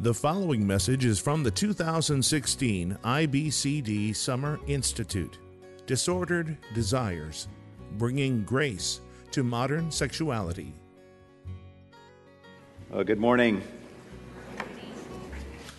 The 0.00 0.14
following 0.14 0.64
message 0.64 1.04
is 1.04 1.18
from 1.18 1.42
the 1.42 1.50
2016 1.50 2.96
IBCD 3.02 4.14
Summer 4.14 4.60
Institute 4.68 5.38
Disordered 5.86 6.56
Desires 6.72 7.48
Bringing 7.94 8.44
Grace 8.44 9.00
to 9.32 9.42
Modern 9.42 9.90
Sexuality. 9.90 10.72
Well, 12.90 13.02
good 13.02 13.18
morning. 13.18 13.60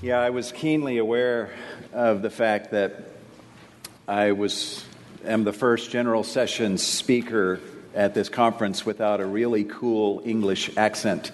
Yeah, 0.01 0.19
I 0.19 0.31
was 0.31 0.51
keenly 0.51 0.97
aware 0.97 1.53
of 1.93 2.21
the 2.21 2.29
fact 2.29 2.71
that 2.71 3.11
I 4.05 4.33
was 4.33 4.83
am 5.23 5.45
the 5.45 5.53
first 5.53 5.91
general 5.91 6.25
sessions 6.25 6.85
speaker 6.85 7.61
at 7.95 8.15
this 8.15 8.27
conference 8.27 8.85
without 8.85 9.21
a 9.21 9.25
really 9.25 9.63
cool 9.63 10.21
English 10.25 10.75
accent. 10.75 11.31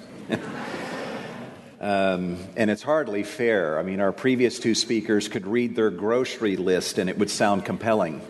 Um, 1.86 2.38
and 2.56 2.72
it's 2.72 2.82
hardly 2.82 3.22
fair. 3.22 3.78
I 3.78 3.84
mean, 3.84 4.00
our 4.00 4.12
previous 4.12 4.58
two 4.58 4.74
speakers 4.74 5.28
could 5.28 5.46
read 5.46 5.76
their 5.76 5.92
grocery 5.92 6.58
list 6.58 6.98
and 6.98 7.12
it 7.12 7.20
would 7.20 7.30
sound 7.30 7.64
compelling. 7.64 8.22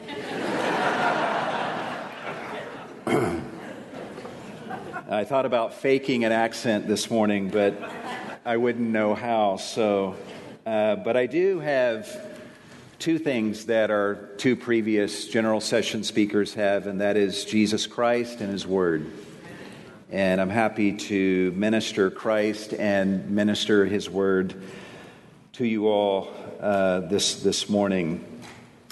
I 5.07 5.23
thought 5.23 5.45
about 5.45 5.75
faking 5.75 6.25
an 6.25 6.33
accent 6.33 6.85
this 6.89 7.09
morning, 7.09 7.47
but 7.47 7.81
I 8.43 8.57
wouldn't 8.57 8.89
know 8.89 9.15
how. 9.15 9.55
So, 9.55 10.17
uh, 10.65 10.97
but 10.97 11.15
I 11.15 11.25
do 11.25 11.61
have 11.61 12.09
two 12.99 13.17
things 13.17 13.67
that 13.67 13.89
our 13.89 14.15
two 14.35 14.57
previous 14.57 15.29
general 15.29 15.61
session 15.61 16.03
speakers 16.03 16.55
have, 16.55 16.87
and 16.87 16.99
that 16.99 17.15
is 17.15 17.45
Jesus 17.45 17.87
Christ 17.87 18.41
and 18.41 18.51
His 18.51 18.67
Word 18.67 19.09
and 20.11 20.39
I'm 20.39 20.49
happy 20.49 20.93
to 20.93 21.51
minister 21.55 22.11
Christ 22.11 22.73
and 22.73 23.31
minister 23.31 23.85
His 23.85 24.09
Word 24.09 24.53
to 25.53 25.65
you 25.65 25.87
all 25.87 26.31
uh, 26.59 26.99
this 27.01 27.41
this 27.41 27.69
morning. 27.69 28.23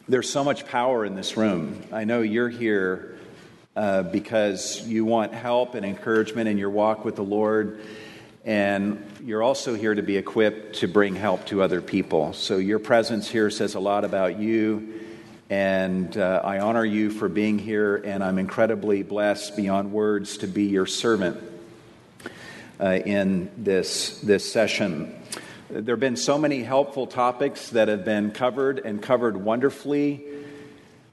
There's 0.07 0.29
so 0.29 0.43
much 0.43 0.65
power 0.65 1.05
in 1.05 1.15
this 1.15 1.37
room. 1.37 1.83
I 1.91 2.03
know 2.03 2.21
you're 2.21 2.49
here 2.49 3.17
uh, 3.75 4.03
because 4.03 4.85
you 4.87 5.05
want 5.05 5.33
help 5.33 5.75
and 5.75 5.85
encouragement 5.85 6.49
in 6.49 6.57
your 6.57 6.71
walk 6.71 7.05
with 7.05 7.15
the 7.15 7.23
Lord, 7.23 7.81
and 8.43 9.05
you're 9.23 9.43
also 9.43 9.75
here 9.75 9.93
to 9.93 10.01
be 10.01 10.17
equipped 10.17 10.77
to 10.77 10.87
bring 10.87 11.15
help 11.15 11.45
to 11.47 11.61
other 11.61 11.81
people. 11.81 12.33
So 12.33 12.57
your 12.57 12.79
presence 12.79 13.29
here 13.29 13.49
says 13.51 13.75
a 13.75 13.79
lot 13.79 14.03
about 14.03 14.39
you 14.39 15.02
and 15.53 16.17
uh, 16.17 16.41
I 16.43 16.61
honor 16.61 16.83
you 16.83 17.11
for 17.11 17.29
being 17.29 17.59
here, 17.59 17.97
and 17.97 18.23
I'm 18.23 18.39
incredibly 18.39 19.03
blessed 19.03 19.55
beyond 19.55 19.91
words 19.91 20.37
to 20.37 20.47
be 20.47 20.63
your 20.63 20.87
servant 20.87 21.39
uh, 22.79 22.87
in 23.05 23.51
this, 23.55 24.19
this 24.21 24.51
session. 24.51 25.13
There 25.69 25.93
have 25.93 25.99
been 25.99 26.15
so 26.15 26.39
many 26.39 26.63
helpful 26.63 27.05
topics 27.05 27.69
that 27.69 27.87
have 27.87 28.03
been 28.03 28.31
covered 28.31 28.79
and 28.79 28.99
covered 28.99 29.37
wonderfully 29.37 30.25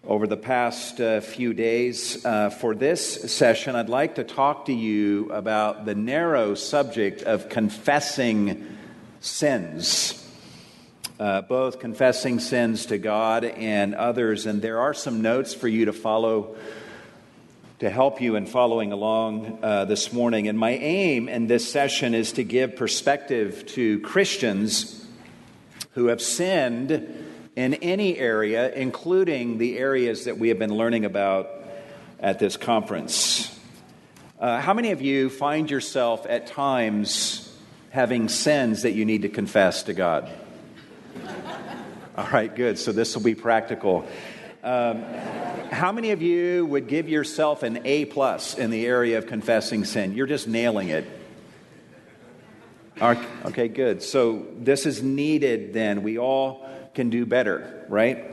over 0.06 0.27
the 0.27 0.38
past 0.38 1.02
uh, 1.02 1.20
few 1.20 1.52
days. 1.52 2.25
Uh, 2.25 2.48
for 2.48 2.75
this 2.75 3.30
session, 3.30 3.77
I'd 3.77 3.91
like 3.91 4.14
to 4.14 4.25
talk 4.25 4.64
to 4.66 4.72
you 4.72 5.30
about 5.32 5.84
the 5.84 5.94
narrow 5.94 6.54
subject 6.54 7.20
of 7.25 7.50
confessing 7.50 8.78
sins 9.20 10.19
uh, 11.20 11.42
both 11.42 11.80
confessing 11.80 12.40
sins 12.40 12.86
to 12.86 12.96
God 12.96 13.44
and 13.44 13.94
others. 13.94 14.46
And 14.46 14.62
there 14.62 14.80
are 14.80 14.94
some 14.94 15.20
notes 15.20 15.52
for 15.52 15.68
you 15.68 15.84
to 15.84 15.92
follow 15.92 16.56
to 17.80 17.88
help 17.88 18.20
you 18.20 18.36
in 18.36 18.44
following 18.46 18.92
along 18.92 19.58
uh, 19.62 19.86
this 19.86 20.12
morning. 20.12 20.48
And 20.48 20.58
my 20.58 20.72
aim 20.72 21.28
in 21.28 21.46
this 21.46 21.70
session 21.70 22.14
is 22.14 22.32
to 22.32 22.44
give 22.44 22.76
perspective 22.76 23.64
to 23.68 24.00
Christians 24.00 25.06
who 25.92 26.06
have 26.06 26.20
sinned 26.20 26.91
in 27.56 27.74
any 27.74 28.18
area, 28.18 28.72
including 28.72 29.59
the 29.59 29.78
areas 29.78 30.25
that 30.25 30.38
we 30.38 30.48
have 30.48 30.59
been 30.59 30.75
learning 30.75 31.04
about 31.04 31.50
at 32.19 32.38
this 32.38 32.56
conference. 32.56 33.59
Uh, 34.38 34.60
how 34.60 34.75
many 34.75 34.91
of 34.91 35.03
you 35.03 35.28
find 35.28 35.70
yourself 35.70 36.26
at 36.28 36.47
times 36.47 37.54
having 37.91 38.28
sins 38.28 38.82
that 38.82 38.92
you 38.92 39.04
need 39.04 39.22
to 39.22 39.28
confess 39.28 39.82
to 39.84 39.94
God? 39.94 40.30
All 42.16 42.28
right, 42.32 42.54
good. 42.54 42.78
So 42.78 42.93
this 42.93 43.15
will 43.15 43.22
be 43.22 43.34
practical. 43.34 44.06
Um, 44.62 45.04
how 45.71 45.93
many 45.93 46.10
of 46.10 46.21
you 46.21 46.66
would 46.66 46.87
give 46.87 47.09
yourself 47.09 47.62
an 47.62 47.81
A 47.84 48.04
plus 48.04 48.59
in 48.59 48.71
the 48.71 48.87
area 48.87 49.19
of 49.19 49.26
confessing 49.26 49.84
sin? 49.84 50.12
You're 50.12 50.26
just 50.26 50.48
nailing 50.48 50.88
it. 50.88 51.06
Okay, 53.47 53.69
good. 53.69 54.03
So 54.03 54.47
this 54.59 54.84
is 54.84 55.03
needed 55.03 55.72
then. 55.72 56.03
We 56.03 56.19
all 56.19 56.69
can 56.94 57.09
do 57.09 57.25
better, 57.25 57.87
right? 57.88 58.27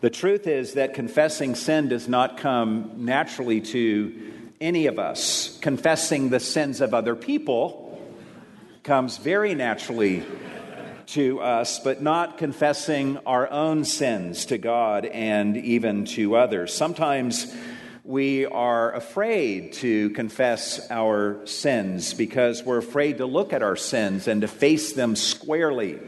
The 0.00 0.10
truth 0.10 0.46
is 0.46 0.74
that 0.74 0.94
confessing 0.94 1.54
sin 1.54 1.88
does 1.88 2.08
not 2.08 2.38
come 2.38 3.04
naturally 3.04 3.60
to 3.60 4.32
any 4.60 4.86
of 4.86 4.98
us. 4.98 5.58
Confessing 5.60 6.30
the 6.30 6.40
sins 6.40 6.80
of 6.80 6.94
other 6.94 7.14
people 7.14 8.00
comes 8.82 9.18
very 9.18 9.54
naturally 9.54 10.24
to 11.06 11.40
us, 11.40 11.78
but 11.78 12.02
not 12.02 12.38
confessing 12.38 13.18
our 13.26 13.50
own 13.50 13.84
sins 13.84 14.46
to 14.46 14.58
God 14.58 15.04
and 15.06 15.56
even 15.56 16.04
to 16.06 16.36
others. 16.36 16.74
Sometimes 16.74 17.54
we 18.04 18.46
are 18.46 18.92
afraid 18.94 19.74
to 19.74 20.10
confess 20.10 20.90
our 20.90 21.46
sins 21.46 22.14
because 22.14 22.64
we're 22.64 22.78
afraid 22.78 23.18
to 23.18 23.26
look 23.26 23.52
at 23.52 23.62
our 23.62 23.76
sins 23.76 24.26
and 24.26 24.40
to 24.40 24.48
face 24.48 24.92
them 24.92 25.14
squarely. 25.14 25.98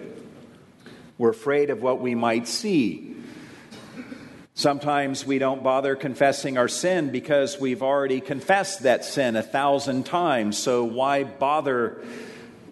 We're 1.19 1.31
afraid 1.31 1.71
of 1.71 1.83
what 1.83 2.01
we 2.01 2.15
might 2.15 2.49
see. 2.49 3.15
Sometimes 4.55 5.27
we 5.27 5.39
don't 5.39 5.63
bother 5.63 5.97
confessing 5.97 6.59
our 6.59 6.69
sin 6.69 7.11
because 7.11 7.61
we've 7.61 7.83
already 7.83 8.21
confessed 8.21 8.85
that 8.85 9.05
sin 9.05 9.37
a 9.37 9.43
thousand 9.43 10.07
times, 10.07 10.57
so 10.57 10.85
why 10.85 11.25
bother 11.25 12.05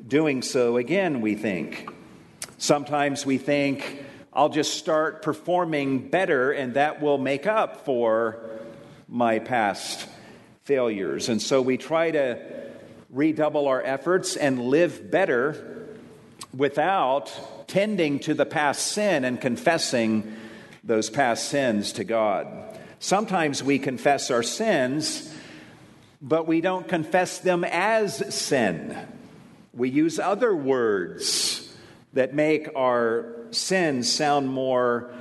doing 0.06 0.42
so 0.42 0.76
again, 0.76 1.20
we 1.20 1.34
think. 1.34 1.88
Sometimes 2.62 3.26
we 3.26 3.38
think, 3.38 4.04
I'll 4.32 4.48
just 4.48 4.74
start 4.74 5.22
performing 5.22 6.10
better 6.10 6.52
and 6.52 6.74
that 6.74 7.02
will 7.02 7.18
make 7.18 7.44
up 7.44 7.84
for 7.84 8.38
my 9.08 9.40
past 9.40 10.06
failures. 10.62 11.28
And 11.28 11.42
so 11.42 11.60
we 11.60 11.76
try 11.76 12.12
to 12.12 12.38
redouble 13.10 13.66
our 13.66 13.82
efforts 13.82 14.36
and 14.36 14.66
live 14.66 15.10
better 15.10 15.88
without 16.54 17.66
tending 17.66 18.20
to 18.20 18.32
the 18.32 18.46
past 18.46 18.92
sin 18.92 19.24
and 19.24 19.40
confessing 19.40 20.32
those 20.84 21.10
past 21.10 21.48
sins 21.48 21.90
to 21.94 22.04
God. 22.04 22.46
Sometimes 23.00 23.64
we 23.64 23.80
confess 23.80 24.30
our 24.30 24.44
sins, 24.44 25.34
but 26.20 26.46
we 26.46 26.60
don't 26.60 26.86
confess 26.86 27.40
them 27.40 27.64
as 27.64 28.32
sin. 28.32 28.96
We 29.74 29.90
use 29.90 30.20
other 30.20 30.54
words 30.54 31.61
that 32.12 32.34
make 32.34 32.68
our 32.76 33.26
sins 33.50 34.10
sound 34.10 34.48
more 34.48 35.12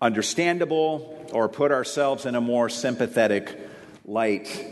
understandable 0.00 1.26
or 1.32 1.48
put 1.48 1.72
ourselves 1.72 2.26
in 2.26 2.34
a 2.34 2.40
more 2.40 2.68
sympathetic 2.68 3.58
light. 4.04 4.66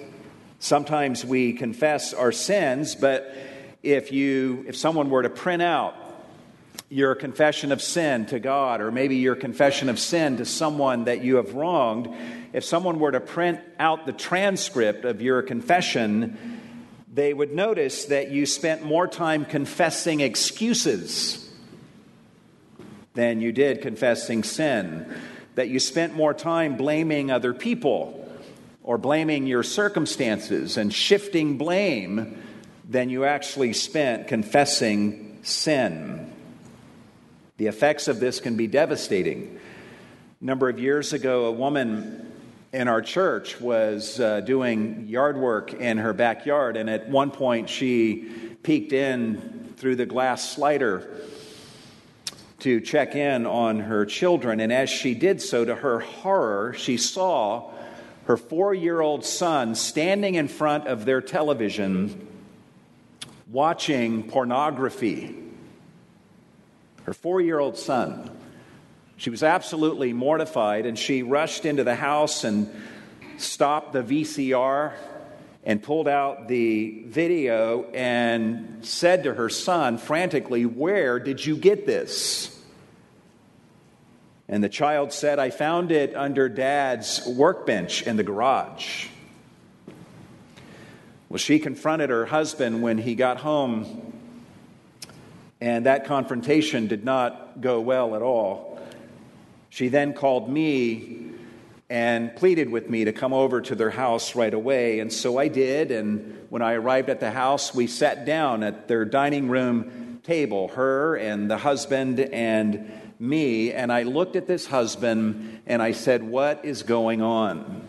Sometimes 0.58 1.24
we 1.24 1.52
confess 1.52 2.12
our 2.12 2.32
sins, 2.32 2.94
but 2.94 3.34
if 3.82 4.10
you 4.10 4.64
if 4.66 4.76
someone 4.76 5.08
were 5.08 5.22
to 5.22 5.30
print 5.30 5.62
out 5.62 5.94
your 6.88 7.14
confession 7.14 7.70
of 7.70 7.82
sin 7.82 8.26
to 8.26 8.40
God 8.40 8.80
or 8.80 8.90
maybe 8.90 9.16
your 9.16 9.36
confession 9.36 9.88
of 9.88 9.98
sin 9.98 10.38
to 10.38 10.44
someone 10.44 11.04
that 11.04 11.22
you 11.22 11.36
have 11.36 11.54
wronged, 11.54 12.08
if 12.52 12.64
someone 12.64 12.98
were 12.98 13.12
to 13.12 13.20
print 13.20 13.60
out 13.78 14.06
the 14.06 14.12
transcript 14.12 15.04
of 15.04 15.20
your 15.20 15.42
confession, 15.42 16.57
they 17.12 17.32
would 17.32 17.52
notice 17.52 18.06
that 18.06 18.30
you 18.30 18.46
spent 18.46 18.82
more 18.82 19.08
time 19.08 19.44
confessing 19.44 20.20
excuses 20.20 21.44
than 23.14 23.40
you 23.40 23.50
did 23.50 23.82
confessing 23.82 24.42
sin, 24.42 25.12
that 25.54 25.68
you 25.68 25.80
spent 25.80 26.14
more 26.14 26.34
time 26.34 26.76
blaming 26.76 27.30
other 27.30 27.52
people 27.52 28.14
or 28.82 28.96
blaming 28.98 29.46
your 29.46 29.62
circumstances 29.62 30.76
and 30.76 30.94
shifting 30.94 31.58
blame 31.58 32.40
than 32.88 33.10
you 33.10 33.24
actually 33.24 33.72
spent 33.72 34.28
confessing 34.28 35.38
sin. 35.42 36.32
The 37.56 37.66
effects 37.66 38.06
of 38.06 38.20
this 38.20 38.38
can 38.38 38.56
be 38.56 38.66
devastating. 38.66 39.58
A 40.40 40.44
number 40.44 40.68
of 40.68 40.78
years 40.78 41.12
ago, 41.12 41.46
a 41.46 41.52
woman 41.52 42.27
in 42.72 42.88
our 42.88 43.00
church 43.00 43.60
was 43.60 44.20
uh, 44.20 44.40
doing 44.40 45.06
yard 45.08 45.36
work 45.36 45.72
in 45.72 45.98
her 45.98 46.12
backyard, 46.12 46.76
and 46.76 46.90
at 46.90 47.08
one 47.08 47.30
point 47.30 47.68
she 47.68 48.30
peeked 48.62 48.92
in 48.92 49.72
through 49.76 49.96
the 49.96 50.06
glass 50.06 50.50
slider 50.50 51.08
to 52.60 52.80
check 52.80 53.14
in 53.14 53.46
on 53.46 53.80
her 53.80 54.04
children. 54.04 54.60
And 54.60 54.72
as 54.72 54.90
she 54.90 55.14
did 55.14 55.40
so, 55.40 55.64
to 55.64 55.74
her 55.74 56.00
horror, 56.00 56.74
she 56.74 56.96
saw 56.96 57.70
her 58.26 58.36
four 58.36 58.74
year 58.74 59.00
old 59.00 59.24
son 59.24 59.74
standing 59.74 60.34
in 60.34 60.48
front 60.48 60.86
of 60.86 61.04
their 61.04 61.22
television 61.22 62.26
watching 63.50 64.28
pornography 64.28 65.34
her 67.04 67.14
four 67.14 67.40
year 67.40 67.58
old 67.58 67.78
son. 67.78 68.37
She 69.18 69.30
was 69.30 69.42
absolutely 69.42 70.12
mortified, 70.12 70.86
and 70.86 70.96
she 70.96 71.24
rushed 71.24 71.66
into 71.66 71.82
the 71.82 71.96
house 71.96 72.44
and 72.44 72.70
stopped 73.36 73.92
the 73.92 74.02
VCR 74.02 74.92
and 75.64 75.82
pulled 75.82 76.06
out 76.06 76.46
the 76.46 77.02
video 77.04 77.90
and 77.90 78.86
said 78.86 79.24
to 79.24 79.34
her 79.34 79.48
son 79.48 79.98
frantically, 79.98 80.66
Where 80.66 81.18
did 81.18 81.44
you 81.44 81.56
get 81.56 81.84
this? 81.84 82.56
And 84.48 84.62
the 84.62 84.68
child 84.68 85.12
said, 85.12 85.40
I 85.40 85.50
found 85.50 85.90
it 85.90 86.14
under 86.14 86.48
dad's 86.48 87.26
workbench 87.26 88.02
in 88.02 88.16
the 88.16 88.22
garage. 88.22 89.08
Well, 91.28 91.38
she 91.38 91.58
confronted 91.58 92.10
her 92.10 92.24
husband 92.24 92.82
when 92.82 92.98
he 92.98 93.16
got 93.16 93.38
home, 93.38 94.12
and 95.60 95.86
that 95.86 96.04
confrontation 96.04 96.86
did 96.86 97.04
not 97.04 97.60
go 97.60 97.80
well 97.80 98.14
at 98.14 98.22
all. 98.22 98.67
She 99.70 99.88
then 99.88 100.12
called 100.12 100.48
me 100.48 101.32
and 101.90 102.34
pleaded 102.36 102.70
with 102.70 102.90
me 102.90 103.04
to 103.04 103.12
come 103.12 103.32
over 103.32 103.60
to 103.62 103.74
their 103.74 103.90
house 103.90 104.34
right 104.34 104.52
away. 104.52 105.00
And 105.00 105.12
so 105.12 105.38
I 105.38 105.48
did. 105.48 105.90
And 105.90 106.46
when 106.50 106.62
I 106.62 106.74
arrived 106.74 107.08
at 107.08 107.20
the 107.20 107.30
house, 107.30 107.74
we 107.74 107.86
sat 107.86 108.26
down 108.26 108.62
at 108.62 108.88
their 108.88 109.04
dining 109.04 109.48
room 109.48 110.20
table, 110.22 110.68
her 110.68 111.16
and 111.16 111.50
the 111.50 111.56
husband 111.56 112.20
and 112.20 112.90
me. 113.18 113.72
And 113.72 113.90
I 113.90 114.02
looked 114.02 114.36
at 114.36 114.46
this 114.46 114.66
husband 114.66 115.60
and 115.66 115.82
I 115.82 115.92
said, 115.92 116.22
What 116.22 116.64
is 116.64 116.82
going 116.82 117.22
on? 117.22 117.86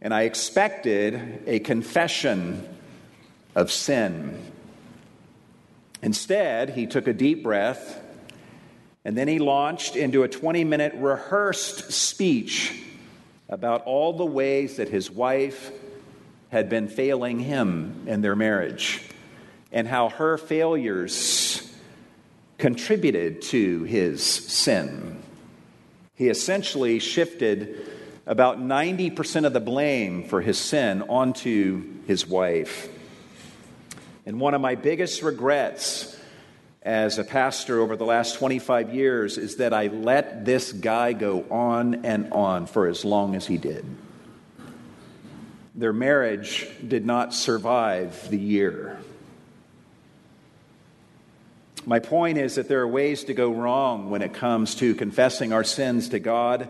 And 0.00 0.12
I 0.12 0.22
expected 0.22 1.44
a 1.46 1.60
confession 1.60 2.68
of 3.54 3.70
sin. 3.70 4.40
Instead, 6.02 6.70
he 6.70 6.88
took 6.88 7.06
a 7.06 7.12
deep 7.12 7.44
breath 7.44 8.01
and 9.04 9.16
then 9.16 9.28
he 9.28 9.38
launched 9.38 9.96
into 9.96 10.22
a 10.22 10.28
20 10.28 10.64
minute 10.64 10.94
rehearsed 10.96 11.92
speech 11.92 12.82
about 13.48 13.84
all 13.84 14.12
the 14.12 14.24
ways 14.24 14.76
that 14.76 14.88
his 14.88 15.10
wife 15.10 15.70
had 16.50 16.68
been 16.68 16.88
failing 16.88 17.40
him 17.40 18.04
in 18.06 18.20
their 18.20 18.36
marriage 18.36 19.02
and 19.72 19.88
how 19.88 20.08
her 20.10 20.38
failures 20.38 21.68
contributed 22.58 23.42
to 23.42 23.82
his 23.84 24.22
sin. 24.22 25.20
He 26.14 26.28
essentially 26.28 26.98
shifted 26.98 27.88
about 28.26 28.60
90% 28.60 29.46
of 29.46 29.52
the 29.52 29.60
blame 29.60 30.28
for 30.28 30.40
his 30.40 30.58
sin 30.58 31.02
onto 31.02 31.82
his 32.06 32.26
wife. 32.26 32.88
And 34.24 34.38
one 34.38 34.54
of 34.54 34.60
my 34.60 34.76
biggest 34.76 35.22
regrets 35.22 36.16
as 36.84 37.18
a 37.18 37.24
pastor 37.24 37.80
over 37.80 37.96
the 37.96 38.04
last 38.04 38.34
25 38.34 38.92
years 38.92 39.38
is 39.38 39.56
that 39.56 39.72
I 39.72 39.86
let 39.86 40.44
this 40.44 40.72
guy 40.72 41.12
go 41.12 41.44
on 41.48 42.04
and 42.04 42.32
on 42.32 42.66
for 42.66 42.88
as 42.88 43.04
long 43.04 43.36
as 43.36 43.46
he 43.46 43.56
did. 43.56 43.84
Their 45.74 45.92
marriage 45.92 46.68
did 46.86 47.06
not 47.06 47.32
survive 47.34 48.28
the 48.28 48.38
year. 48.38 48.98
My 51.86 52.00
point 52.00 52.38
is 52.38 52.56
that 52.56 52.68
there 52.68 52.80
are 52.80 52.88
ways 52.88 53.24
to 53.24 53.34
go 53.34 53.52
wrong 53.52 54.10
when 54.10 54.22
it 54.22 54.34
comes 54.34 54.74
to 54.76 54.94
confessing 54.94 55.52
our 55.52 55.64
sins 55.64 56.10
to 56.10 56.18
God 56.18 56.68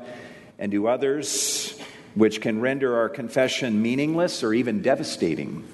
and 0.58 0.72
to 0.72 0.88
others, 0.88 1.78
which 2.14 2.40
can 2.40 2.60
render 2.60 2.96
our 2.96 3.08
confession 3.08 3.82
meaningless 3.82 4.42
or 4.42 4.54
even 4.54 4.82
devastating. 4.82 5.66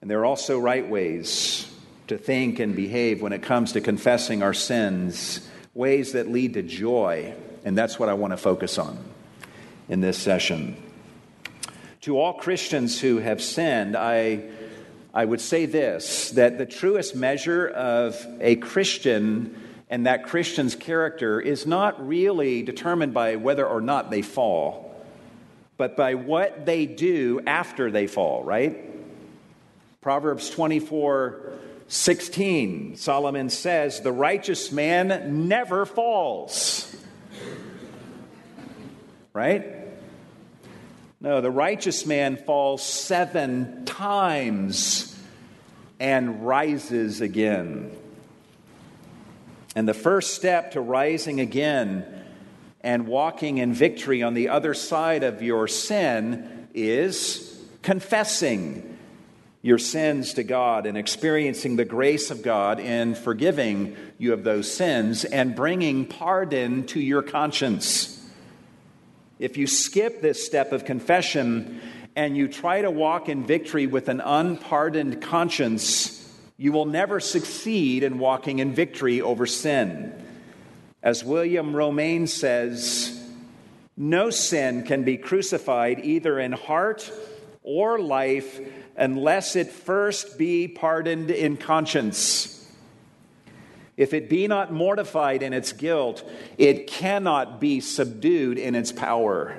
And 0.00 0.10
there 0.10 0.20
are 0.20 0.26
also 0.26 0.58
right 0.58 0.86
ways 0.86 1.69
to 2.10 2.18
think 2.18 2.58
and 2.58 2.74
behave 2.74 3.22
when 3.22 3.32
it 3.32 3.40
comes 3.40 3.72
to 3.72 3.80
confessing 3.80 4.42
our 4.42 4.52
sins, 4.52 5.48
ways 5.74 6.12
that 6.12 6.28
lead 6.28 6.54
to 6.54 6.62
joy. 6.62 7.32
And 7.64 7.78
that's 7.78 8.00
what 8.00 8.08
I 8.08 8.14
want 8.14 8.32
to 8.32 8.36
focus 8.36 8.78
on 8.78 8.98
in 9.88 10.00
this 10.00 10.18
session. 10.18 10.76
To 12.02 12.18
all 12.18 12.34
Christians 12.34 13.00
who 13.00 13.18
have 13.18 13.40
sinned, 13.40 13.96
I, 13.96 14.42
I 15.14 15.24
would 15.24 15.40
say 15.40 15.66
this 15.66 16.30
that 16.32 16.58
the 16.58 16.66
truest 16.66 17.14
measure 17.14 17.68
of 17.68 18.26
a 18.40 18.56
Christian 18.56 19.56
and 19.88 20.06
that 20.06 20.26
Christian's 20.26 20.74
character 20.74 21.40
is 21.40 21.64
not 21.64 22.04
really 22.04 22.62
determined 22.62 23.14
by 23.14 23.36
whether 23.36 23.64
or 23.64 23.80
not 23.80 24.10
they 24.10 24.22
fall, 24.22 25.00
but 25.76 25.96
by 25.96 26.14
what 26.14 26.66
they 26.66 26.86
do 26.86 27.40
after 27.46 27.88
they 27.88 28.08
fall, 28.08 28.42
right? 28.42 28.84
Proverbs 30.00 30.50
24 30.50 31.69
16, 31.90 32.94
Solomon 32.94 33.50
says, 33.50 34.00
The 34.00 34.12
righteous 34.12 34.70
man 34.70 35.48
never 35.48 35.84
falls. 35.84 36.94
Right? 39.32 39.76
No, 41.20 41.40
the 41.40 41.50
righteous 41.50 42.06
man 42.06 42.36
falls 42.36 42.84
seven 42.84 43.84
times 43.86 45.18
and 45.98 46.46
rises 46.46 47.20
again. 47.20 47.90
And 49.74 49.88
the 49.88 49.92
first 49.92 50.34
step 50.34 50.72
to 50.72 50.80
rising 50.80 51.40
again 51.40 52.06
and 52.82 53.08
walking 53.08 53.58
in 53.58 53.74
victory 53.74 54.22
on 54.22 54.34
the 54.34 54.50
other 54.50 54.74
side 54.74 55.24
of 55.24 55.42
your 55.42 55.66
sin 55.66 56.68
is 56.72 57.60
confessing 57.82 58.98
your 59.62 59.78
sins 59.78 60.34
to 60.34 60.42
God 60.42 60.86
and 60.86 60.96
experiencing 60.96 61.76
the 61.76 61.84
grace 61.84 62.30
of 62.30 62.42
God 62.42 62.80
in 62.80 63.14
forgiving 63.14 63.94
you 64.16 64.32
of 64.32 64.42
those 64.42 64.72
sins 64.72 65.24
and 65.24 65.54
bringing 65.54 66.06
pardon 66.06 66.86
to 66.86 67.00
your 67.00 67.22
conscience. 67.22 68.16
If 69.38 69.56
you 69.56 69.66
skip 69.66 70.22
this 70.22 70.44
step 70.44 70.72
of 70.72 70.84
confession 70.84 71.80
and 72.16 72.36
you 72.36 72.48
try 72.48 72.82
to 72.82 72.90
walk 72.90 73.28
in 73.28 73.44
victory 73.44 73.86
with 73.86 74.08
an 74.08 74.20
unpardoned 74.20 75.22
conscience, 75.22 76.16
you 76.56 76.72
will 76.72 76.86
never 76.86 77.20
succeed 77.20 78.02
in 78.02 78.18
walking 78.18 78.58
in 78.58 78.74
victory 78.74 79.20
over 79.20 79.46
sin. 79.46 80.12
As 81.02 81.24
William 81.24 81.74
Romaine 81.76 82.26
says, 82.26 83.18
no 83.96 84.30
sin 84.30 84.84
can 84.84 85.04
be 85.04 85.18
crucified 85.18 86.00
either 86.04 86.38
in 86.38 86.52
heart 86.52 87.10
or 87.62 87.98
life 87.98 88.60
unless 89.00 89.56
it 89.56 89.72
first 89.72 90.38
be 90.38 90.68
pardoned 90.68 91.30
in 91.30 91.56
conscience. 91.56 92.56
If 93.96 94.14
it 94.14 94.28
be 94.28 94.46
not 94.46 94.72
mortified 94.72 95.42
in 95.42 95.52
its 95.52 95.72
guilt, 95.72 96.22
it 96.58 96.86
cannot 96.86 97.60
be 97.60 97.80
subdued 97.80 98.58
in 98.58 98.74
its 98.74 98.92
power. 98.92 99.56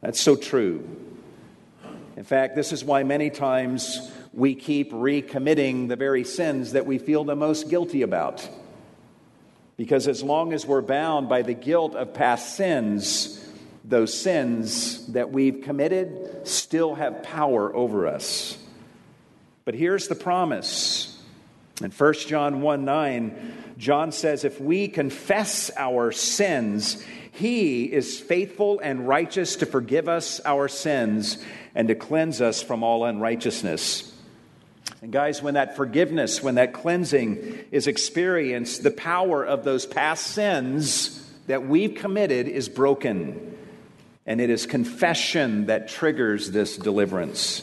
That's 0.00 0.20
so 0.20 0.36
true. 0.36 0.88
In 2.16 2.24
fact, 2.24 2.54
this 2.54 2.72
is 2.72 2.84
why 2.84 3.02
many 3.02 3.30
times 3.30 4.10
we 4.32 4.54
keep 4.54 4.92
recommitting 4.92 5.88
the 5.88 5.96
very 5.96 6.24
sins 6.24 6.72
that 6.72 6.86
we 6.86 6.98
feel 6.98 7.24
the 7.24 7.36
most 7.36 7.68
guilty 7.68 8.02
about. 8.02 8.48
Because 9.76 10.08
as 10.08 10.22
long 10.22 10.52
as 10.52 10.64
we're 10.64 10.82
bound 10.82 11.28
by 11.28 11.42
the 11.42 11.52
guilt 11.52 11.94
of 11.94 12.14
past 12.14 12.56
sins, 12.56 13.45
those 13.88 14.12
sins 14.12 15.06
that 15.12 15.30
we've 15.30 15.62
committed 15.62 16.46
still 16.46 16.96
have 16.96 17.22
power 17.22 17.74
over 17.74 18.08
us. 18.08 18.58
But 19.64 19.74
here's 19.74 20.08
the 20.08 20.14
promise. 20.14 21.12
In 21.82 21.90
1 21.90 22.14
John 22.26 22.62
1 22.62 22.84
9, 22.84 23.54
John 23.78 24.12
says, 24.12 24.44
If 24.44 24.60
we 24.60 24.88
confess 24.88 25.70
our 25.76 26.10
sins, 26.10 27.04
he 27.32 27.84
is 27.84 28.18
faithful 28.18 28.80
and 28.80 29.06
righteous 29.06 29.56
to 29.56 29.66
forgive 29.66 30.08
us 30.08 30.40
our 30.44 30.68
sins 30.68 31.38
and 31.74 31.88
to 31.88 31.94
cleanse 31.94 32.40
us 32.40 32.62
from 32.62 32.82
all 32.82 33.04
unrighteousness. 33.04 34.12
And 35.02 35.12
guys, 35.12 35.42
when 35.42 35.54
that 35.54 35.76
forgiveness, 35.76 36.42
when 36.42 36.54
that 36.54 36.72
cleansing 36.72 37.66
is 37.70 37.86
experienced, 37.86 38.82
the 38.82 38.90
power 38.90 39.44
of 39.44 39.62
those 39.62 39.84
past 39.84 40.28
sins 40.28 41.22
that 41.46 41.66
we've 41.66 41.94
committed 41.94 42.48
is 42.48 42.68
broken. 42.68 43.55
And 44.26 44.40
it 44.40 44.50
is 44.50 44.66
confession 44.66 45.66
that 45.66 45.88
triggers 45.88 46.50
this 46.50 46.76
deliverance. 46.76 47.62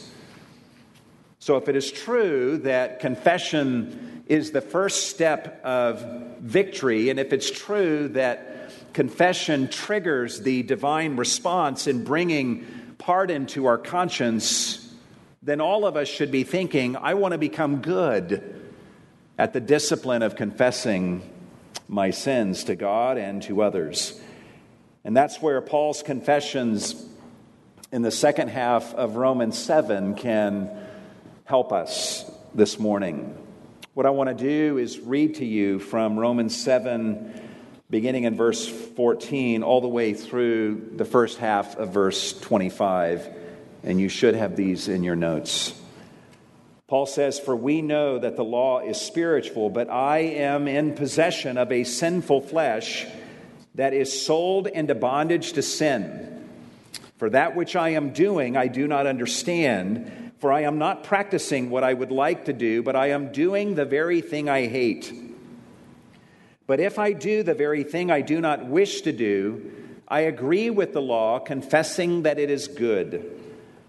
So, 1.38 1.58
if 1.58 1.68
it 1.68 1.76
is 1.76 1.92
true 1.92 2.56
that 2.58 3.00
confession 3.00 4.24
is 4.26 4.52
the 4.52 4.62
first 4.62 5.10
step 5.10 5.60
of 5.62 6.00
victory, 6.40 7.10
and 7.10 7.20
if 7.20 7.34
it's 7.34 7.50
true 7.50 8.08
that 8.08 8.70
confession 8.94 9.68
triggers 9.68 10.40
the 10.40 10.62
divine 10.62 11.16
response 11.16 11.86
in 11.86 12.04
bringing 12.04 12.64
pardon 12.96 13.44
to 13.44 13.66
our 13.66 13.76
conscience, 13.76 14.94
then 15.42 15.60
all 15.60 15.84
of 15.84 15.96
us 15.96 16.08
should 16.08 16.30
be 16.30 16.44
thinking, 16.44 16.96
I 16.96 17.12
want 17.12 17.32
to 17.32 17.38
become 17.38 17.82
good 17.82 18.62
at 19.36 19.52
the 19.52 19.60
discipline 19.60 20.22
of 20.22 20.36
confessing 20.36 21.28
my 21.88 22.10
sins 22.10 22.64
to 22.64 22.76
God 22.76 23.18
and 23.18 23.42
to 23.42 23.62
others. 23.62 24.18
And 25.04 25.14
that's 25.14 25.42
where 25.42 25.60
Paul's 25.60 26.02
confessions 26.02 26.94
in 27.92 28.00
the 28.00 28.10
second 28.10 28.48
half 28.48 28.94
of 28.94 29.16
Romans 29.16 29.58
7 29.58 30.14
can 30.14 30.70
help 31.44 31.72
us 31.72 32.24
this 32.54 32.78
morning. 32.78 33.36
What 33.92 34.06
I 34.06 34.10
want 34.10 34.30
to 34.30 34.34
do 34.34 34.78
is 34.78 34.98
read 34.98 35.36
to 35.36 35.44
you 35.44 35.78
from 35.78 36.18
Romans 36.18 36.56
7, 36.56 37.38
beginning 37.90 38.24
in 38.24 38.34
verse 38.34 38.66
14, 38.66 39.62
all 39.62 39.82
the 39.82 39.88
way 39.88 40.14
through 40.14 40.92
the 40.96 41.04
first 41.04 41.36
half 41.36 41.76
of 41.76 41.92
verse 41.92 42.32
25. 42.40 43.28
And 43.82 44.00
you 44.00 44.08
should 44.08 44.34
have 44.34 44.56
these 44.56 44.88
in 44.88 45.04
your 45.04 45.16
notes. 45.16 45.78
Paul 46.86 47.04
says, 47.04 47.38
For 47.38 47.54
we 47.54 47.82
know 47.82 48.18
that 48.18 48.36
the 48.36 48.44
law 48.44 48.80
is 48.80 48.98
spiritual, 48.98 49.68
but 49.68 49.90
I 49.90 50.18
am 50.20 50.66
in 50.66 50.94
possession 50.94 51.58
of 51.58 51.70
a 51.70 51.84
sinful 51.84 52.40
flesh 52.40 53.06
that 53.74 53.92
is 53.92 54.24
sold 54.24 54.66
into 54.66 54.94
bondage 54.94 55.54
to 55.54 55.62
sin. 55.62 56.48
For 57.18 57.30
that 57.30 57.56
which 57.56 57.76
I 57.76 57.90
am 57.90 58.12
doing, 58.12 58.56
I 58.56 58.68
do 58.68 58.86
not 58.86 59.06
understand. 59.06 60.32
For 60.38 60.52
I 60.52 60.62
am 60.62 60.78
not 60.78 61.04
practicing 61.04 61.70
what 61.70 61.84
I 61.84 61.94
would 61.94 62.12
like 62.12 62.44
to 62.46 62.52
do, 62.52 62.82
but 62.82 62.96
I 62.96 63.08
am 63.08 63.32
doing 63.32 63.74
the 63.74 63.84
very 63.84 64.20
thing 64.20 64.48
I 64.48 64.66
hate. 64.66 65.12
But 66.66 66.80
if 66.80 66.98
I 66.98 67.12
do 67.12 67.42
the 67.42 67.54
very 67.54 67.82
thing 67.84 68.10
I 68.10 68.20
do 68.20 68.40
not 68.40 68.66
wish 68.66 69.02
to 69.02 69.12
do, 69.12 69.72
I 70.06 70.20
agree 70.20 70.70
with 70.70 70.92
the 70.92 71.02
law, 71.02 71.38
confessing 71.38 72.22
that 72.22 72.38
it 72.38 72.50
is 72.50 72.68
good. 72.68 73.40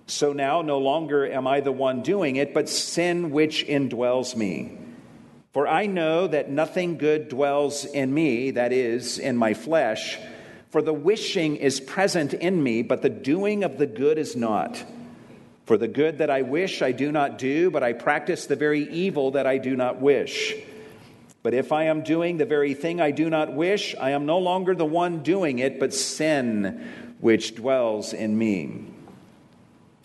So 0.08 0.34
now 0.34 0.62
no 0.62 0.78
longer 0.78 1.30
am 1.30 1.48
I 1.48 1.62
the 1.62 1.72
one 1.72 2.04
doing 2.04 2.36
it, 2.36 2.54
but 2.54 2.70
sin 2.70 3.32
which 3.32 3.66
indwells 3.66 4.36
me. 4.36 4.78
For 5.56 5.70
I 5.70 5.86
know 5.86 6.28
that 6.28 6.52
nothing 6.52 6.98
good 6.98 7.30
dwells 7.30 7.86
in 7.86 8.14
me, 8.14 8.52
that 8.52 8.74
is, 8.74 9.20
in 9.20 9.38
my 9.38 9.54
flesh. 9.54 10.20
For 10.70 10.82
the 10.82 10.92
wishing 10.92 11.56
is 11.56 11.80
present 11.80 12.34
in 12.34 12.62
me, 12.62 12.82
but 12.82 13.02
the 13.02 13.08
doing 13.08 13.64
of 13.64 13.78
the 13.78 13.88
good 13.88 14.18
is 14.18 14.36
not. 14.36 14.84
For 15.66 15.78
the 15.78 15.88
good 15.88 16.18
that 16.18 16.30
I 16.30 16.42
wish 16.42 16.82
I 16.82 16.92
do 16.92 17.10
not 17.10 17.38
do, 17.38 17.72
but 17.72 17.84
I 17.84 17.94
practice 17.94 18.48
the 18.48 18.58
very 18.58 18.92
evil 18.92 19.32
that 19.32 19.48
I 19.48 19.58
do 19.58 19.78
not 19.78 20.02
wish. 20.02 20.54
But 21.42 21.54
if 21.54 21.72
I 21.72 21.86
am 21.86 22.04
doing 22.04 22.36
the 22.36 22.44
very 22.44 22.74
thing 22.74 23.00
I 23.00 23.12
do 23.12 23.30
not 23.30 23.54
wish, 23.54 23.96
I 23.98 24.10
am 24.10 24.26
no 24.26 24.40
longer 24.40 24.76
the 24.76 24.84
one 24.84 25.24
doing 25.24 25.60
it, 25.60 25.80
but 25.80 25.94
sin 25.94 26.86
which 27.22 27.56
dwells 27.56 28.12
in 28.12 28.38
me. 28.38 28.88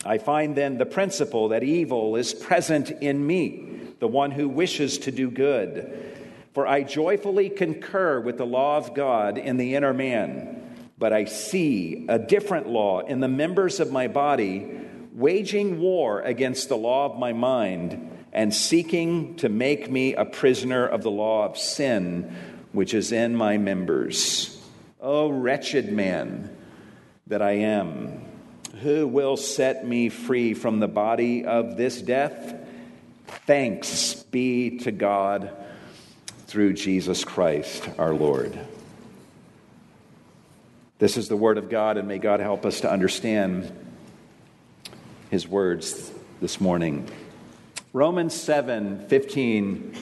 I 0.05 0.17
find 0.17 0.55
then 0.55 0.77
the 0.77 0.85
principle 0.85 1.49
that 1.49 1.61
evil 1.61 2.15
is 2.15 2.33
present 2.33 2.89
in 2.89 3.27
me, 3.27 3.70
the 4.01 4.07
one 4.07 4.31
who 4.31 4.49
wishes 4.49 4.97
to 4.97 5.11
do 5.11 5.29
good. 5.29 6.17
For 6.53 6.67
I 6.67 6.81
joyfully 6.81 7.49
concur 7.49 8.19
with 8.19 8.37
the 8.37 8.45
law 8.47 8.77
of 8.77 8.95
God 8.95 9.37
in 9.37 9.57
the 9.57 9.75
inner 9.75 9.93
man, 9.93 10.89
but 10.97 11.13
I 11.13 11.25
see 11.25 12.07
a 12.09 12.17
different 12.17 12.67
law 12.67 13.01
in 13.01 13.19
the 13.19 13.27
members 13.27 13.79
of 13.79 13.91
my 13.91 14.07
body 14.07 14.79
waging 15.13 15.79
war 15.79 16.19
against 16.21 16.67
the 16.67 16.77
law 16.77 17.05
of 17.05 17.19
my 17.19 17.31
mind 17.31 18.09
and 18.33 18.51
seeking 18.51 19.35
to 19.35 19.49
make 19.49 19.91
me 19.91 20.15
a 20.15 20.25
prisoner 20.25 20.85
of 20.85 21.03
the 21.03 21.11
law 21.11 21.45
of 21.45 21.57
sin 21.57 22.35
which 22.71 22.95
is 22.95 23.11
in 23.11 23.35
my 23.35 23.57
members. 23.57 24.59
O 24.99 25.25
oh, 25.25 25.29
wretched 25.29 25.91
man 25.91 26.55
that 27.27 27.43
I 27.43 27.51
am, 27.51 28.25
who 28.81 29.05
will 29.05 29.37
set 29.37 29.85
me 29.85 30.09
free 30.09 30.55
from 30.55 30.79
the 30.79 30.87
body 30.87 31.45
of 31.45 31.77
this 31.77 32.01
death? 32.01 32.60
Thanks 33.31 34.13
be 34.13 34.79
to 34.79 34.91
God 34.91 35.55
through 36.47 36.73
Jesus 36.73 37.23
Christ 37.23 37.89
our 37.97 38.13
Lord. 38.13 38.59
This 40.99 41.15
is 41.15 41.29
the 41.29 41.37
Word 41.37 41.57
of 41.57 41.69
God, 41.69 41.97
and 41.97 42.09
may 42.09 42.17
God 42.17 42.41
help 42.41 42.65
us 42.65 42.81
to 42.81 42.91
understand 42.91 43.71
his 45.29 45.47
words 45.47 46.11
this 46.41 46.59
morning. 46.59 47.09
Romans 47.93 48.33
7 48.33 49.07
15 49.07 49.95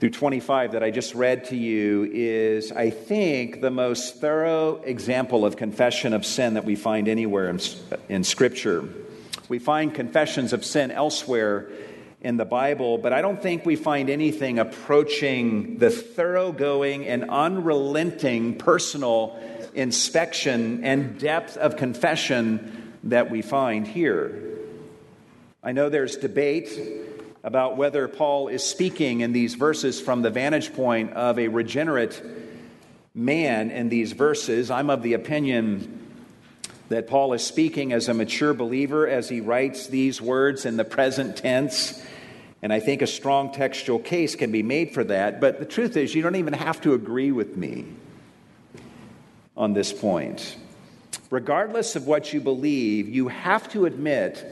through 0.00 0.10
25 0.10 0.72
that 0.72 0.82
I 0.82 0.90
just 0.90 1.14
read 1.14 1.44
to 1.46 1.56
you 1.56 2.10
is, 2.12 2.72
I 2.72 2.88
think, 2.90 3.60
the 3.60 3.70
most 3.70 4.22
thorough 4.22 4.76
example 4.84 5.44
of 5.44 5.56
confession 5.56 6.14
of 6.14 6.24
sin 6.24 6.54
that 6.54 6.64
we 6.64 6.76
find 6.76 7.08
anywhere 7.08 7.50
in, 7.50 7.60
in 8.08 8.24
Scripture. 8.24 8.88
We 9.48 9.58
find 9.58 9.94
confessions 9.94 10.52
of 10.52 10.64
sin 10.64 10.90
elsewhere 10.90 11.68
in 12.20 12.36
the 12.36 12.44
Bible, 12.44 12.98
but 12.98 13.12
I 13.12 13.20
don't 13.20 13.40
think 13.40 13.66
we 13.66 13.76
find 13.76 14.08
anything 14.10 14.58
approaching 14.58 15.78
the 15.78 15.90
thoroughgoing 15.90 17.06
and 17.06 17.30
unrelenting 17.30 18.56
personal 18.56 19.38
inspection 19.74 20.84
and 20.84 21.18
depth 21.18 21.56
of 21.56 21.76
confession 21.76 22.94
that 23.04 23.30
we 23.30 23.42
find 23.42 23.86
here. 23.86 24.42
I 25.62 25.72
know 25.72 25.88
there's 25.88 26.16
debate 26.16 26.70
about 27.44 27.76
whether 27.76 28.08
Paul 28.08 28.48
is 28.48 28.64
speaking 28.64 29.20
in 29.20 29.32
these 29.32 29.54
verses 29.54 30.00
from 30.00 30.22
the 30.22 30.30
vantage 30.30 30.74
point 30.74 31.12
of 31.12 31.38
a 31.38 31.48
regenerate 31.48 32.20
man 33.14 33.70
in 33.70 33.88
these 33.88 34.12
verses. 34.12 34.70
I'm 34.70 34.90
of 34.90 35.02
the 35.02 35.14
opinion 35.14 36.05
that 36.88 37.08
Paul 37.08 37.32
is 37.32 37.42
speaking 37.44 37.92
as 37.92 38.08
a 38.08 38.14
mature 38.14 38.54
believer 38.54 39.08
as 39.08 39.28
he 39.28 39.40
writes 39.40 39.86
these 39.86 40.20
words 40.20 40.64
in 40.64 40.76
the 40.76 40.84
present 40.84 41.36
tense. 41.36 42.00
And 42.62 42.72
I 42.72 42.80
think 42.80 43.02
a 43.02 43.06
strong 43.06 43.52
textual 43.52 43.98
case 43.98 44.34
can 44.36 44.52
be 44.52 44.62
made 44.62 44.92
for 44.92 45.04
that. 45.04 45.40
But 45.40 45.58
the 45.58 45.66
truth 45.66 45.96
is, 45.96 46.14
you 46.14 46.22
don't 46.22 46.36
even 46.36 46.54
have 46.54 46.80
to 46.82 46.94
agree 46.94 47.32
with 47.32 47.56
me 47.56 47.86
on 49.56 49.72
this 49.72 49.92
point 49.92 50.56
regardless 51.30 51.96
of 51.96 52.06
what 52.06 52.32
you 52.32 52.40
believe, 52.40 53.08
you 53.08 53.28
have 53.28 53.68
to 53.72 53.86
admit 53.86 54.44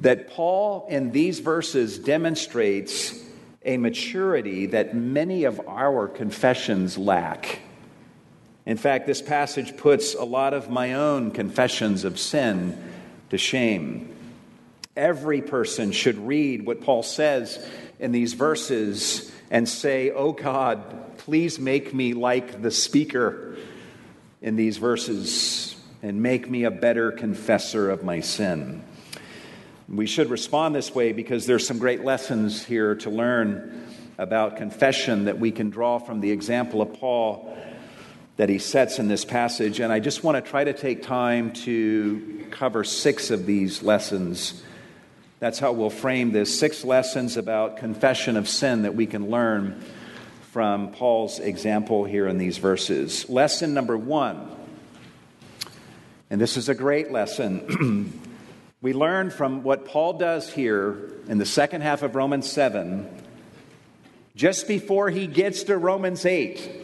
that 0.00 0.28
Paul 0.30 0.86
in 0.90 1.12
these 1.12 1.40
verses 1.40 1.98
demonstrates 1.98 3.22
a 3.64 3.76
maturity 3.76 4.66
that 4.66 4.94
many 4.94 5.44
of 5.44 5.60
our 5.66 6.08
confessions 6.08 6.98
lack. 6.98 7.60
In 8.66 8.76
fact, 8.76 9.06
this 9.06 9.20
passage 9.20 9.76
puts 9.76 10.14
a 10.14 10.24
lot 10.24 10.54
of 10.54 10.70
my 10.70 10.94
own 10.94 11.30
confessions 11.30 12.04
of 12.04 12.18
sin 12.18 12.78
to 13.30 13.38
shame. 13.38 14.14
Every 14.96 15.42
person 15.42 15.92
should 15.92 16.18
read 16.26 16.64
what 16.64 16.80
Paul 16.80 17.02
says 17.02 17.64
in 17.98 18.12
these 18.12 18.32
verses 18.32 19.30
and 19.50 19.68
say, 19.68 20.10
Oh 20.10 20.32
God, 20.32 21.18
please 21.18 21.58
make 21.58 21.92
me 21.92 22.14
like 22.14 22.62
the 22.62 22.70
speaker 22.70 23.56
in 24.40 24.56
these 24.56 24.78
verses 24.78 25.76
and 26.02 26.22
make 26.22 26.48
me 26.48 26.64
a 26.64 26.70
better 26.70 27.12
confessor 27.12 27.90
of 27.90 28.02
my 28.02 28.20
sin. 28.20 28.82
We 29.88 30.06
should 30.06 30.30
respond 30.30 30.74
this 30.74 30.94
way 30.94 31.12
because 31.12 31.46
there's 31.46 31.66
some 31.66 31.78
great 31.78 32.04
lessons 32.04 32.64
here 32.64 32.94
to 32.96 33.10
learn 33.10 33.86
about 34.16 34.56
confession 34.56 35.24
that 35.24 35.38
we 35.38 35.50
can 35.50 35.70
draw 35.70 35.98
from 35.98 36.20
the 36.20 36.30
example 36.30 36.80
of 36.80 36.94
Paul 36.94 37.56
that 38.36 38.48
he 38.48 38.58
sets 38.58 38.98
in 38.98 39.08
this 39.08 39.24
passage. 39.24 39.80
And 39.80 39.92
I 39.92 40.00
just 40.00 40.24
want 40.24 40.42
to 40.42 40.50
try 40.50 40.64
to 40.64 40.72
take 40.72 41.02
time 41.02 41.52
to 41.52 42.46
cover 42.50 42.84
six 42.84 43.30
of 43.30 43.46
these 43.46 43.82
lessons. 43.82 44.62
That's 45.40 45.58
how 45.58 45.72
we'll 45.72 45.90
frame 45.90 46.32
this 46.32 46.58
six 46.58 46.84
lessons 46.84 47.36
about 47.36 47.76
confession 47.76 48.36
of 48.36 48.48
sin 48.48 48.82
that 48.82 48.94
we 48.94 49.06
can 49.06 49.30
learn 49.30 49.82
from 50.52 50.92
Paul's 50.92 51.40
example 51.40 52.04
here 52.04 52.28
in 52.28 52.38
these 52.38 52.58
verses. 52.58 53.28
Lesson 53.28 53.74
number 53.74 53.96
one 53.96 54.54
and 56.34 56.40
this 56.40 56.56
is 56.56 56.68
a 56.68 56.74
great 56.74 57.12
lesson. 57.12 58.20
we 58.82 58.92
learn 58.92 59.30
from 59.30 59.62
what 59.62 59.84
Paul 59.84 60.14
does 60.14 60.52
here 60.52 61.12
in 61.28 61.38
the 61.38 61.46
second 61.46 61.82
half 61.82 62.02
of 62.02 62.16
Romans 62.16 62.50
7, 62.50 63.08
just 64.34 64.66
before 64.66 65.10
he 65.10 65.28
gets 65.28 65.62
to 65.62 65.78
Romans 65.78 66.26
8, 66.26 66.83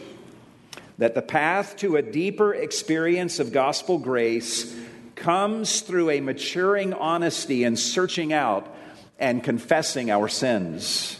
that 1.01 1.15
the 1.15 1.21
path 1.23 1.77
to 1.77 1.95
a 1.95 2.01
deeper 2.03 2.53
experience 2.53 3.39
of 3.39 3.51
gospel 3.51 3.97
grace 3.97 4.71
comes 5.15 5.81
through 5.81 6.11
a 6.11 6.21
maturing 6.21 6.93
honesty 6.93 7.63
and 7.63 7.79
searching 7.79 8.31
out 8.31 8.71
and 9.17 9.43
confessing 9.43 10.11
our 10.11 10.27
sins. 10.27 11.19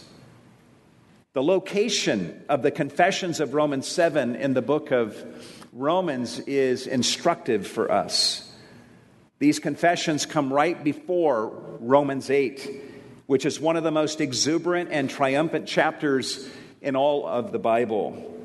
The 1.32 1.42
location 1.42 2.44
of 2.48 2.62
the 2.62 2.70
confessions 2.70 3.40
of 3.40 3.54
Romans 3.54 3.88
7 3.88 4.36
in 4.36 4.54
the 4.54 4.62
book 4.62 4.92
of 4.92 5.20
Romans 5.72 6.38
is 6.38 6.86
instructive 6.86 7.66
for 7.66 7.90
us. 7.90 8.48
These 9.40 9.58
confessions 9.58 10.26
come 10.26 10.52
right 10.52 10.84
before 10.84 11.48
Romans 11.80 12.30
8, 12.30 12.70
which 13.26 13.44
is 13.44 13.58
one 13.58 13.76
of 13.76 13.82
the 13.82 13.90
most 13.90 14.20
exuberant 14.20 14.90
and 14.92 15.10
triumphant 15.10 15.66
chapters 15.66 16.48
in 16.80 16.94
all 16.94 17.26
of 17.26 17.50
the 17.50 17.58
Bible. 17.58 18.41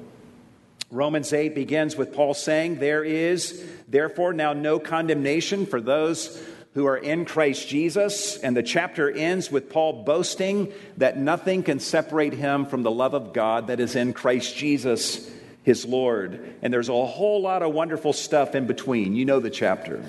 Romans 0.90 1.34
8 1.34 1.54
begins 1.54 1.98
with 1.98 2.14
Paul 2.14 2.34
saying, 2.34 2.80
There 2.80 3.04
is 3.04 3.66
therefore 3.90 4.34
now 4.34 4.54
no 4.54 4.80
condemnation 4.80 5.66
for 5.66 5.82
those 5.82 6.42
who 6.76 6.86
are 6.86 6.98
in 6.98 7.26
Christ 7.26 7.68
Jesus. 7.68 8.38
And 8.38 8.56
the 8.56 8.64
chapter 8.64 9.10
ends 9.12 9.52
with 9.52 9.70
Paul 9.70 10.04
boasting 10.04 10.72
that 10.98 11.18
nothing 11.18 11.64
can 11.64 11.80
separate 11.80 12.34
him 12.34 12.66
from 12.66 12.84
the 12.84 12.92
love 12.92 13.14
of 13.14 13.34
God 13.34 13.68
that 13.68 13.80
is 13.80 13.96
in 13.96 14.14
Christ 14.14 14.56
Jesus 14.56 15.30
his 15.64 15.86
Lord. 15.86 16.56
And 16.62 16.72
there's 16.72 16.88
a 16.88 17.06
whole 17.06 17.42
lot 17.42 17.64
of 17.64 17.74
wonderful 17.74 18.14
stuff 18.14 18.56
in 18.56 18.68
between. 18.68 19.16
You 19.16 19.26
know 19.26 19.42
the 19.42 19.50
chapter. 19.50 20.02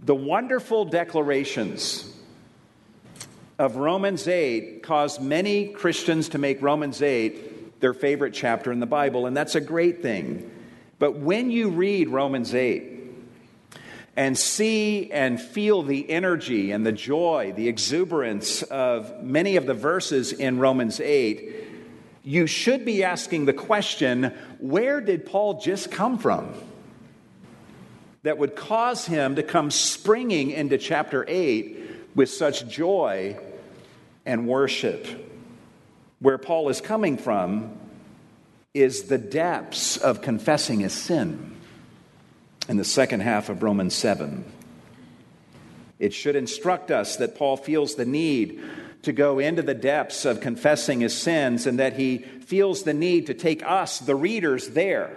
The 0.00 0.14
wonderful 0.14 0.86
declarations 0.86 2.10
of 3.58 3.76
Romans 3.76 4.26
8 4.26 4.82
caused 4.82 5.20
many 5.20 5.68
Christians 5.68 6.30
to 6.30 6.38
make 6.38 6.62
Romans 6.62 7.02
8 7.02 7.57
their 7.80 7.94
favorite 7.94 8.34
chapter 8.34 8.72
in 8.72 8.80
the 8.80 8.86
Bible, 8.86 9.26
and 9.26 9.36
that's 9.36 9.54
a 9.54 9.60
great 9.60 10.02
thing. 10.02 10.50
But 10.98 11.16
when 11.18 11.50
you 11.50 11.70
read 11.70 12.08
Romans 12.08 12.54
8, 12.54 12.98
and 14.18 14.36
see 14.36 15.12
and 15.12 15.40
feel 15.40 15.84
the 15.84 16.10
energy 16.10 16.72
and 16.72 16.84
the 16.84 16.90
joy, 16.90 17.52
the 17.54 17.68
exuberance 17.68 18.62
of 18.64 19.22
many 19.22 19.54
of 19.54 19.64
the 19.64 19.74
verses 19.74 20.32
in 20.32 20.58
Romans 20.58 20.98
8, 20.98 21.54
you 22.24 22.48
should 22.48 22.84
be 22.84 23.04
asking 23.04 23.44
the 23.44 23.52
question 23.52 24.34
where 24.58 25.00
did 25.00 25.24
Paul 25.24 25.60
just 25.60 25.92
come 25.92 26.18
from? 26.18 26.52
That 28.24 28.38
would 28.38 28.56
cause 28.56 29.06
him 29.06 29.36
to 29.36 29.44
come 29.44 29.70
springing 29.70 30.50
into 30.50 30.78
chapter 30.78 31.24
8 31.28 32.16
with 32.16 32.28
such 32.28 32.68
joy 32.68 33.38
and 34.26 34.48
worship. 34.48 35.06
Where 36.20 36.38
Paul 36.38 36.68
is 36.68 36.80
coming 36.80 37.16
from 37.16 37.78
is 38.74 39.04
the 39.04 39.18
depths 39.18 39.96
of 39.96 40.22
confessing 40.22 40.80
his 40.80 40.92
sin 40.92 41.56
in 42.68 42.76
the 42.76 42.84
second 42.84 43.20
half 43.20 43.48
of 43.48 43.62
Romans 43.62 43.94
7. 43.94 44.44
It 45.98 46.12
should 46.12 46.36
instruct 46.36 46.90
us 46.90 47.16
that 47.16 47.34
Paul 47.34 47.56
feels 47.56 47.94
the 47.94 48.04
need 48.04 48.62
to 49.02 49.12
go 49.12 49.38
into 49.38 49.62
the 49.62 49.74
depths 49.74 50.24
of 50.24 50.40
confessing 50.40 51.00
his 51.00 51.16
sins 51.16 51.66
and 51.66 51.78
that 51.78 51.94
he 51.94 52.18
feels 52.18 52.82
the 52.82 52.94
need 52.94 53.26
to 53.26 53.34
take 53.34 53.64
us, 53.64 53.98
the 53.98 54.14
readers, 54.14 54.68
there 54.68 55.16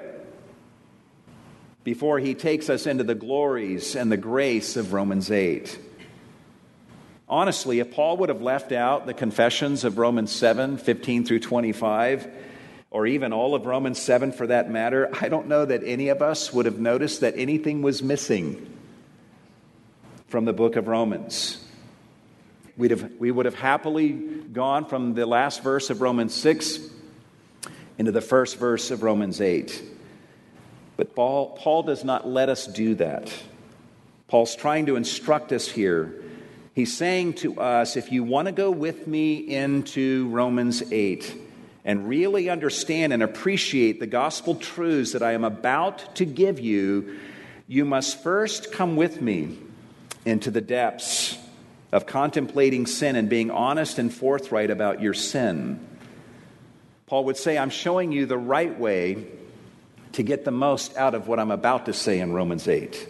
before 1.83 2.19
he 2.19 2.35
takes 2.35 2.69
us 2.69 2.85
into 2.85 3.03
the 3.03 3.15
glories 3.15 3.95
and 3.95 4.11
the 4.11 4.17
grace 4.17 4.77
of 4.77 4.93
Romans 4.93 5.31
8. 5.31 5.79
Honestly, 7.31 7.79
if 7.79 7.91
Paul 7.91 8.17
would 8.17 8.27
have 8.27 8.41
left 8.41 8.73
out 8.73 9.05
the 9.05 9.13
confessions 9.13 9.85
of 9.85 9.97
Romans 9.97 10.33
7 10.33 10.77
15 10.77 11.23
through 11.23 11.39
25, 11.39 12.27
or 12.91 13.07
even 13.07 13.31
all 13.31 13.55
of 13.55 13.65
Romans 13.65 14.01
7 14.01 14.33
for 14.33 14.47
that 14.47 14.69
matter, 14.69 15.09
I 15.21 15.29
don't 15.29 15.47
know 15.47 15.63
that 15.63 15.81
any 15.85 16.09
of 16.09 16.21
us 16.21 16.51
would 16.51 16.65
have 16.65 16.77
noticed 16.77 17.21
that 17.21 17.35
anything 17.37 17.81
was 17.81 18.03
missing 18.03 18.77
from 20.27 20.43
the 20.43 20.51
book 20.51 20.75
of 20.75 20.89
Romans. 20.89 21.65
We'd 22.75 22.91
have, 22.91 23.13
we 23.17 23.31
would 23.31 23.45
have 23.45 23.55
happily 23.55 24.09
gone 24.11 24.83
from 24.83 25.13
the 25.13 25.25
last 25.25 25.63
verse 25.63 25.89
of 25.89 26.01
Romans 26.01 26.33
6 26.33 26.79
into 27.97 28.11
the 28.11 28.19
first 28.19 28.57
verse 28.57 28.91
of 28.91 29.03
Romans 29.03 29.39
8. 29.39 29.81
But 30.97 31.15
Paul, 31.15 31.57
Paul 31.57 31.83
does 31.83 32.03
not 32.03 32.27
let 32.27 32.49
us 32.49 32.67
do 32.67 32.95
that. 32.95 33.33
Paul's 34.27 34.53
trying 34.53 34.87
to 34.87 34.97
instruct 34.97 35.53
us 35.53 35.69
here. 35.69 36.21
He's 36.73 36.95
saying 36.95 37.33
to 37.35 37.59
us, 37.59 37.97
if 37.97 38.11
you 38.11 38.23
want 38.23 38.47
to 38.47 38.51
go 38.51 38.71
with 38.71 39.07
me 39.07 39.35
into 39.35 40.29
Romans 40.29 40.81
8, 40.91 41.35
and 41.83 42.07
really 42.07 42.49
understand 42.49 43.11
and 43.13 43.23
appreciate 43.23 43.99
the 43.99 44.07
gospel 44.07 44.55
truths 44.55 45.13
that 45.13 45.23
I 45.23 45.33
am 45.33 45.43
about 45.43 46.15
to 46.15 46.25
give 46.25 46.59
you, 46.59 47.19
you 47.67 47.85
must 47.85 48.21
first 48.21 48.71
come 48.71 48.95
with 48.95 49.21
me 49.21 49.57
into 50.25 50.51
the 50.51 50.61
depths 50.61 51.37
of 51.91 52.05
contemplating 52.05 52.85
sin 52.85 53.15
and 53.15 53.29
being 53.29 53.51
honest 53.51 53.97
and 53.99 54.13
forthright 54.13 54.69
about 54.69 55.01
your 55.01 55.13
sin. 55.13 55.85
Paul 57.07 57.25
would 57.25 57.37
say, 57.37 57.57
I'm 57.57 57.69
showing 57.69 58.11
you 58.11 58.25
the 58.25 58.37
right 58.37 58.77
way 58.79 59.27
to 60.13 60.23
get 60.23 60.45
the 60.45 60.51
most 60.51 60.95
out 60.95 61.15
of 61.15 61.27
what 61.27 61.39
I'm 61.39 61.51
about 61.51 61.87
to 61.87 61.93
say 61.93 62.19
in 62.19 62.31
Romans 62.31 62.67
8. 62.67 63.09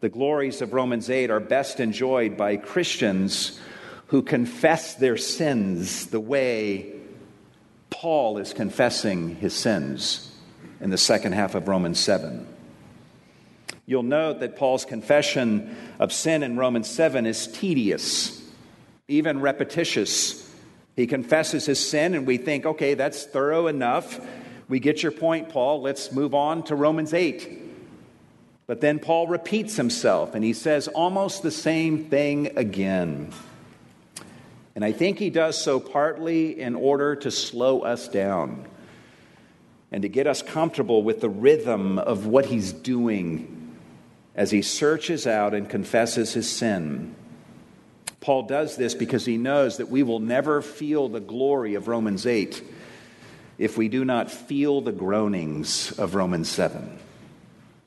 The 0.00 0.08
glories 0.08 0.62
of 0.62 0.72
Romans 0.72 1.10
8 1.10 1.28
are 1.28 1.40
best 1.40 1.80
enjoyed 1.80 2.36
by 2.36 2.56
Christians 2.56 3.58
who 4.06 4.22
confess 4.22 4.94
their 4.94 5.16
sins 5.16 6.06
the 6.06 6.20
way 6.20 6.92
Paul 7.90 8.38
is 8.38 8.52
confessing 8.52 9.34
his 9.36 9.54
sins 9.54 10.32
in 10.80 10.90
the 10.90 10.98
second 10.98 11.32
half 11.32 11.56
of 11.56 11.66
Romans 11.66 11.98
7. 11.98 12.46
You'll 13.86 14.04
note 14.04 14.38
that 14.38 14.54
Paul's 14.54 14.84
confession 14.84 15.76
of 15.98 16.12
sin 16.12 16.44
in 16.44 16.56
Romans 16.56 16.88
7 16.88 17.26
is 17.26 17.48
tedious, 17.48 18.40
even 19.08 19.40
repetitious. 19.40 20.48
He 20.94 21.08
confesses 21.08 21.66
his 21.66 21.84
sin, 21.84 22.14
and 22.14 22.24
we 22.24 22.36
think, 22.36 22.66
okay, 22.66 22.94
that's 22.94 23.24
thorough 23.24 23.66
enough. 23.66 24.20
We 24.68 24.78
get 24.78 25.02
your 25.02 25.10
point, 25.10 25.48
Paul. 25.48 25.82
Let's 25.82 26.12
move 26.12 26.34
on 26.34 26.62
to 26.64 26.76
Romans 26.76 27.12
8. 27.12 27.67
But 28.68 28.82
then 28.82 28.98
Paul 28.98 29.26
repeats 29.28 29.76
himself, 29.76 30.34
and 30.34 30.44
he 30.44 30.52
says 30.52 30.88
almost 30.88 31.42
the 31.42 31.50
same 31.50 32.04
thing 32.04 32.52
again. 32.54 33.32
And 34.76 34.84
I 34.84 34.92
think 34.92 35.18
he 35.18 35.30
does 35.30 35.60
so 35.60 35.80
partly 35.80 36.60
in 36.60 36.74
order 36.74 37.16
to 37.16 37.30
slow 37.30 37.80
us 37.80 38.08
down 38.08 38.66
and 39.90 40.02
to 40.02 40.08
get 40.10 40.26
us 40.26 40.42
comfortable 40.42 41.02
with 41.02 41.22
the 41.22 41.30
rhythm 41.30 41.98
of 41.98 42.26
what 42.26 42.44
he's 42.44 42.70
doing 42.74 43.74
as 44.34 44.50
he 44.50 44.60
searches 44.60 45.26
out 45.26 45.54
and 45.54 45.70
confesses 45.70 46.34
his 46.34 46.48
sin. 46.48 47.14
Paul 48.20 48.42
does 48.42 48.76
this 48.76 48.94
because 48.94 49.24
he 49.24 49.38
knows 49.38 49.78
that 49.78 49.88
we 49.88 50.02
will 50.02 50.20
never 50.20 50.60
feel 50.60 51.08
the 51.08 51.20
glory 51.20 51.74
of 51.74 51.88
Romans 51.88 52.26
8 52.26 52.62
if 53.56 53.78
we 53.78 53.88
do 53.88 54.04
not 54.04 54.30
feel 54.30 54.82
the 54.82 54.92
groanings 54.92 55.90
of 55.92 56.14
Romans 56.14 56.50
7 56.50 56.98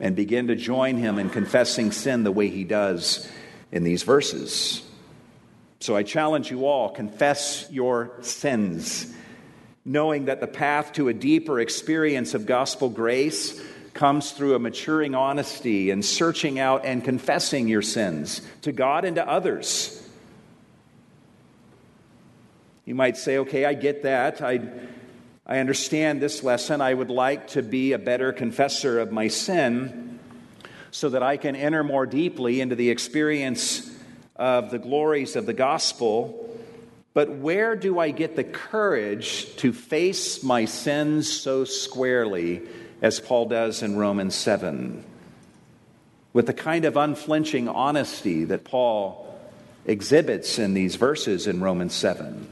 and 0.01 0.15
begin 0.15 0.47
to 0.47 0.55
join 0.55 0.97
him 0.97 1.19
in 1.19 1.29
confessing 1.29 1.91
sin 1.91 2.23
the 2.23 2.31
way 2.31 2.49
he 2.49 2.65
does 2.65 3.29
in 3.71 3.83
these 3.83 4.03
verses. 4.03 4.81
So 5.79 5.95
I 5.95 6.03
challenge 6.03 6.51
you 6.51 6.65
all 6.65 6.89
confess 6.89 7.67
your 7.71 8.11
sins, 8.21 9.11
knowing 9.85 10.25
that 10.25 10.41
the 10.41 10.47
path 10.47 10.93
to 10.93 11.07
a 11.07 11.13
deeper 11.13 11.59
experience 11.59 12.33
of 12.33 12.45
gospel 12.45 12.89
grace 12.89 13.61
comes 13.93 14.31
through 14.31 14.55
a 14.55 14.59
maturing 14.59 15.15
honesty 15.15 15.91
and 15.91 16.03
searching 16.03 16.59
out 16.59 16.83
and 16.85 17.03
confessing 17.03 17.67
your 17.67 17.81
sins 17.81 18.41
to 18.63 18.71
God 18.71 19.05
and 19.05 19.15
to 19.17 19.27
others. 19.27 19.97
You 22.85 22.95
might 22.95 23.17
say, 23.17 23.37
okay, 23.39 23.65
I 23.65 23.73
get 23.73 24.03
that. 24.03 24.41
I, 24.41 24.61
I 25.51 25.59
understand 25.59 26.21
this 26.21 26.43
lesson. 26.43 26.79
I 26.79 26.93
would 26.93 27.09
like 27.09 27.49
to 27.49 27.61
be 27.61 27.91
a 27.91 27.99
better 27.99 28.31
confessor 28.31 29.01
of 29.01 29.11
my 29.11 29.27
sin 29.27 30.17
so 30.91 31.09
that 31.09 31.23
I 31.23 31.35
can 31.35 31.57
enter 31.57 31.83
more 31.83 32.05
deeply 32.05 32.61
into 32.61 32.77
the 32.77 32.89
experience 32.89 33.93
of 34.37 34.71
the 34.71 34.79
glories 34.79 35.35
of 35.35 35.45
the 35.45 35.53
gospel, 35.53 36.57
but 37.13 37.29
where 37.31 37.75
do 37.75 37.99
I 37.99 38.11
get 38.11 38.37
the 38.37 38.45
courage 38.45 39.53
to 39.57 39.73
face 39.73 40.41
my 40.41 40.63
sins 40.63 41.29
so 41.29 41.65
squarely 41.65 42.61
as 43.01 43.19
Paul 43.19 43.47
does 43.47 43.83
in 43.83 43.97
Romans 43.97 44.35
7? 44.35 45.03
With 46.31 46.47
the 46.47 46.53
kind 46.53 46.85
of 46.85 46.95
unflinching 46.95 47.67
honesty 47.67 48.45
that 48.45 48.63
Paul 48.63 49.37
exhibits 49.85 50.59
in 50.59 50.75
these 50.75 50.95
verses 50.95 51.45
in 51.45 51.59
Romans 51.59 51.93
7. 51.93 52.49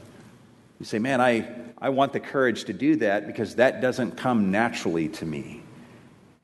You 0.80 0.84
say, 0.84 0.98
man, 0.98 1.22
I, 1.22 1.59
I 1.80 1.88
want 1.88 2.12
the 2.12 2.20
courage 2.20 2.64
to 2.64 2.72
do 2.72 2.96
that 2.96 3.26
because 3.26 3.54
that 3.54 3.80
doesn't 3.80 4.18
come 4.18 4.50
naturally 4.50 5.08
to 5.08 5.24
me. 5.24 5.62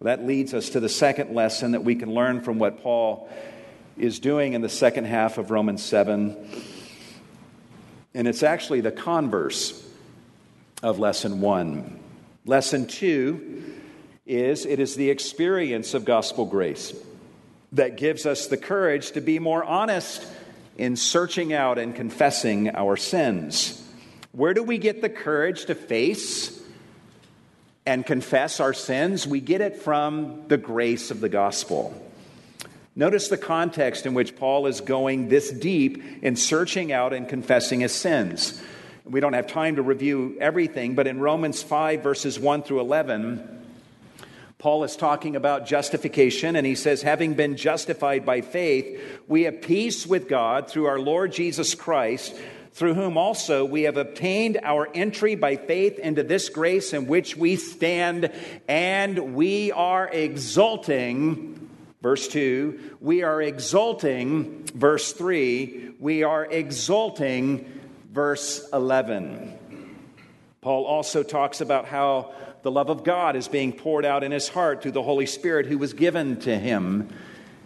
That 0.01 0.25
leads 0.27 0.55
us 0.55 0.71
to 0.71 0.81
the 0.81 0.89
second 0.89 1.35
lesson 1.35 1.73
that 1.73 1.85
we 1.85 1.95
can 1.95 2.15
learn 2.15 2.41
from 2.41 2.59
what 2.59 2.83
Paul 2.83 3.29
is 3.99 4.19
doing 4.19 4.53
in 4.53 4.61
the 4.61 4.69
second 4.69 5.05
half 5.05 5.39
of 5.39 5.51
Romans 5.51 5.83
7. 5.83 6.37
And 8.15 8.29
it's 8.29 8.43
actually 8.43 8.81
the 8.81 8.93
converse 8.93 9.87
of 10.83 10.99
lesson 10.99 11.41
one. 11.41 11.99
Lesson 12.45 12.87
two 12.87 13.65
is 14.27 14.67
it 14.67 14.81
is 14.81 14.97
the 14.97 15.11
experience 15.11 15.95
of 15.95 16.05
gospel 16.05 16.47
grace 16.47 16.95
that 17.73 17.97
gives 17.97 18.27
us 18.27 18.47
the 18.47 18.57
courage 18.57 19.13
to 19.13 19.21
be 19.21 19.39
more 19.39 19.65
honest 19.65 20.27
in 20.79 20.97
searching 20.97 21.53
out 21.53 21.79
and 21.79 21.95
confessing 21.95 22.75
our 22.75 22.97
sins. 22.97 23.83
Where 24.37 24.53
do 24.53 24.63
we 24.63 24.77
get 24.77 25.01
the 25.01 25.09
courage 25.09 25.65
to 25.65 25.75
face 25.75 26.61
and 27.87 28.05
confess 28.05 28.61
our 28.61 28.75
sins? 28.75 29.27
We 29.27 29.41
get 29.41 29.63
it 29.63 29.81
from 29.81 30.43
the 30.49 30.59
grace 30.59 31.11
of 31.11 31.23
the 31.23 31.31
gospel. 31.31 31.95
Notice 32.95 33.29
the 33.29 33.39
context 33.39 34.05
in 34.05 34.13
which 34.13 34.37
Paul 34.37 34.67
is 34.67 34.83
going 34.83 35.31
this 35.31 35.51
deep 35.51 36.03
in 36.23 36.37
searching 36.37 36.93
out 36.93 37.15
and 37.15 37.27
confessing 37.27 37.81
his 37.81 37.93
sins. 37.93 38.63
We 39.07 39.21
don't 39.21 39.33
have 39.33 39.47
time 39.47 39.77
to 39.77 39.83
review 39.83 40.37
everything, 40.39 40.95
but 40.95 41.07
in 41.07 41.19
Romans 41.19 41.63
5, 41.63 42.03
verses 42.03 42.39
1 42.39 42.63
through 42.63 42.81
11, 42.81 43.65
Paul 44.59 44.85
is 44.85 44.97
talking 44.97 45.35
about 45.35 45.67
justification, 45.67 46.57
and 46.57 46.67
he 46.67 46.75
says, 46.75 47.01
Having 47.01 47.35
been 47.35 47.57
justified 47.57 48.27
by 48.27 48.43
faith, 48.43 49.01
we 49.29 49.45
have 49.45 49.63
peace 49.63 50.07
with 50.07 50.29
God 50.29 50.69
through 50.69 50.87
our 50.87 50.99
Lord 50.99 51.33
Jesus 51.33 51.75
Christ, 51.75 52.35
through 52.77 52.95
whom 52.95 53.19
also 53.19 53.65
we 53.65 53.83
have 53.83 53.97
obtained 53.97 54.59
our 54.63 54.89
entry 54.95 55.35
by 55.35 55.57
faith 55.57 55.99
into 55.99 56.23
this 56.23 56.49
grace 56.49 56.93
in 56.93 57.07
which 57.07 57.37
we 57.37 57.57
stand, 57.57 58.31
and 58.69 59.35
we 59.35 59.73
are 59.73 60.09
exulting 60.09 61.57
Verse 62.07 62.29
2, 62.29 62.99
we 63.01 63.25
are 63.25 63.43
exulting. 63.43 64.65
Verse 64.73 65.13
3, 65.13 65.95
we 65.99 66.23
are 66.23 66.45
exulting. 66.45 67.81
Verse 68.13 68.69
11. 68.73 69.59
Paul 70.61 70.85
also 70.85 71.25
talks 71.25 71.61
about 71.61 71.87
how 71.87 72.33
the 72.63 72.71
love 72.71 72.91
of 72.91 73.03
God 73.03 73.35
is 73.35 73.49
being 73.49 73.73
poured 73.73 74.05
out 74.05 74.23
in 74.23 74.31
his 74.31 74.49
heart 74.49 74.83
through 74.83 74.93
the 74.93 75.03
Holy 75.03 75.27
Spirit 75.27 75.67
who 75.67 75.79
was 75.79 75.95
given 75.95 76.39
to 76.43 76.57
him 76.57 77.09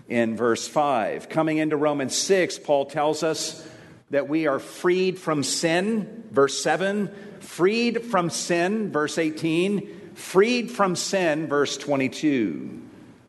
in 0.09 0.39
verse 0.39 0.67
5. 0.67 1.29
Coming 1.29 1.59
into 1.59 1.77
Romans 1.77 2.17
6, 2.17 2.61
Paul 2.61 2.87
tells 2.87 3.23
us 3.23 3.67
that 4.11 4.29
we 4.29 4.47
are 4.47 4.59
freed 4.59 5.19
from 5.19 5.43
sin, 5.43 6.25
verse 6.31 6.63
7, 6.63 7.39
freed 7.41 8.05
from 8.07 8.29
sin, 8.29 8.91
verse 8.91 9.19
18, 9.19 10.13
freed 10.15 10.71
from 10.71 10.97
sin, 10.97 11.47
verse 11.47 11.77
22. 11.77 12.83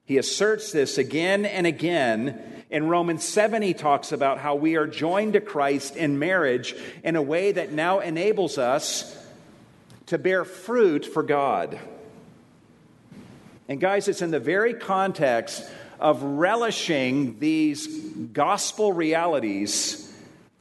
He 0.06 0.18
asserts 0.18 0.72
this 0.72 0.98
again 0.98 1.46
and 1.46 1.68
again. 1.68 2.42
In 2.70 2.88
Romans 2.88 3.24
7, 3.24 3.62
he 3.62 3.74
talks 3.74 4.12
about 4.12 4.40
how 4.40 4.56
we 4.56 4.76
are 4.76 4.88
joined 4.88 5.34
to 5.34 5.42
Christ 5.42 5.96
in 5.96 6.20
marriage 6.20 6.76
in 7.04 7.16
a 7.16 7.22
way 7.22 7.52
that 7.52 7.72
now 7.72 8.00
enables 8.00 8.58
us 8.58 9.18
to 10.08 10.18
bear 10.18 10.44
fruit 10.44 11.06
for 11.06 11.22
God. 11.22 11.80
And, 13.70 13.80
guys, 13.80 14.08
it's 14.08 14.22
in 14.22 14.32
the 14.32 14.40
very 14.40 14.74
context 14.74 15.64
of 16.00 16.24
relishing 16.24 17.40
these 17.40 17.88
gospel 18.34 18.92
realities 18.92 20.11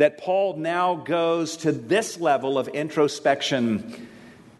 that 0.00 0.16
Paul 0.16 0.56
now 0.56 0.94
goes 0.94 1.58
to 1.58 1.72
this 1.72 2.18
level 2.18 2.56
of 2.56 2.68
introspection 2.68 4.08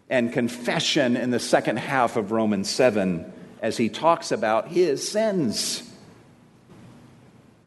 and 0.07 0.31
confession 0.31 1.17
in 1.17 1.31
the 1.31 1.39
second 1.39 1.77
half 1.77 2.15
of 2.15 2.31
Romans 2.31 2.69
7 2.69 3.25
as 3.59 3.75
he 3.75 3.89
talks 3.89 4.31
about 4.31 4.67
his 4.67 5.09
sins. 5.09 5.81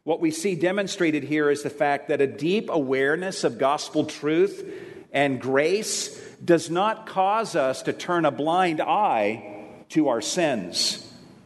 What 0.04 0.20
we 0.20 0.30
see 0.30 0.54
demonstrated 0.54 1.24
here 1.24 1.50
is 1.50 1.64
the 1.64 1.70
fact 1.70 2.10
that 2.10 2.20
a 2.20 2.28
deep 2.28 2.70
awareness 2.70 3.42
of 3.42 3.58
gospel 3.58 4.04
truth 4.04 4.64
and 5.12 5.40
grace 5.40 6.16
does 6.44 6.70
not 6.70 7.08
cause 7.08 7.56
us 7.56 7.82
to 7.82 7.92
turn 7.92 8.24
a 8.24 8.30
blind 8.30 8.80
eye 8.80 9.66
to 9.88 10.06
our 10.10 10.20
sins. 10.20 11.04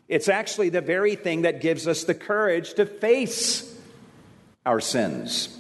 It's 0.09 0.29
actually 0.29 0.69
the 0.69 0.83
very 0.83 1.15
thing 1.15 1.43
that 1.43 1.63
gives 1.63 1.89
us 1.89 2.05
the 2.05 2.15
courage 2.15 2.75
to 2.75 2.85
face 2.85 3.75
our 4.67 4.81
sins. 4.83 5.55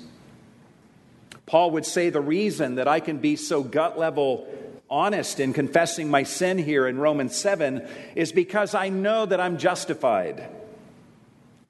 Paul 1.48 1.70
would 1.70 1.86
say 1.86 2.10
the 2.10 2.20
reason 2.20 2.74
that 2.74 2.86
I 2.86 3.00
can 3.00 3.18
be 3.18 3.34
so 3.34 3.62
gut 3.62 3.98
level 3.98 4.46
honest 4.90 5.40
in 5.40 5.54
confessing 5.54 6.10
my 6.10 6.22
sin 6.22 6.58
here 6.58 6.86
in 6.86 6.98
Romans 6.98 7.34
7 7.34 7.88
is 8.14 8.32
because 8.32 8.74
I 8.74 8.90
know 8.90 9.24
that 9.24 9.40
I'm 9.40 9.56
justified. 9.56 10.46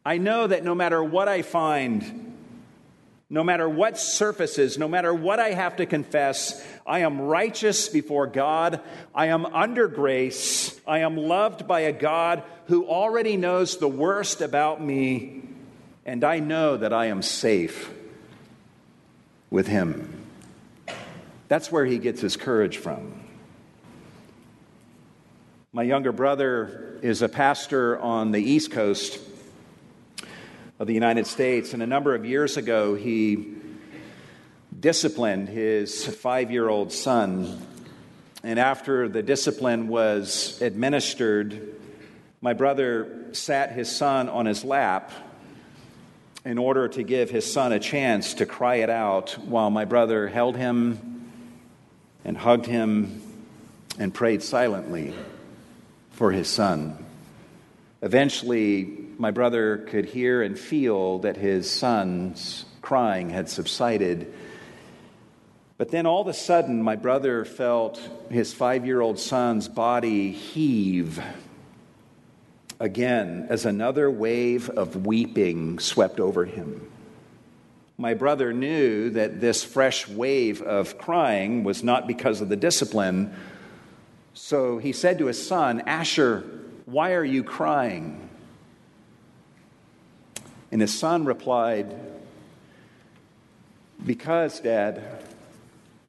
I 0.04 0.18
know 0.18 0.48
that 0.48 0.64
no 0.64 0.74
matter 0.74 1.02
what 1.02 1.28
I 1.28 1.42
find, 1.42 2.34
no 3.30 3.44
matter 3.44 3.68
what 3.68 3.98
surfaces, 3.98 4.78
no 4.78 4.88
matter 4.88 5.14
what 5.14 5.38
I 5.38 5.50
have 5.50 5.76
to 5.76 5.86
confess, 5.86 6.60
I 6.84 7.00
am 7.00 7.20
righteous 7.20 7.88
before 7.88 8.26
God. 8.26 8.80
I 9.14 9.26
am 9.26 9.46
under 9.46 9.86
grace. 9.86 10.80
I 10.88 11.00
am 11.00 11.16
loved 11.16 11.68
by 11.68 11.80
a 11.80 11.92
God 11.92 12.42
who 12.66 12.88
already 12.88 13.36
knows 13.36 13.76
the 13.76 13.86
worst 13.86 14.40
about 14.40 14.82
me, 14.82 15.42
and 16.04 16.24
I 16.24 16.40
know 16.40 16.76
that 16.76 16.92
I 16.92 17.06
am 17.06 17.22
safe 17.22 17.92
with 19.50 19.66
Him. 19.66 20.18
That's 21.48 21.72
where 21.72 21.86
he 21.86 21.96
gets 21.96 22.20
his 22.20 22.36
courage 22.36 22.76
from. 22.76 23.14
My 25.72 25.82
younger 25.82 26.12
brother 26.12 26.98
is 27.00 27.22
a 27.22 27.28
pastor 27.28 27.98
on 27.98 28.32
the 28.32 28.38
East 28.38 28.70
Coast 28.70 29.18
of 30.78 30.86
the 30.86 30.92
United 30.92 31.26
States. 31.26 31.72
And 31.72 31.82
a 31.82 31.86
number 31.86 32.14
of 32.14 32.26
years 32.26 32.58
ago, 32.58 32.94
he 32.94 33.54
disciplined 34.78 35.48
his 35.48 36.04
five 36.04 36.50
year 36.50 36.68
old 36.68 36.92
son. 36.92 37.66
And 38.44 38.58
after 38.58 39.08
the 39.08 39.22
discipline 39.22 39.88
was 39.88 40.60
administered, 40.60 41.76
my 42.42 42.52
brother 42.52 43.24
sat 43.32 43.72
his 43.72 43.90
son 43.90 44.28
on 44.28 44.44
his 44.44 44.64
lap 44.64 45.12
in 46.44 46.58
order 46.58 46.88
to 46.88 47.02
give 47.02 47.30
his 47.30 47.50
son 47.50 47.72
a 47.72 47.78
chance 47.78 48.34
to 48.34 48.46
cry 48.46 48.76
it 48.76 48.90
out 48.90 49.32
while 49.44 49.70
my 49.70 49.84
brother 49.84 50.28
held 50.28 50.56
him 50.56 51.30
and 52.24 52.36
hugged 52.36 52.66
him 52.66 53.22
and 53.98 54.14
prayed 54.14 54.42
silently 54.42 55.14
for 56.12 56.30
his 56.30 56.48
son. 56.48 57.04
Eventually, 58.02 59.06
my 59.18 59.30
brother 59.30 59.78
could 59.78 60.04
hear 60.04 60.42
and 60.42 60.58
feel 60.58 61.18
that 61.20 61.36
his 61.36 61.68
son's 61.68 62.64
crying 62.80 63.30
had 63.30 63.48
subsided. 63.48 64.32
But 65.76 65.90
then 65.90 66.06
all 66.06 66.20
of 66.20 66.28
a 66.28 66.34
sudden, 66.34 66.82
my 66.82 66.96
brother 66.96 67.44
felt 67.44 68.00
his 68.30 68.52
five 68.52 68.86
year 68.86 69.00
old 69.00 69.18
son's 69.18 69.68
body 69.68 70.30
heave 70.30 71.22
again 72.80 73.46
as 73.48 73.64
another 73.64 74.10
wave 74.10 74.70
of 74.70 75.06
weeping 75.06 75.78
swept 75.78 76.20
over 76.20 76.44
him. 76.44 76.90
My 77.96 78.14
brother 78.14 78.52
knew 78.52 79.10
that 79.10 79.40
this 79.40 79.64
fresh 79.64 80.06
wave 80.06 80.62
of 80.62 80.98
crying 80.98 81.64
was 81.64 81.82
not 81.82 82.06
because 82.06 82.40
of 82.40 82.48
the 82.48 82.56
discipline. 82.56 83.34
So 84.34 84.78
he 84.78 84.92
said 84.92 85.18
to 85.18 85.26
his 85.26 85.44
son, 85.44 85.80
Asher, 85.80 86.44
why 86.86 87.14
are 87.14 87.24
you 87.24 87.42
crying? 87.42 88.28
And 90.70 90.80
his 90.80 90.96
son 90.96 91.24
replied, 91.24 91.92
Because, 94.04 94.60
Dad, 94.60 95.24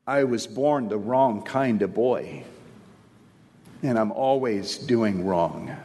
I 0.05 0.25
was 0.25 0.45
born 0.45 0.89
the 0.89 0.97
wrong 0.97 1.41
kind 1.41 1.81
of 1.81 1.93
boy, 1.95 2.43
and 3.81 3.97
I'm 3.97 4.11
always 4.11 4.77
doing 4.77 5.25
wrong. 5.25 5.75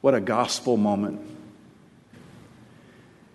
What 0.00 0.14
a 0.14 0.20
gospel 0.20 0.76
moment. 0.76 1.20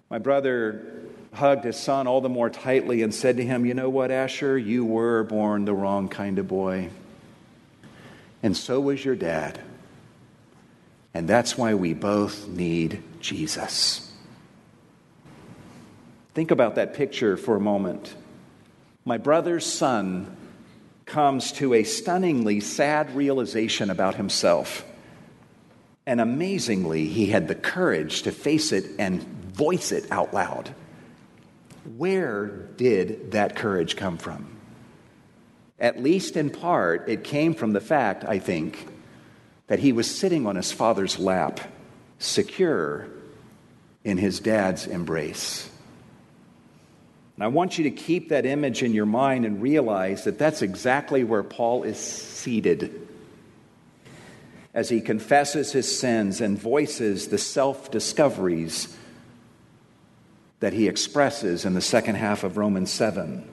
My 0.10 0.20
brother 0.20 1.04
hugged 1.34 1.66
his 1.66 1.78
son 1.78 2.08
all 2.08 2.22
the 2.22 2.30
more 2.30 2.50
tightly 2.50 3.02
and 3.02 3.14
said 3.14 3.38
to 3.38 3.46
him, 3.46 3.66
You 3.66 3.74
know 3.74 3.90
what, 3.90 4.12
Asher? 4.12 4.58
You 4.58 4.86
were 4.86 5.24
born 5.24 5.66
the 5.66 5.74
wrong 5.74 6.08
kind 6.08 6.40
of 6.40 6.48
boy. 6.48 6.90
And 8.42 8.56
so 8.56 8.80
was 8.80 9.04
your 9.04 9.16
dad. 9.16 9.60
And 11.14 11.28
that's 11.28 11.58
why 11.58 11.74
we 11.74 11.94
both 11.94 12.48
need 12.48 13.02
Jesus. 13.20 14.12
Think 16.34 16.52
about 16.52 16.76
that 16.76 16.94
picture 16.94 17.38
for 17.38 17.56
a 17.56 17.60
moment. 17.60 18.16
My 19.06 19.18
brother's 19.18 19.66
son 19.66 20.36
comes 21.06 21.52
to 21.54 21.74
a 21.74 21.84
stunningly 21.84 22.60
sad 22.60 23.16
realization 23.16 23.90
about 23.90 24.16
himself. 24.16 24.86
And 26.06 26.20
amazingly, 26.20 27.08
he 27.08 27.28
had 27.28 27.48
the 27.48 27.56
courage 27.56 28.24
to 28.24 28.32
face 28.32 28.72
it 28.72 28.86
and 29.00 29.24
voice 29.24 29.92
it 29.92 30.12
out 30.12 30.34
loud. 30.34 30.74
Where 31.98 32.48
did 32.48 33.32
that 33.32 33.56
courage 33.56 33.96
come 33.96 34.18
from? 34.18 34.48
At 35.80 36.02
least 36.02 36.38
in 36.38 36.50
part, 36.50 37.10
it 37.10 37.24
came 37.24 37.54
from 37.54 37.74
the 37.74 37.82
fact, 37.82 38.24
I 38.26 38.40
think, 38.40 38.88
that 39.68 39.80
he 39.80 39.92
was 39.92 40.10
sitting 40.10 40.46
on 40.46 40.56
his 40.56 40.72
father's 40.72 41.20
lap, 41.20 41.60
secure 42.20 43.08
in 44.04 44.18
his 44.18 44.40
dad's 44.40 44.88
embrace. 44.88 45.70
And 47.36 47.44
I 47.44 47.48
want 47.48 47.78
you 47.78 47.86
to 47.86 47.92
keep 47.92 48.30
that 48.30 48.46
image 48.46 48.84
in 48.84 48.94
your 48.94 49.06
mind 49.06 49.46
and 49.46 49.62
realize 49.62 50.26
that 50.26 50.38
that's 50.38 50.62
exactly 50.62 51.24
where 51.24 51.44
Paul 51.44 51.84
is 51.84 51.98
seated 51.98 53.03
as 54.74 54.90
he 54.90 55.02
confesses 55.02 55.72
his 55.72 56.00
sins 56.00 56.42
and 56.42 56.58
voices 56.58 57.28
the 57.28 57.38
self 57.38 57.92
discoveries 57.92 58.96
that 60.60 60.74
he 60.74 60.88
expresses 60.88 61.66
in 61.66 61.74
the 61.74 61.82
second 61.82 62.16
half 62.16 62.44
of 62.44 62.58
Romans 62.58 62.90
7. 62.90 63.50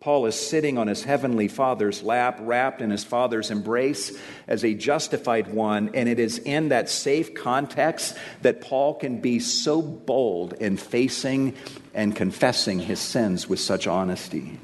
Paul 0.00 0.26
is 0.26 0.36
sitting 0.36 0.78
on 0.78 0.86
his 0.86 1.02
heavenly 1.02 1.48
Father's 1.48 2.02
lap, 2.02 2.38
wrapped 2.40 2.80
in 2.80 2.90
his 2.90 3.02
Father's 3.02 3.50
embrace 3.50 4.16
as 4.46 4.62
a 4.62 4.72
justified 4.72 5.52
one. 5.52 5.90
And 5.94 6.08
it 6.08 6.20
is 6.20 6.38
in 6.38 6.68
that 6.68 6.88
safe 6.88 7.34
context 7.34 8.16
that 8.42 8.60
Paul 8.60 8.94
can 8.94 9.20
be 9.20 9.40
so 9.40 9.82
bold 9.82 10.52
in 10.52 10.76
facing 10.76 11.56
and 11.92 12.14
confessing 12.14 12.78
his 12.78 13.00
sins 13.00 13.48
with 13.48 13.58
such 13.58 13.88
honesty. 13.88 14.60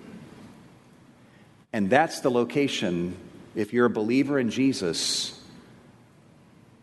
And 1.73 1.91
that's 1.91 2.21
the 2.21 2.31
location, 2.31 3.17
if 3.57 3.73
you're 3.73 3.87
a 3.87 3.91
believer 3.91 4.39
in 4.39 4.51
Jesus, 4.51 5.42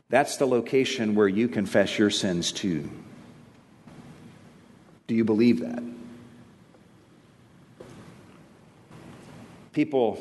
that's 0.09 0.37
the 0.37 0.47
location 0.47 1.15
where 1.15 1.27
you 1.27 1.47
confess 1.47 1.97
your 1.97 2.09
sins 2.09 2.51
too. 2.51 2.89
Do 5.07 5.15
you 5.15 5.23
believe 5.23 5.59
that? 5.61 5.83
People, 9.73 10.19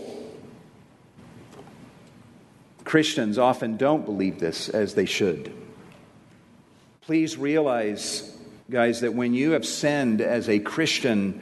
Christians 2.85 3.38
often 3.38 3.77
don't 3.77 4.05
believe 4.05 4.38
this 4.38 4.68
as 4.68 4.94
they 4.94 5.07
should. 5.07 5.53
Please 7.03 7.38
realize, 7.38 8.31
guys, 8.70 9.01
that 9.01 9.14
when 9.14 9.33
you 9.33 9.53
have 9.53 9.64
sinned 9.64 10.20
as 10.20 10.48
a 10.48 10.59
Christian, 10.59 11.40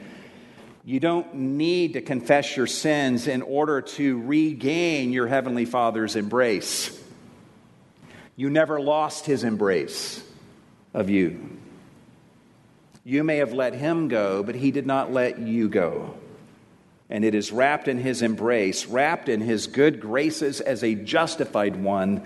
you 0.85 1.01
don't 1.01 1.33
need 1.35 1.93
to 1.93 2.01
confess 2.01 2.55
your 2.55 2.67
sins 2.67 3.27
in 3.27 3.41
order 3.41 3.81
to 3.81 4.21
regain 4.21 5.11
your 5.11 5.27
Heavenly 5.27 5.65
Father's 5.65 6.15
embrace. 6.15 6.96
You 8.37 8.51
never 8.51 8.79
lost 8.79 9.25
His 9.25 9.43
embrace 9.43 10.23
of 10.93 11.09
you. 11.09 11.57
You 13.03 13.23
may 13.23 13.37
have 13.37 13.51
let 13.51 13.73
Him 13.73 14.07
go, 14.07 14.43
but 14.43 14.55
He 14.55 14.71
did 14.71 14.85
not 14.85 15.11
let 15.11 15.39
you 15.39 15.67
go. 15.67 16.13
And 17.09 17.25
it 17.25 17.33
is 17.33 17.51
wrapped 17.51 17.87
in 17.87 17.97
His 17.97 18.21
embrace, 18.21 18.85
wrapped 18.85 19.27
in 19.27 19.41
His 19.41 19.65
good 19.67 19.99
graces 19.99 20.61
as 20.61 20.83
a 20.83 20.93
justified 20.93 21.75
one, 21.75 22.21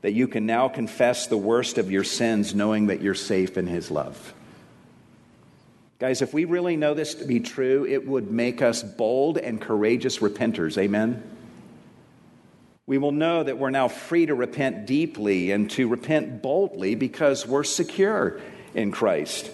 that 0.00 0.12
you 0.12 0.28
can 0.28 0.46
now 0.46 0.68
confess 0.68 1.26
the 1.26 1.36
worst 1.36 1.76
of 1.76 1.90
your 1.90 2.04
sins, 2.04 2.54
knowing 2.54 2.86
that 2.86 3.02
you're 3.02 3.14
safe 3.14 3.58
in 3.58 3.66
His 3.66 3.90
love. 3.90 4.34
Guys, 5.98 6.22
if 6.22 6.32
we 6.32 6.44
really 6.44 6.76
know 6.76 6.94
this 6.94 7.14
to 7.16 7.24
be 7.24 7.40
true, 7.40 7.84
it 7.84 8.06
would 8.06 8.30
make 8.30 8.62
us 8.62 8.84
bold 8.84 9.38
and 9.38 9.60
courageous 9.60 10.18
repenters. 10.18 10.78
Amen? 10.78 11.20
We 12.88 12.96
will 12.96 13.12
know 13.12 13.42
that 13.42 13.58
we're 13.58 13.68
now 13.68 13.88
free 13.88 14.24
to 14.24 14.34
repent 14.34 14.86
deeply 14.86 15.50
and 15.50 15.70
to 15.72 15.86
repent 15.88 16.40
boldly 16.40 16.94
because 16.94 17.46
we're 17.46 17.62
secure 17.62 18.40
in 18.72 18.92
Christ. 18.92 19.50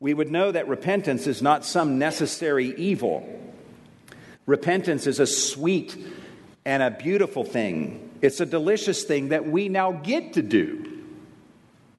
We 0.00 0.12
would 0.12 0.30
know 0.30 0.52
that 0.52 0.68
repentance 0.68 1.26
is 1.26 1.40
not 1.40 1.64
some 1.64 1.98
necessary 1.98 2.74
evil. 2.76 3.26
Repentance 4.44 5.06
is 5.06 5.18
a 5.18 5.26
sweet 5.26 5.96
and 6.66 6.82
a 6.82 6.90
beautiful 6.90 7.42
thing. 7.42 8.10
It's 8.20 8.40
a 8.40 8.46
delicious 8.46 9.02
thing 9.02 9.30
that 9.30 9.46
we 9.48 9.70
now 9.70 9.92
get 9.92 10.34
to 10.34 10.42
do 10.42 10.88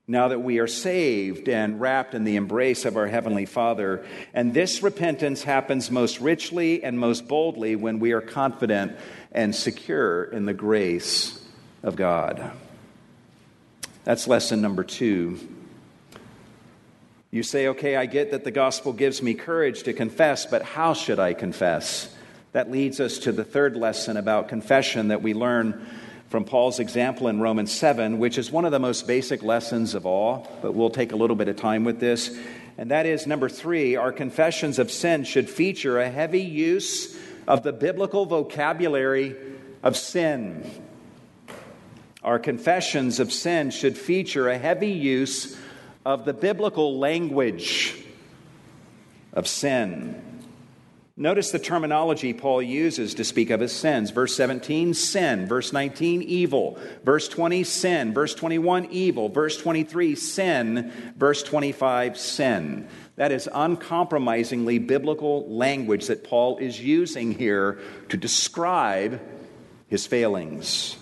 now 0.09 0.27
that 0.29 0.39
we 0.39 0.57
are 0.57 0.67
saved 0.67 1.47
and 1.47 1.79
wrapped 1.79 2.15
in 2.15 2.23
the 2.23 2.35
embrace 2.35 2.83
of 2.83 2.97
our 2.97 3.05
Heavenly 3.05 3.45
Father. 3.45 4.03
And 4.33 4.55
this 4.55 4.81
repentance 4.81 5.43
happens 5.43 5.91
most 5.91 6.19
richly 6.19 6.83
and 6.83 6.99
most 6.99 7.27
boldly 7.27 7.75
when 7.75 7.99
we 7.99 8.11
are 8.13 8.21
confident 8.21 8.97
and 9.31 9.55
secure 9.55 10.23
in 10.23 10.45
the 10.45 10.53
grace 10.53 11.43
of 11.83 11.95
God. 11.95 12.51
That's 14.03 14.27
lesson 14.27 14.61
number 14.61 14.83
two. 14.83 15.39
You 17.31 17.43
say, 17.43 17.67
okay, 17.67 17.95
I 17.95 18.07
get 18.07 18.31
that 18.31 18.43
the 18.43 18.51
gospel 18.51 18.91
gives 18.91 19.21
me 19.21 19.35
courage 19.35 19.83
to 19.83 19.93
confess, 19.93 20.47
but 20.47 20.63
how 20.63 20.93
should 20.93 21.19
I 21.19 21.33
confess? 21.33 22.13
That 22.53 22.71
leads 22.71 22.99
us 22.99 23.19
to 23.19 23.31
the 23.31 23.43
third 23.43 23.75
lesson 23.75 24.17
about 24.17 24.49
confession 24.49 25.09
that 25.09 25.21
we 25.21 25.35
learn 25.35 25.85
from 26.29 26.43
Paul's 26.43 26.79
example 26.79 27.27
in 27.27 27.39
Romans 27.39 27.71
7, 27.71 28.17
which 28.17 28.39
is 28.39 28.51
one 28.51 28.65
of 28.65 28.71
the 28.71 28.79
most 28.79 29.05
basic 29.05 29.43
lessons 29.43 29.93
of 29.93 30.07
all, 30.07 30.47
but 30.61 30.73
we'll 30.73 30.89
take 30.89 31.11
a 31.11 31.15
little 31.15 31.35
bit 31.35 31.47
of 31.47 31.55
time 31.55 31.83
with 31.83 31.99
this. 31.99 32.35
And 32.79 32.91
that 32.91 33.05
is 33.05 33.27
number 33.27 33.49
three, 33.49 33.95
our 33.95 34.11
confessions 34.11 34.79
of 34.79 34.89
sin 34.89 35.23
should 35.23 35.49
feature 35.49 35.99
a 35.99 36.09
heavy 36.09 36.41
use 36.41 37.15
of 37.49 37.63
the 37.63 37.73
biblical 37.73 38.27
vocabulary 38.27 39.35
of 39.81 39.97
sin. 39.97 40.63
Our 42.23 42.37
confessions 42.37 43.19
of 43.19 43.33
sin 43.33 43.71
should 43.71 43.97
feature 43.97 44.47
a 44.47 44.57
heavy 44.57 44.91
use 44.91 45.57
of 46.05 46.25
the 46.25 46.33
biblical 46.33 46.99
language 46.99 47.95
of 49.33 49.47
sin. 49.47 50.21
Notice 51.17 51.51
the 51.51 51.59
terminology 51.59 52.33
Paul 52.33 52.61
uses 52.61 53.15
to 53.15 53.25
speak 53.25 53.49
of 53.49 53.59
his 53.59 53.73
sins. 53.73 54.11
Verse 54.11 54.35
17, 54.35 54.93
sin. 54.93 55.47
Verse 55.47 55.73
19, 55.73 56.21
evil. 56.21 56.77
Verse 57.03 57.27
20, 57.27 57.63
sin. 57.65 58.13
Verse 58.13 58.35
21, 58.35 58.85
evil. 58.91 59.27
Verse 59.27 59.57
23, 59.57 60.15
sin. 60.15 60.93
Verse 61.17 61.43
25, 61.43 62.17
sin. 62.17 62.87
That 63.19 63.33
is 63.33 63.49
uncompromisingly 63.53 64.79
biblical 64.79 65.45
language 65.49 66.07
that 66.07 66.23
Paul 66.23 66.57
is 66.57 66.79
using 66.79 67.33
here 67.33 67.81
to 68.07 68.15
describe 68.15 69.19
his 69.89 70.07
failings. 70.07 70.95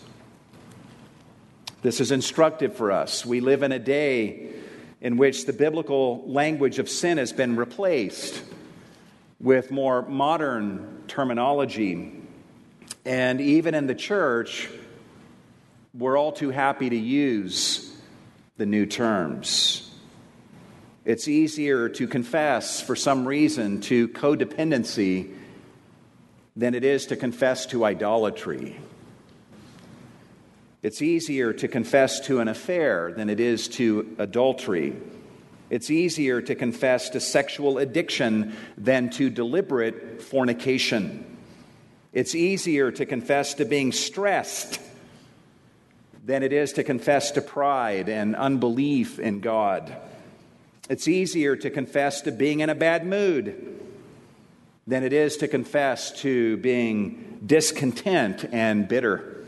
This 1.83 2.01
is 2.01 2.11
instructive 2.11 2.75
for 2.75 2.91
us. 2.91 3.23
We 3.23 3.39
live 3.39 3.61
in 3.61 3.71
a 3.71 3.77
day 3.77 4.49
in 4.99 5.17
which 5.17 5.45
the 5.45 5.53
biblical 5.53 6.23
language 6.25 6.79
of 6.79 6.89
sin 6.89 7.19
has 7.19 7.31
been 7.33 7.55
replaced 7.55 8.41
with 9.39 9.69
more 9.69 10.01
modern 10.01 11.03
terminology. 11.07 12.19
And 13.05 13.39
even 13.39 13.75
in 13.75 13.85
the 13.85 13.93
church, 13.93 14.67
we're 15.93 16.17
all 16.17 16.31
too 16.31 16.49
happy 16.49 16.89
to 16.89 16.97
use 16.97 17.95
the 18.57 18.65
new 18.65 18.87
terms. 18.87 19.86
It's 21.07 21.29
easier 21.29 21.87
to 21.87 22.05
confess 22.05 22.81
for 22.81 22.93
some 22.93 23.25
reason 23.25 23.79
to 23.83 24.09
codependency 24.09 25.33
than 26.57 26.75
it 26.75 26.83
is 26.83 27.05
to 27.05 27.15
confess 27.15 27.65
to 27.67 27.85
idolatry. 27.85 28.77
It's 30.83 31.01
easier 31.01 31.53
to 31.53 31.69
confess 31.69 32.19
to 32.27 32.41
an 32.41 32.49
affair 32.49 33.13
than 33.15 33.29
it 33.29 33.39
is 33.39 33.69
to 33.69 34.17
adultery. 34.17 34.97
It's 35.69 35.89
easier 35.89 36.41
to 36.41 36.55
confess 36.55 37.11
to 37.11 37.21
sexual 37.21 37.77
addiction 37.77 38.57
than 38.77 39.09
to 39.11 39.29
deliberate 39.29 40.21
fornication. 40.21 41.37
It's 42.11 42.35
easier 42.35 42.91
to 42.91 43.05
confess 43.05 43.53
to 43.53 43.63
being 43.63 43.93
stressed 43.93 44.81
than 46.25 46.43
it 46.43 46.51
is 46.51 46.73
to 46.73 46.83
confess 46.83 47.31
to 47.31 47.41
pride 47.41 48.09
and 48.09 48.35
unbelief 48.35 49.19
in 49.19 49.39
God. 49.39 49.95
It's 50.89 51.07
easier 51.07 51.55
to 51.57 51.69
confess 51.69 52.21
to 52.21 52.31
being 52.31 52.61
in 52.61 52.69
a 52.69 52.75
bad 52.75 53.05
mood 53.05 53.77
than 54.85 55.03
it 55.03 55.11
is 55.11 55.37
to 55.37 55.47
confess 55.47 56.11
to 56.21 56.55
being 56.57 57.39
discontent 57.45 58.45
and 58.53 58.87
bitter. 58.87 59.45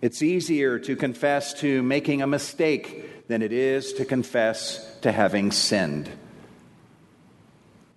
It's 0.00 0.22
easier 0.22 0.78
to 0.78 0.96
confess 0.96 1.52
to 1.60 1.82
making 1.82 2.22
a 2.22 2.26
mistake 2.26 3.28
than 3.28 3.42
it 3.42 3.52
is 3.52 3.92
to 3.94 4.06
confess 4.06 4.98
to 5.00 5.12
having 5.12 5.50
sinned. 5.50 6.10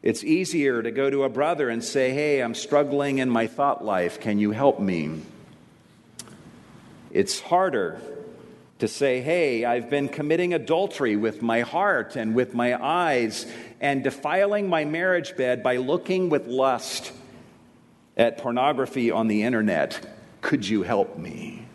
It's 0.04 0.24
easier 0.24 0.82
to 0.82 0.92
go 0.92 1.10
to 1.10 1.24
a 1.24 1.30
brother 1.30 1.70
and 1.70 1.84
say, 1.84 2.12
Hey, 2.12 2.42
I'm 2.42 2.54
struggling 2.54 3.18
in 3.20 3.30
my 3.30 3.48
thought 3.48 3.84
life. 3.84 4.20
Can 4.20 4.40
you 4.40 4.52
help 4.52 4.80
me? 4.80 5.22
It's 7.12 7.40
harder 7.40 8.02
to 8.80 8.88
say, 8.88 9.22
Hey, 9.22 9.66
I've 9.66 9.90
been 9.90 10.08
committing 10.08 10.54
adultery 10.54 11.16
with 11.16 11.42
my 11.42 11.62
heart 11.62 12.16
and 12.16 12.36
with 12.36 12.54
my 12.54 12.82
eyes 12.82 13.46
and 13.80 14.04
defiling 14.04 14.70
my 14.70 14.86
marriage 14.86 15.36
bed 15.36 15.64
by 15.64 15.78
looking 15.78 16.30
with 16.30 16.48
lust 16.48 17.12
at 18.16 18.38
pornography 18.38 19.12
on 19.12 19.28
the 19.28 19.44
internet. 19.44 20.06
Could 20.42 20.68
you 20.68 20.84
help 20.84 21.18
me? 21.18 21.66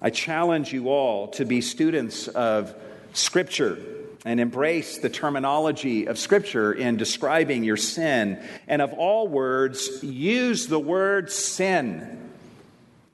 I 0.00 0.10
challenge 0.10 0.72
you 0.72 0.88
all 0.88 1.28
to 1.28 1.44
be 1.44 1.60
students 1.60 2.28
of 2.28 2.74
Scripture 3.12 3.78
and 4.24 4.40
embrace 4.40 4.98
the 4.98 5.08
terminology 5.08 6.06
of 6.06 6.18
Scripture 6.18 6.72
in 6.72 6.96
describing 6.96 7.64
your 7.64 7.76
sin. 7.76 8.42
And 8.66 8.82
of 8.82 8.92
all 8.94 9.28
words, 9.28 10.02
use 10.02 10.66
the 10.66 10.78
word 10.78 11.30
sin 11.30 12.31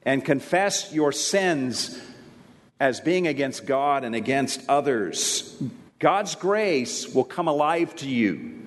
and 0.09 0.25
confess 0.25 0.90
your 0.90 1.12
sins 1.12 2.01
as 2.81 2.99
being 2.99 3.27
against 3.27 3.66
God 3.66 4.05
and 4.05 4.14
against 4.14 4.66
others. 4.66 5.55
God's 5.99 6.35
grace 6.35 7.07
will 7.07 7.25
come 7.25 7.47
alive 7.47 7.94
to 7.97 8.09
you 8.09 8.59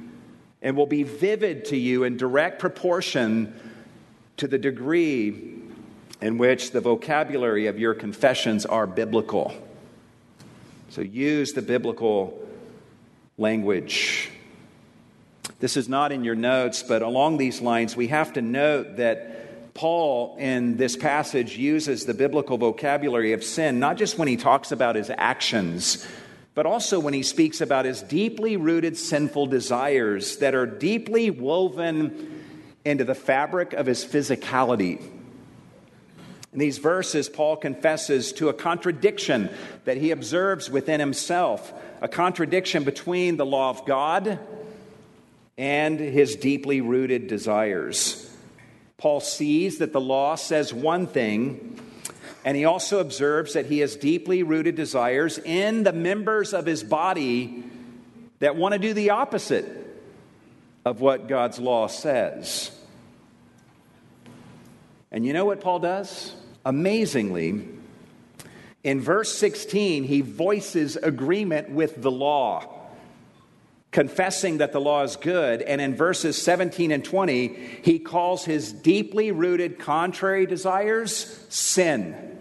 and 0.61 0.77
will 0.77 0.85
be 0.85 1.01
vivid 1.01 1.65
to 1.65 1.77
you 1.77 2.03
in 2.03 2.15
direct 2.15 2.59
proportion 2.59 3.59
to 4.37 4.47
the 4.47 4.59
degree 4.59 5.57
in 6.21 6.37
which 6.37 6.69
the 6.69 6.79
vocabulary 6.79 7.65
of 7.65 7.79
your 7.79 7.95
confessions 7.95 8.63
are 8.67 8.85
biblical. 8.85 9.51
So 10.89 11.01
use 11.01 11.53
the 11.53 11.63
biblical 11.63 12.39
language. 13.39 14.29
This 15.59 15.75
is 15.75 15.89
not 15.89 16.11
in 16.11 16.23
your 16.23 16.35
notes, 16.35 16.83
but 16.83 17.01
along 17.01 17.37
these 17.39 17.61
lines, 17.61 17.97
we 17.97 18.09
have 18.09 18.33
to 18.33 18.43
note 18.43 18.97
that 18.97 19.40
Paul 19.73 20.35
in 20.37 20.77
this 20.77 20.95
passage 20.95 21.57
uses 21.57 22.05
the 22.05 22.13
biblical 22.13 22.57
vocabulary 22.57 23.33
of 23.33 23.43
sin, 23.43 23.79
not 23.79 23.97
just 23.97 24.17
when 24.17 24.27
he 24.27 24.37
talks 24.37 24.71
about 24.71 24.95
his 24.95 25.09
actions, 25.09 26.05
but 26.53 26.65
also 26.65 26.99
when 26.99 27.13
he 27.13 27.23
speaks 27.23 27.61
about 27.61 27.85
his 27.85 28.01
deeply 28.01 28.57
rooted 28.57 28.97
sinful 28.97 29.47
desires 29.47 30.37
that 30.37 30.53
are 30.53 30.65
deeply 30.65 31.29
woven 31.29 32.43
into 32.83 33.03
the 33.03 33.15
fabric 33.15 33.73
of 33.73 33.85
his 33.85 34.03
physicality. 34.03 35.01
In 36.53 36.59
these 36.59 36.79
verses, 36.79 37.29
Paul 37.29 37.55
confesses 37.55 38.33
to 38.33 38.49
a 38.49 38.53
contradiction 38.53 39.49
that 39.85 39.95
he 39.95 40.11
observes 40.11 40.69
within 40.69 40.99
himself, 40.99 41.71
a 42.01 42.09
contradiction 42.09 42.83
between 42.83 43.37
the 43.37 43.45
law 43.45 43.69
of 43.69 43.85
God 43.85 44.37
and 45.57 45.99
his 45.99 46.35
deeply 46.35 46.81
rooted 46.81 47.27
desires. 47.27 48.27
Paul 49.01 49.19
sees 49.19 49.79
that 49.79 49.93
the 49.93 49.99
law 49.99 50.35
says 50.35 50.71
one 50.71 51.07
thing, 51.07 51.79
And 52.45 52.55
he 52.55 52.65
also 52.65 52.99
observes 52.99 53.53
that 53.53 53.65
he 53.65 53.79
has 53.79 53.95
deeply 53.95 54.43
rooted 54.43 54.75
desires 54.75 55.39
in 55.39 55.81
the 55.81 55.91
members 55.91 56.53
of 56.53 56.67
his 56.67 56.83
body 56.83 57.63
that 58.37 58.55
want 58.55 58.73
to 58.73 58.79
do 58.79 58.93
the 58.93 59.09
opposite 59.09 59.65
of 60.85 61.01
what 61.01 61.27
God's 61.27 61.57
law 61.57 61.87
says. 61.87 62.69
And 65.11 65.25
you 65.25 65.33
know 65.33 65.45
what 65.45 65.61
Paul 65.61 65.79
does? 65.79 66.35
Amazingly, 66.63 67.67
in 68.83 69.01
verse 69.01 69.35
16, 69.35 70.03
he 70.03 70.21
voices 70.21 70.95
agreement 70.95 71.71
with 71.71 71.99
the 72.03 72.11
law 72.11 72.80
confessing 73.91 74.59
that 74.59 74.71
the 74.71 74.79
law 74.79 75.03
is 75.03 75.17
good. 75.17 75.61
And 75.61 75.81
in 75.81 75.95
verses 75.95 76.41
17 76.41 76.91
and 76.91 77.03
20, 77.03 77.47
he 77.83 77.99
calls 77.99 78.45
his 78.45 78.71
deeply 78.71 79.31
rooted 79.31 79.79
contrary 79.79 80.45
desires 80.45 81.45
sin. 81.49 82.39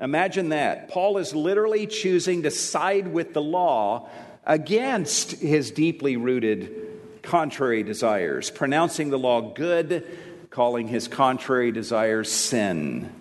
Imagine 0.00 0.50
that. 0.50 0.88
Paul 0.88 1.18
is 1.18 1.34
literally 1.34 1.86
choosing 1.86 2.44
to 2.44 2.50
side 2.50 3.08
with 3.08 3.34
the 3.34 3.42
law 3.42 4.08
against 4.46 5.32
his 5.32 5.70
deeply 5.70 6.16
rooted 6.16 7.22
contrary 7.22 7.82
desires, 7.82 8.50
pronouncing 8.50 9.10
the 9.10 9.18
law 9.18 9.40
good, 9.40 10.06
calling 10.48 10.88
his 10.88 11.06
contrary 11.06 11.70
desires 11.70 12.30
sin. 12.32 13.12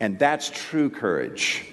And 0.00 0.18
that's 0.18 0.50
true 0.50 0.90
courage. 0.90 1.66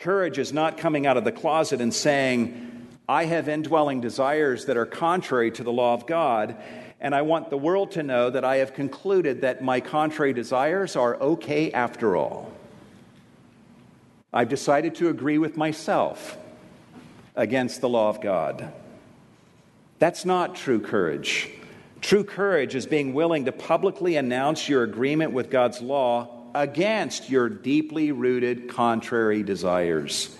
Courage 0.00 0.38
is 0.38 0.50
not 0.50 0.78
coming 0.78 1.06
out 1.06 1.18
of 1.18 1.24
the 1.24 1.32
closet 1.32 1.82
and 1.82 1.92
saying, 1.92 2.88
I 3.06 3.26
have 3.26 3.50
indwelling 3.50 4.00
desires 4.00 4.64
that 4.64 4.78
are 4.78 4.86
contrary 4.86 5.50
to 5.50 5.62
the 5.62 5.72
law 5.72 5.92
of 5.92 6.06
God, 6.06 6.56
and 7.02 7.14
I 7.14 7.20
want 7.20 7.50
the 7.50 7.58
world 7.58 7.90
to 7.92 8.02
know 8.02 8.30
that 8.30 8.42
I 8.42 8.56
have 8.56 8.72
concluded 8.72 9.42
that 9.42 9.62
my 9.62 9.80
contrary 9.80 10.32
desires 10.32 10.96
are 10.96 11.16
okay 11.16 11.70
after 11.72 12.16
all. 12.16 12.50
I've 14.32 14.48
decided 14.48 14.94
to 14.96 15.10
agree 15.10 15.36
with 15.36 15.58
myself 15.58 16.38
against 17.36 17.82
the 17.82 17.88
law 17.90 18.08
of 18.08 18.22
God. 18.22 18.72
That's 19.98 20.24
not 20.24 20.54
true 20.54 20.80
courage. 20.80 21.50
True 22.00 22.24
courage 22.24 22.74
is 22.74 22.86
being 22.86 23.12
willing 23.12 23.44
to 23.44 23.52
publicly 23.52 24.16
announce 24.16 24.66
your 24.66 24.82
agreement 24.82 25.32
with 25.32 25.50
God's 25.50 25.82
law 25.82 26.39
against 26.54 27.30
your 27.30 27.48
deeply 27.48 28.12
rooted 28.12 28.68
contrary 28.68 29.42
desires. 29.42 30.36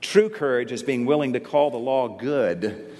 True 0.00 0.28
courage 0.28 0.72
is 0.72 0.82
being 0.82 1.06
willing 1.06 1.32
to 1.32 1.40
call 1.40 1.70
the 1.70 1.78
law 1.78 2.08
good 2.08 2.94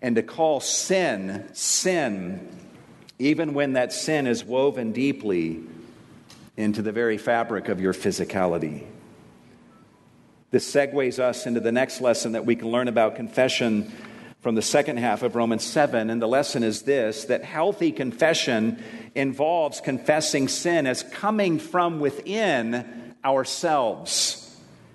and 0.00 0.16
to 0.16 0.22
call 0.22 0.60
sin 0.60 1.48
sin, 1.52 2.48
even 3.18 3.54
when 3.54 3.72
that 3.72 3.92
sin 3.92 4.26
is 4.26 4.44
woven 4.44 4.92
deeply 4.92 5.62
into 6.56 6.82
the 6.82 6.92
very 6.92 7.18
fabric 7.18 7.68
of 7.68 7.80
your 7.80 7.92
physicality. 7.92 8.84
This 10.50 10.72
segues 10.72 11.18
us 11.18 11.46
into 11.46 11.60
the 11.60 11.72
next 11.72 12.00
lesson 12.00 12.32
that 12.32 12.46
we 12.46 12.56
can 12.56 12.68
learn 12.68 12.88
about 12.88 13.16
confession 13.16 13.92
from 14.40 14.54
the 14.54 14.62
second 14.62 14.98
half 14.98 15.22
of 15.22 15.34
Romans 15.34 15.64
7. 15.64 16.10
And 16.10 16.20
the 16.20 16.28
lesson 16.28 16.62
is 16.62 16.82
this 16.82 17.24
that 17.24 17.44
healthy 17.44 17.92
confession 17.92 18.82
involves 19.14 19.80
confessing 19.80 20.48
sin 20.48 20.86
as 20.86 21.02
coming 21.02 21.58
from 21.58 22.00
within 22.00 23.14
ourselves. 23.24 24.42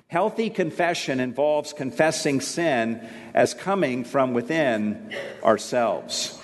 Healthy 0.08 0.50
confession 0.50 1.20
involves 1.20 1.72
confessing 1.72 2.42
sin 2.42 3.08
as 3.34 3.54
coming 3.54 4.04
from 4.04 4.34
within 4.34 5.14
ourselves. 5.42 6.38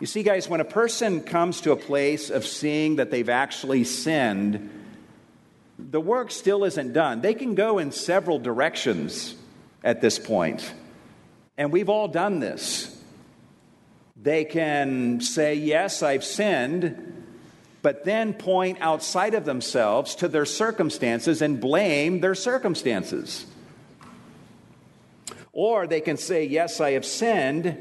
You 0.00 0.06
see, 0.06 0.22
guys, 0.22 0.48
when 0.48 0.60
a 0.60 0.64
person 0.64 1.22
comes 1.22 1.60
to 1.62 1.72
a 1.72 1.76
place 1.76 2.30
of 2.30 2.44
seeing 2.44 2.96
that 2.96 3.10
they've 3.10 3.28
actually 3.28 3.84
sinned, 3.84 4.70
the 5.78 6.00
work 6.00 6.30
still 6.30 6.64
isn't 6.64 6.92
done. 6.92 7.20
They 7.20 7.34
can 7.34 7.54
go 7.54 7.78
in 7.78 7.92
several 7.92 8.38
directions 8.38 9.36
at 9.84 10.00
this 10.00 10.18
point. 10.18 10.72
And 11.58 11.72
we've 11.72 11.88
all 11.88 12.08
done 12.08 12.40
this. 12.40 12.92
They 14.20 14.44
can 14.44 15.20
say, 15.20 15.54
Yes, 15.54 16.02
I've 16.02 16.24
sinned, 16.24 17.24
but 17.82 18.04
then 18.04 18.34
point 18.34 18.78
outside 18.80 19.34
of 19.34 19.44
themselves 19.44 20.16
to 20.16 20.28
their 20.28 20.44
circumstances 20.44 21.42
and 21.42 21.60
blame 21.60 22.20
their 22.20 22.34
circumstances. 22.34 23.46
Or 25.52 25.86
they 25.86 26.00
can 26.00 26.16
say, 26.16 26.44
Yes, 26.44 26.80
I 26.80 26.92
have 26.92 27.04
sinned, 27.04 27.76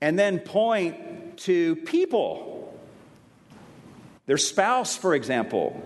and 0.00 0.18
then 0.18 0.38
point 0.40 1.38
to 1.38 1.76
people, 1.76 2.78
their 4.26 4.38
spouse, 4.38 4.96
for 4.96 5.14
example, 5.14 5.82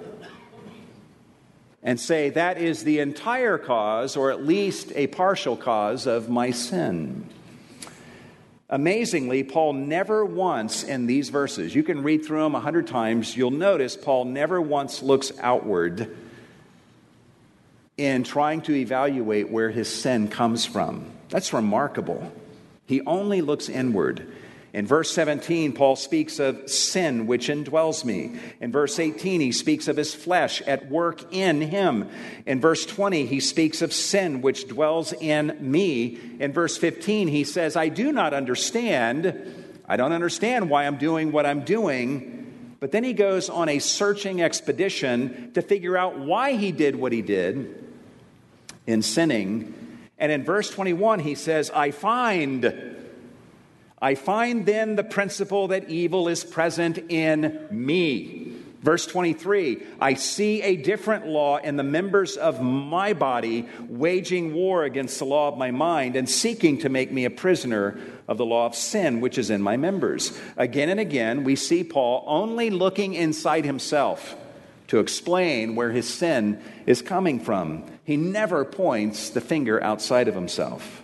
and 1.86 2.00
say, 2.00 2.28
That 2.30 2.58
is 2.58 2.84
the 2.84 2.98
entire 2.98 3.56
cause, 3.56 4.16
or 4.16 4.30
at 4.30 4.44
least 4.44 4.92
a 4.94 5.06
partial 5.06 5.56
cause, 5.56 6.06
of 6.06 6.28
my 6.28 6.50
sin. 6.50 7.30
Amazingly, 8.68 9.44
Paul 9.44 9.74
never 9.74 10.24
once 10.24 10.82
in 10.82 11.06
these 11.06 11.28
verses, 11.28 11.74
you 11.74 11.84
can 11.84 12.02
read 12.02 12.26
through 12.26 12.42
them 12.42 12.56
a 12.56 12.60
hundred 12.60 12.88
times, 12.88 13.36
you'll 13.36 13.52
notice 13.52 13.96
Paul 13.96 14.24
never 14.24 14.60
once 14.60 15.00
looks 15.00 15.30
outward 15.40 16.14
in 17.96 18.24
trying 18.24 18.60
to 18.62 18.74
evaluate 18.74 19.48
where 19.48 19.70
his 19.70 19.88
sin 19.88 20.26
comes 20.28 20.66
from. 20.66 21.06
That's 21.28 21.52
remarkable. 21.52 22.30
He 22.86 23.00
only 23.02 23.40
looks 23.40 23.68
inward. 23.68 24.26
In 24.76 24.86
verse 24.86 25.10
17, 25.12 25.72
Paul 25.72 25.96
speaks 25.96 26.38
of 26.38 26.68
sin 26.68 27.26
which 27.26 27.48
indwells 27.48 28.04
me. 28.04 28.38
In 28.60 28.70
verse 28.70 28.98
18, 28.98 29.40
he 29.40 29.50
speaks 29.50 29.88
of 29.88 29.96
his 29.96 30.14
flesh 30.14 30.60
at 30.66 30.90
work 30.90 31.32
in 31.32 31.62
him. 31.62 32.10
In 32.44 32.60
verse 32.60 32.84
20, 32.84 33.24
he 33.24 33.40
speaks 33.40 33.80
of 33.80 33.90
sin 33.90 34.42
which 34.42 34.68
dwells 34.68 35.14
in 35.14 35.56
me. 35.60 36.18
In 36.38 36.52
verse 36.52 36.76
15, 36.76 37.28
he 37.28 37.42
says, 37.42 37.74
I 37.74 37.88
do 37.88 38.12
not 38.12 38.34
understand. 38.34 39.34
I 39.88 39.96
don't 39.96 40.12
understand 40.12 40.68
why 40.68 40.84
I'm 40.84 40.98
doing 40.98 41.32
what 41.32 41.46
I'm 41.46 41.64
doing. 41.64 42.76
But 42.78 42.92
then 42.92 43.02
he 43.02 43.14
goes 43.14 43.48
on 43.48 43.70
a 43.70 43.78
searching 43.78 44.42
expedition 44.42 45.52
to 45.54 45.62
figure 45.62 45.96
out 45.96 46.18
why 46.18 46.52
he 46.52 46.70
did 46.70 46.96
what 46.96 47.12
he 47.12 47.22
did 47.22 47.82
in 48.86 49.00
sinning. 49.00 49.72
And 50.18 50.30
in 50.30 50.44
verse 50.44 50.68
21, 50.68 51.20
he 51.20 51.34
says, 51.34 51.70
I 51.70 51.92
find 51.92 52.95
I 54.00 54.14
find 54.14 54.66
then 54.66 54.96
the 54.96 55.04
principle 55.04 55.68
that 55.68 55.88
evil 55.88 56.28
is 56.28 56.44
present 56.44 56.98
in 57.08 57.66
me. 57.70 58.52
Verse 58.82 59.06
23 59.06 59.82
I 60.00 60.14
see 60.14 60.62
a 60.62 60.76
different 60.76 61.26
law 61.26 61.56
in 61.56 61.76
the 61.76 61.82
members 61.82 62.36
of 62.36 62.62
my 62.62 63.14
body, 63.14 63.66
waging 63.88 64.54
war 64.54 64.84
against 64.84 65.18
the 65.18 65.24
law 65.24 65.48
of 65.48 65.58
my 65.58 65.70
mind 65.70 66.14
and 66.14 66.28
seeking 66.28 66.78
to 66.78 66.88
make 66.88 67.10
me 67.10 67.24
a 67.24 67.30
prisoner 67.30 67.98
of 68.28 68.38
the 68.38 68.44
law 68.44 68.66
of 68.66 68.74
sin 68.74 69.20
which 69.20 69.38
is 69.38 69.50
in 69.50 69.62
my 69.62 69.76
members. 69.76 70.38
Again 70.56 70.88
and 70.88 71.00
again, 71.00 71.42
we 71.42 71.56
see 71.56 71.82
Paul 71.82 72.22
only 72.26 72.70
looking 72.70 73.14
inside 73.14 73.64
himself 73.64 74.36
to 74.88 74.98
explain 74.98 75.74
where 75.74 75.90
his 75.90 76.08
sin 76.08 76.62
is 76.86 77.02
coming 77.02 77.40
from. 77.40 77.84
He 78.04 78.16
never 78.16 78.64
points 78.64 79.30
the 79.30 79.40
finger 79.40 79.82
outside 79.82 80.28
of 80.28 80.34
himself. 80.34 81.02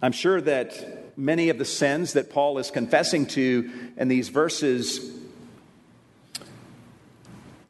I'm 0.00 0.12
sure 0.12 0.40
that 0.40 1.18
many 1.18 1.48
of 1.48 1.58
the 1.58 1.64
sins 1.64 2.12
that 2.12 2.30
Paul 2.30 2.58
is 2.58 2.70
confessing 2.70 3.26
to 3.26 3.70
in 3.96 4.06
these 4.06 4.28
verses 4.28 5.12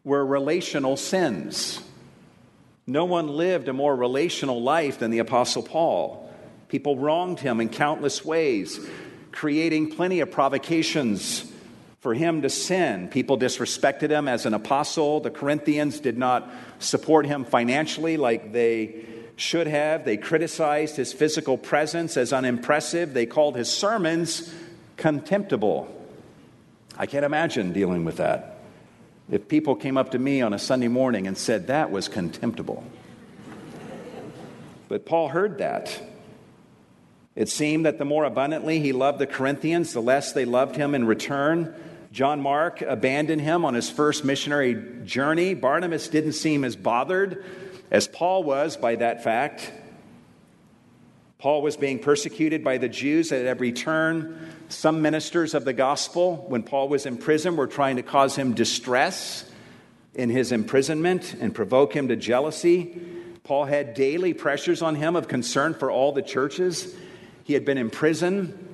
were 0.05 0.25
relational 0.25 0.99
sins. 0.99 1.81
No 2.87 3.07
one 3.07 3.29
lived 3.29 3.69
a 3.69 3.73
more 3.73 3.97
relational 3.97 4.63
life 4.63 4.99
than 4.99 5.11
the 5.11 5.21
Apostle 5.21 5.63
Paul. 5.63 6.31
People 6.69 6.99
wronged 6.99 7.41
him 7.41 7.61
in 7.61 7.71
countless 7.71 8.23
ways, 8.23 8.79
creating 9.33 9.93
plenty 9.93 10.21
of 10.21 10.31
provocations 10.31 11.51
for 12.01 12.13
him 12.13 12.43
to 12.43 12.51
sin. 12.51 13.09
People 13.09 13.39
disrespected 13.39 14.11
him 14.11 14.29
as 14.29 14.45
an 14.45 14.53
apostle. 14.53 15.21
The 15.21 15.31
Corinthians 15.31 15.99
did 15.99 16.19
not 16.19 16.51
support 16.79 17.27
him 17.27 17.45
financially 17.45 18.19
like 18.19 18.53
they 18.53 19.07
should 19.39 19.67
have. 19.67 20.05
They 20.05 20.17
criticized 20.17 20.97
his 20.97 21.13
physical 21.13 21.57
presence 21.57 22.17
as 22.17 22.33
unimpressive. 22.33 23.15
They 23.15 23.27
called 23.27 23.57
his 23.57 23.69
sermons 23.69 24.53
contemptible. 24.97 25.95
I 26.97 27.07
can't 27.07 27.25
imagine 27.25 27.73
dealing 27.73 28.05
with 28.05 28.17
that. 28.17 28.59
If 29.31 29.47
people 29.47 29.77
came 29.77 29.97
up 29.97 30.11
to 30.13 30.19
me 30.19 30.43
on 30.43 30.53
a 30.53 30.59
Sunday 30.59 30.89
morning 30.89 31.27
and 31.27 31.39
said 31.39 31.69
that 31.69 31.91
was 31.91 32.09
contemptible. 32.09 32.83
But 34.89 35.07
Paul 35.07 35.29
heard 35.29 35.59
that. 35.59 36.03
It 37.37 37.49
seemed 37.49 37.87
that 37.87 37.99
the 37.99 38.05
more 38.05 38.25
abundantly 38.25 38.81
he 38.81 38.93
loved 38.93 39.21
the 39.21 39.27
Corinthians, 39.27 39.93
the 39.93 40.03
less 40.03 40.33
they 40.33 40.45
loved 40.45 40.75
him 40.75 40.95
in 40.95 41.07
return. 41.07 41.75
John 42.11 42.41
Mark 42.41 42.81
abandoned 42.81 43.43
him 43.43 43.65
on 43.65 43.75
his 43.75 43.89
first 43.91 44.25
missionary 44.25 44.83
journey. 45.05 45.55
Barnabas 45.55 46.09
didn't 46.09 46.33
seem 46.33 46.65
as 46.65 46.75
bothered 46.75 47.45
as 47.91 48.09
Paul 48.09 48.43
was 48.43 48.77
by 48.77 48.97
that 48.97 49.25
fact. 49.25 49.73
Paul 51.39 51.63
was 51.63 51.77
being 51.77 52.01
persecuted 52.01 52.65
by 52.65 52.79
the 52.79 52.89
Jews 52.89 53.31
at 53.31 53.47
every 53.47 53.73
turn. 53.73 54.51
Some 54.69 55.03
ministers 55.03 55.55
of 55.55 55.65
the 55.65 55.73
gospel, 55.73 56.45
when 56.49 56.65
Paul 56.65 56.89
was 56.89 57.07
in 57.07 57.17
prison, 57.17 57.57
were 57.57 57.69
trying 57.69 57.97
to 57.97 58.03
cause 58.03 58.35
him 58.35 58.55
distress 58.55 59.49
in 60.15 60.31
his 60.31 60.51
imprisonment 60.51 61.35
and 61.41 61.55
provoke 61.55 61.95
him 61.95 62.09
to 62.09 62.17
jealousy. 62.17 63.01
Paul 63.45 63.67
had 63.67 63.95
daily 63.95 64.35
pressures 64.35 64.83
on 64.83 64.97
him 64.97 65.15
of 65.15 65.29
concern 65.29 65.75
for 65.75 65.91
all 65.91 66.13
the 66.13 66.23
churches. 66.23 66.95
He 67.45 67.55
had 67.55 67.65
been 67.65 67.79
in 67.79 67.89
prison 67.89 68.69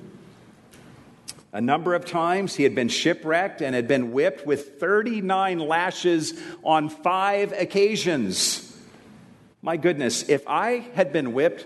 a 1.53 1.61
number 1.61 1.93
of 1.93 2.03
times. 2.03 2.55
He 2.55 2.63
had 2.63 2.75
been 2.75 2.89
shipwrecked 2.89 3.61
and 3.61 3.73
had 3.73 3.87
been 3.87 4.11
whipped 4.11 4.45
with 4.45 4.77
39 4.79 5.59
lashes 5.59 6.33
on 6.63 6.89
five 6.89 7.53
occasions. 7.53 8.64
My 9.65 9.77
goodness, 9.77 10.29
if 10.29 10.47
I 10.47 10.85
had 10.93 11.11
been 11.11 11.33
whipped 11.33 11.65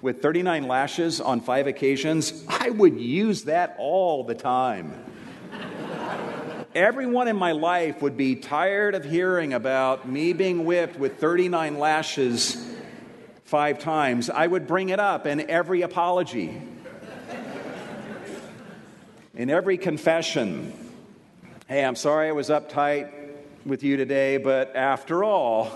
with 0.00 0.22
39 0.22 0.68
lashes 0.68 1.20
on 1.20 1.40
five 1.40 1.66
occasions, 1.66 2.44
I 2.46 2.70
would 2.70 3.00
use 3.00 3.42
that 3.46 3.74
all 3.80 4.22
the 4.22 4.36
time. 4.36 4.94
Everyone 6.72 7.26
in 7.26 7.34
my 7.34 7.50
life 7.50 8.00
would 8.00 8.16
be 8.16 8.36
tired 8.36 8.94
of 8.94 9.04
hearing 9.04 9.54
about 9.54 10.08
me 10.08 10.32
being 10.32 10.64
whipped 10.64 10.96
with 10.96 11.18
39 11.18 11.80
lashes 11.80 12.64
five 13.42 13.80
times. 13.80 14.30
I 14.30 14.46
would 14.46 14.68
bring 14.68 14.90
it 14.90 15.00
up 15.00 15.26
in 15.26 15.50
every 15.50 15.82
apology, 15.82 16.62
in 19.34 19.50
every 19.50 19.78
confession. 19.78 20.72
Hey, 21.66 21.84
I'm 21.84 21.96
sorry 21.96 22.28
I 22.28 22.32
was 22.32 22.50
uptight 22.50 23.10
with 23.66 23.82
you 23.82 23.96
today, 23.96 24.36
but 24.36 24.76
after 24.76 25.24
all, 25.24 25.72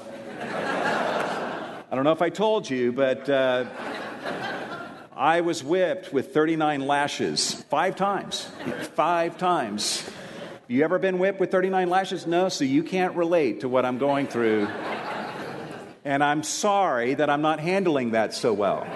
I 1.90 1.94
don't 1.94 2.04
know 2.04 2.12
if 2.12 2.22
I 2.22 2.30
told 2.30 2.68
you, 2.68 2.92
but. 2.92 3.28
Uh, 3.28 3.64
I 5.16 5.40
was 5.40 5.64
whipped 5.64 6.12
with 6.12 6.34
39 6.34 6.86
lashes 6.86 7.54
five 7.70 7.96
times. 7.96 8.50
Five 8.96 9.38
times. 9.38 10.06
You 10.68 10.84
ever 10.84 10.98
been 10.98 11.18
whipped 11.18 11.40
with 11.40 11.50
39 11.50 11.88
lashes? 11.88 12.26
No, 12.26 12.50
so 12.50 12.64
you 12.64 12.82
can't 12.82 13.16
relate 13.16 13.60
to 13.60 13.68
what 13.68 13.86
I'm 13.86 13.96
going 13.96 14.26
through. 14.26 14.68
And 16.04 16.22
I'm 16.22 16.42
sorry 16.42 17.14
that 17.14 17.30
I'm 17.30 17.40
not 17.40 17.60
handling 17.60 18.10
that 18.10 18.34
so 18.34 18.52
well. 18.52 18.86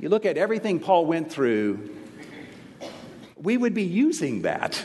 You 0.00 0.08
look 0.08 0.24
at 0.24 0.38
everything 0.38 0.80
Paul 0.80 1.04
went 1.04 1.30
through, 1.30 1.94
we 3.36 3.58
would 3.58 3.74
be 3.74 3.84
using 3.84 4.42
that, 4.42 4.82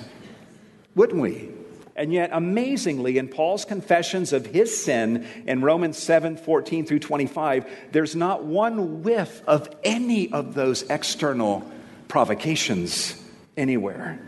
wouldn't 0.95 1.21
we? 1.21 1.52
And 1.95 2.11
yet, 2.11 2.31
amazingly, 2.33 3.17
in 3.17 3.27
Paul's 3.27 3.65
confessions 3.65 4.33
of 4.33 4.47
his 4.47 4.83
sin 4.83 5.27
in 5.45 5.61
Romans 5.61 5.97
7 5.97 6.37
14 6.37 6.85
through 6.85 6.99
25, 6.99 7.65
there's 7.91 8.15
not 8.15 8.43
one 8.43 9.03
whiff 9.03 9.43
of 9.45 9.69
any 9.83 10.31
of 10.31 10.55
those 10.55 10.83
external 10.83 11.69
provocations 12.07 13.21
anywhere. 13.55 14.19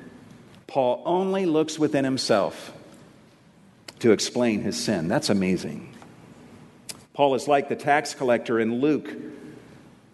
Paul 0.68 1.02
only 1.06 1.46
looks 1.46 1.80
within 1.80 2.06
himself 2.06 2.72
to 4.00 4.12
explain 4.12 4.62
his 4.62 4.82
sin. 4.82 5.08
That's 5.08 5.30
amazing. 5.30 5.94
Paul 7.14 7.34
is 7.36 7.48
like 7.48 7.70
the 7.70 7.76
tax 7.76 8.14
collector 8.14 8.60
in 8.60 8.82
Luke 8.82 9.10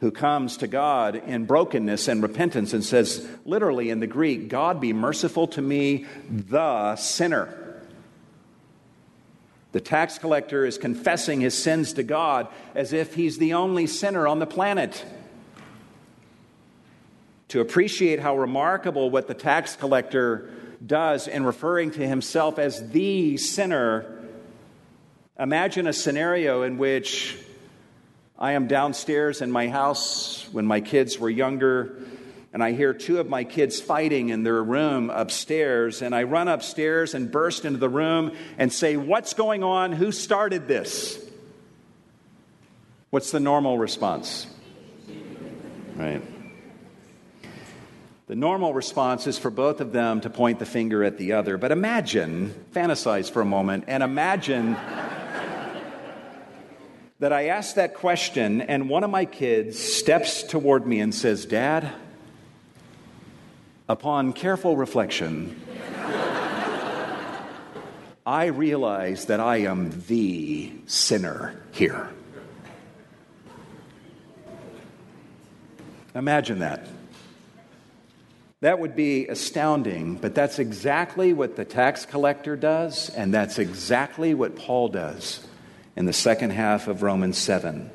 who 0.02 0.12
comes 0.12 0.58
to 0.58 0.68
God 0.68 1.16
in 1.16 1.45
brokenness 1.45 2.08
and 2.08 2.24
repentance 2.24 2.74
and 2.74 2.84
says, 2.84 3.26
literally 3.45 3.91
in 3.91 3.99
the 3.99 4.08
Greek, 4.08 4.49
God 4.49 4.82
be 4.82 4.93
merciful 4.93 5.47
to 5.49 5.62
me, 5.62 6.08
the 6.28 6.95
sinner. 6.95 7.80
The 9.74 9.80
tax 9.80 10.18
collector 10.18 10.66
is 10.66 10.80
confessing 10.80 11.39
his 11.39 11.56
sins 11.56 11.93
to 11.93 12.04
God 12.04 12.47
as 12.74 12.93
if 12.93 13.14
he's 13.14 13.38
the 13.38 13.54
only 13.54 13.86
sinner 13.86 14.28
on 14.28 14.39
the 14.39 14.47
planet. 14.47 15.06
To 17.49 17.62
appreciate 17.62 18.20
how 18.20 18.36
remarkable 18.38 19.12
what 19.12 19.28
the 19.28 19.36
tax 19.36 19.76
collector 19.76 20.49
does 20.84 21.28
in 21.28 21.45
referring 21.45 21.91
to 21.91 22.08
himself 22.08 22.58
as 22.58 22.89
the 22.89 23.38
sinner, 23.38 24.20
imagine 25.39 25.86
a 25.86 25.93
scenario 25.93 26.64
in 26.64 26.80
which 26.80 27.38
I 28.42 28.54
am 28.54 28.66
downstairs 28.66 29.44
in 29.44 29.52
my 29.52 29.68
house 29.68 30.50
when 30.52 30.66
my 30.66 30.82
kids 30.82 31.20
were 31.20 31.30
younger, 31.30 31.96
and 32.52 32.64
I 32.64 32.72
hear 32.72 32.92
two 32.92 33.20
of 33.20 33.30
my 33.30 33.44
kids 33.44 33.80
fighting 33.80 34.30
in 34.30 34.42
their 34.42 34.64
room 34.64 35.12
upstairs. 35.12 36.02
And 36.02 36.16
I 36.16 36.24
run 36.24 36.48
upstairs 36.48 37.14
and 37.14 37.32
burst 37.32 37.66
into 37.66 37.78
the 37.78 37.88
room 37.88 38.36
and 38.58 38.74
say, 38.74 38.98
What's 38.98 39.36
going 39.36 39.64
on? 39.64 39.92
Who 39.92 40.12
started 40.12 40.68
this? 40.68 41.24
What's 43.12 43.30
the 43.30 43.39
normal 43.39 43.78
response? 43.78 44.48
Right. 45.96 46.24
The 48.26 48.36
normal 48.36 48.74
response 48.74 49.28
is 49.28 49.38
for 49.38 49.52
both 49.52 49.82
of 49.82 49.92
them 49.92 50.22
to 50.22 50.32
point 50.32 50.58
the 50.58 50.66
finger 50.66 51.04
at 51.04 51.20
the 51.20 51.34
other. 51.34 51.60
But 51.60 51.72
imagine, 51.72 52.56
fantasize 52.74 53.30
for 53.30 53.42
a 53.42 53.46
moment, 53.46 53.84
and 53.88 54.02
imagine 54.02 54.78
that 57.22 57.32
I 57.32 57.50
ask 57.50 57.76
that 57.76 57.94
question, 57.94 58.62
and 58.62 58.90
one 58.90 59.04
of 59.04 59.12
my 59.12 59.26
kids 59.26 59.78
steps 59.78 60.42
toward 60.42 60.88
me 60.88 61.00
and 61.00 61.14
says, 61.14 61.46
Dad, 61.46 61.92
upon 63.88 64.34
careful 64.34 64.76
reflection, 64.76 65.62
I 68.26 68.46
realize 68.46 69.26
that 69.26 69.40
I 69.40 69.58
am 69.58 70.02
the 70.08 70.72
sinner 70.88 71.62
here. 71.74 72.10
Imagine 76.16 76.60
that. 76.60 76.88
That 78.62 78.80
would 78.80 78.96
be 78.96 79.28
astounding, 79.28 80.16
but 80.16 80.34
that's 80.34 80.58
exactly 80.58 81.34
what 81.34 81.56
the 81.56 81.66
tax 81.66 82.04
collector 82.04 82.56
does, 82.56 83.10
and 83.10 83.32
that's 83.32 83.60
exactly 83.60 84.34
what 84.34 84.56
Paul 84.56 84.88
does 84.88 85.46
in 85.96 86.06
the 86.06 86.14
second 86.14 86.52
half 86.52 86.88
of 86.88 87.04
Romans 87.04 87.38
7. 87.38 87.89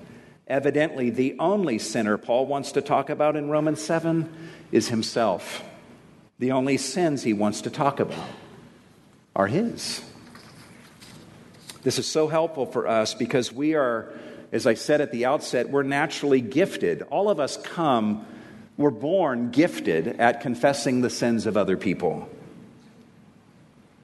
Evidently, 0.49 1.11
the 1.11 1.36
only 1.38 1.78
sinner 1.78 2.16
Paul 2.16 2.47
wants 2.47 2.72
to 2.72 2.80
talk 2.80 3.11
about 3.11 3.36
in 3.36 3.49
Romans 3.49 3.80
7 3.80 4.32
is 4.70 4.88
himself. 4.88 5.62
The 6.38 6.53
only 6.53 6.76
sins 6.76 7.22
he 7.22 7.32
wants 7.32 7.62
to 7.62 7.70
talk 7.70 7.99
about 7.99 8.28
are 9.34 9.47
his. 9.47 10.03
This 11.82 11.99
is 11.99 12.07
so 12.07 12.28
helpful 12.28 12.66
for 12.66 12.86
us 12.86 13.14
because 13.14 13.53
we 13.53 13.74
are, 13.74 14.12
as 14.53 14.66
I 14.66 14.74
said 14.74 15.01
at 15.01 15.12
the 15.12 15.24
outset, 15.24 15.70
we're 15.70 15.82
naturally 15.82 16.40
gifted. 16.40 17.03
All 17.03 17.30
of 17.30 17.40
us 17.40 17.57
come, 17.57 18.26
we're 18.76 18.90
born 18.90 19.51
gifted 19.51 20.09
at 20.20 20.40
confessing 20.40 21.01
the 21.01 21.11
sins 21.11 21.47
of 21.47 21.57
other 21.57 21.76
people. 21.76 22.28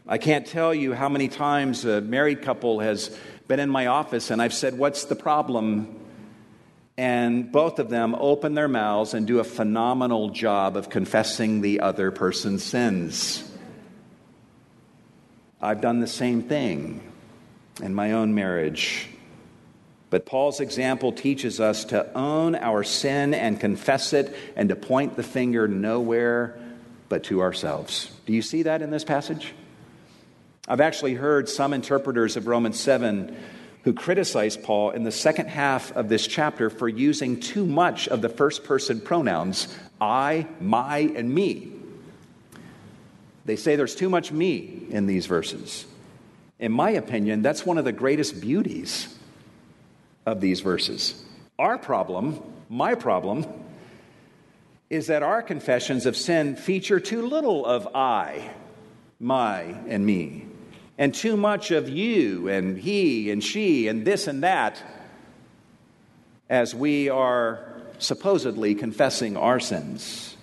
I 0.07 0.18
can't 0.18 0.47
tell 0.47 0.74
you 0.74 0.93
how 0.93 1.09
many 1.09 1.28
times 1.28 1.84
a 1.84 2.01
married 2.01 2.43
couple 2.43 2.80
has 2.80 3.16
been 3.49 3.61
in 3.61 3.70
my 3.70 3.86
office 3.86 4.30
and 4.30 4.40
I've 4.40 4.55
said, 4.55 4.78
What's 4.78 5.05
the 5.05 5.16
problem? 5.16 5.99
And 6.97 7.51
both 7.51 7.78
of 7.78 7.88
them 7.88 8.14
open 8.14 8.55
their 8.55 8.68
mouths 8.68 9.14
and 9.14 9.26
do 9.26 9.38
a 9.38 9.45
phenomenal 9.45 10.28
job 10.28 10.76
of 10.76 10.90
confessing 10.90 11.62
the 11.62 11.80
other 11.80 12.11
person's 12.11 12.62
sins. 12.62 13.51
I've 15.61 15.80
done 15.80 16.01
the 16.01 16.07
same 16.07 16.43
thing 16.43 17.01
in 17.80 17.95
my 17.95 18.12
own 18.12 18.34
marriage. 18.34 19.09
But 20.11 20.26
Paul's 20.26 20.61
example 20.61 21.12
teaches 21.12 21.61
us 21.61 21.86
to 21.86 22.12
own 22.14 22.55
our 22.55 22.84
sin 22.84 23.32
and 23.32 23.59
confess 23.59 24.12
it 24.12 24.36
and 24.57 24.68
to 24.68 24.76
point 24.76 25.16
the 25.16 25.22
finger 25.22 25.66
nowhere 25.66 26.59
but 27.09 27.24
to 27.24 27.40
ourselves. 27.40 28.11
Do 28.26 28.34
you 28.34 28.43
see 28.43 28.64
that 28.64 28.82
in 28.82 28.90
this 28.90 29.05
passage? 29.05 29.55
I've 30.68 30.80
actually 30.80 31.14
heard 31.14 31.48
some 31.48 31.72
interpreters 31.72 32.36
of 32.36 32.46
Romans 32.46 32.78
7 32.78 33.36
who 33.82 33.92
criticize 33.92 34.56
Paul 34.56 34.90
in 34.90 35.02
the 35.02 35.10
second 35.10 35.48
half 35.48 35.90
of 35.96 36.08
this 36.08 36.24
chapter 36.24 36.70
for 36.70 36.88
using 36.88 37.40
too 37.40 37.66
much 37.66 38.06
of 38.06 38.22
the 38.22 38.28
first 38.28 38.62
person 38.62 39.00
pronouns 39.00 39.76
I, 40.00 40.46
my, 40.60 40.98
and 40.98 41.34
me. 41.34 41.72
They 43.44 43.56
say 43.56 43.74
there's 43.74 43.96
too 43.96 44.08
much 44.08 44.30
me 44.30 44.86
in 44.88 45.06
these 45.06 45.26
verses. 45.26 45.84
In 46.60 46.70
my 46.70 46.90
opinion, 46.90 47.42
that's 47.42 47.66
one 47.66 47.76
of 47.76 47.84
the 47.84 47.90
greatest 47.90 48.40
beauties 48.40 49.12
of 50.24 50.40
these 50.40 50.60
verses. 50.60 51.20
Our 51.58 51.76
problem, 51.76 52.40
my 52.68 52.94
problem, 52.94 53.46
is 54.90 55.08
that 55.08 55.24
our 55.24 55.42
confessions 55.42 56.06
of 56.06 56.16
sin 56.16 56.54
feature 56.54 57.00
too 57.00 57.26
little 57.26 57.66
of 57.66 57.88
I, 57.96 58.48
my, 59.18 59.62
and 59.88 60.06
me 60.06 60.46
and 61.03 61.12
too 61.12 61.36
much 61.36 61.72
of 61.72 61.88
you 61.88 62.46
and 62.46 62.78
he 62.78 63.32
and 63.32 63.42
she 63.42 63.88
and 63.88 64.05
this 64.05 64.28
and 64.28 64.44
that 64.44 64.80
as 66.48 66.76
we 66.76 67.09
are 67.09 67.74
supposedly 67.98 68.76
confessing 68.76 69.36
our 69.36 69.59
sins. 69.59 70.36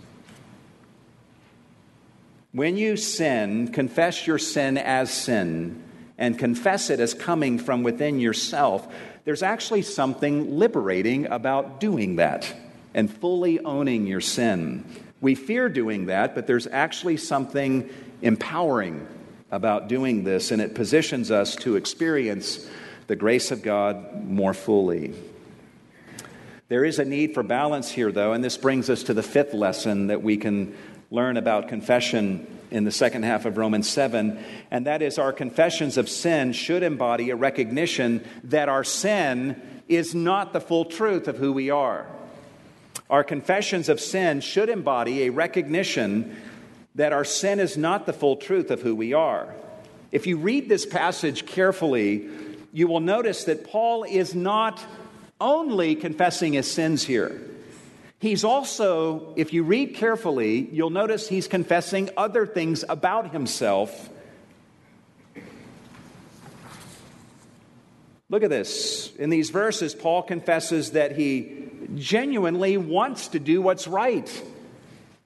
When 2.51 2.75
you 2.75 2.97
sin, 2.97 3.71
confess 3.71 4.27
your 4.27 4.37
sin 4.37 4.77
as 4.77 5.09
sin 5.13 5.81
and 6.17 6.37
confess 6.37 6.89
it 6.89 6.99
as 6.99 7.13
coming 7.13 7.57
from 7.57 7.81
within 7.81 8.19
yourself, 8.19 8.85
there's 9.23 9.43
actually 9.43 9.83
something 9.83 10.59
liberating 10.59 11.27
about 11.27 11.79
doing 11.79 12.17
that 12.17 12.53
and 12.93 13.09
fully 13.09 13.61
owning 13.61 14.07
your 14.07 14.19
sin. 14.19 14.83
We 15.21 15.35
fear 15.35 15.69
doing 15.69 16.07
that, 16.07 16.35
but 16.35 16.47
there's 16.47 16.67
actually 16.67 17.15
something 17.15 17.89
empowering 18.21 19.07
about 19.51 19.87
doing 19.87 20.23
this, 20.23 20.51
and 20.51 20.61
it 20.61 20.75
positions 20.75 21.31
us 21.31 21.55
to 21.57 21.75
experience 21.75 22.67
the 23.07 23.15
grace 23.15 23.51
of 23.51 23.63
God 23.63 24.23
more 24.25 24.53
fully. 24.53 25.13
There 26.67 26.85
is 26.85 26.99
a 26.99 27.05
need 27.05 27.33
for 27.33 27.41
balance 27.41 27.89
here, 27.89 28.11
though, 28.11 28.33
and 28.33 28.43
this 28.43 28.57
brings 28.57 28.89
us 28.89 29.03
to 29.03 29.13
the 29.13 29.23
fifth 29.23 29.55
lesson 29.55 30.07
that 30.07 30.21
we 30.21 30.37
can 30.37 30.75
learn 31.09 31.37
about 31.37 31.67
confession 31.67 32.45
in 32.69 32.83
the 32.83 32.91
second 32.91 33.23
half 33.23 33.45
of 33.45 33.57
Romans 33.57 33.89
7, 33.89 34.37
and 34.69 34.85
that 34.85 35.01
is 35.01 35.17
our 35.17 35.33
confessions 35.33 35.97
of 35.97 36.07
sin 36.07 36.53
should 36.53 36.83
embody 36.83 37.31
a 37.31 37.35
recognition 37.35 38.23
that 38.43 38.69
our 38.69 38.83
sin 38.83 39.59
is 39.87 40.13
not 40.13 40.53
the 40.53 40.61
full 40.61 40.85
truth 40.85 41.27
of 41.27 41.37
who 41.37 41.51
we 41.51 41.71
are. 41.71 42.05
Our 43.09 43.23
confessions 43.23 43.89
of 43.89 43.99
sin 43.99 44.39
should 44.41 44.69
embody 44.69 45.23
a 45.23 45.31
recognition 45.31 46.37
that 46.95 47.13
our 47.13 47.23
sin 47.23 47.59
is 47.59 47.77
not 47.77 48.05
the 48.05 48.13
full 48.13 48.37
truth 48.37 48.71
of 48.71 48.81
who 48.81 48.95
we 48.95 49.13
are. 49.13 49.53
If 50.11 50.27
you 50.27 50.37
read 50.37 50.69
this 50.69 50.85
passage 50.85 51.45
carefully, 51.45 52.27
you 52.73 52.87
will 52.87 52.99
notice 52.99 53.43
that 53.45 53.65
Paul 53.65 54.03
is 54.03 54.33
not 54.33 54.83
only 55.39 55.95
confessing 55.95 56.53
his 56.53 56.69
sins 56.69 57.03
here. 57.03 57.41
He's 58.19 58.43
also, 58.43 59.33
if 59.37 59.53
you 59.53 59.63
read 59.63 59.95
carefully, 59.95 60.67
you'll 60.71 60.89
notice 60.89 61.29
he's 61.29 61.47
confessing 61.47 62.09
other 62.17 62.45
things 62.45 62.83
about 62.89 63.31
himself. 63.31 64.09
Look 68.29 68.43
at 68.43 68.49
this. 68.49 69.15
In 69.15 69.29
these 69.29 69.49
verses, 69.49 69.95
Paul 69.95 70.21
confesses 70.23 70.91
that 70.91 71.15
he 71.15 71.69
genuinely 71.95 72.77
wants 72.77 73.29
to 73.29 73.39
do 73.39 73.61
what's 73.61 73.87
right. 73.87 74.29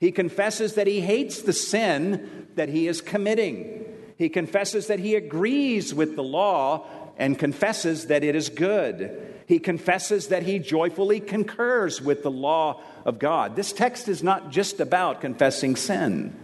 He 0.03 0.11
confesses 0.11 0.73
that 0.73 0.85
he 0.85 0.99
hates 0.99 1.43
the 1.43 1.53
sin 1.53 2.49
that 2.55 2.67
he 2.67 2.89
is 2.89 2.99
committing. 2.99 3.85
He 4.17 4.27
confesses 4.27 4.87
that 4.87 4.99
he 4.99 5.15
agrees 5.15 5.93
with 5.93 6.17
the 6.17 6.23
law 6.23 6.85
and 7.17 7.39
confesses 7.39 8.07
that 8.07 8.21
it 8.21 8.35
is 8.35 8.49
good. 8.49 9.33
He 9.47 9.59
confesses 9.59 10.27
that 10.27 10.43
he 10.43 10.59
joyfully 10.59 11.21
concurs 11.21 12.01
with 12.01 12.21
the 12.21 12.29
law 12.29 12.81
of 13.05 13.17
God. 13.17 13.55
This 13.55 13.71
text 13.71 14.09
is 14.09 14.21
not 14.21 14.49
just 14.49 14.81
about 14.81 15.21
confessing 15.21 15.77
sin. 15.77 16.35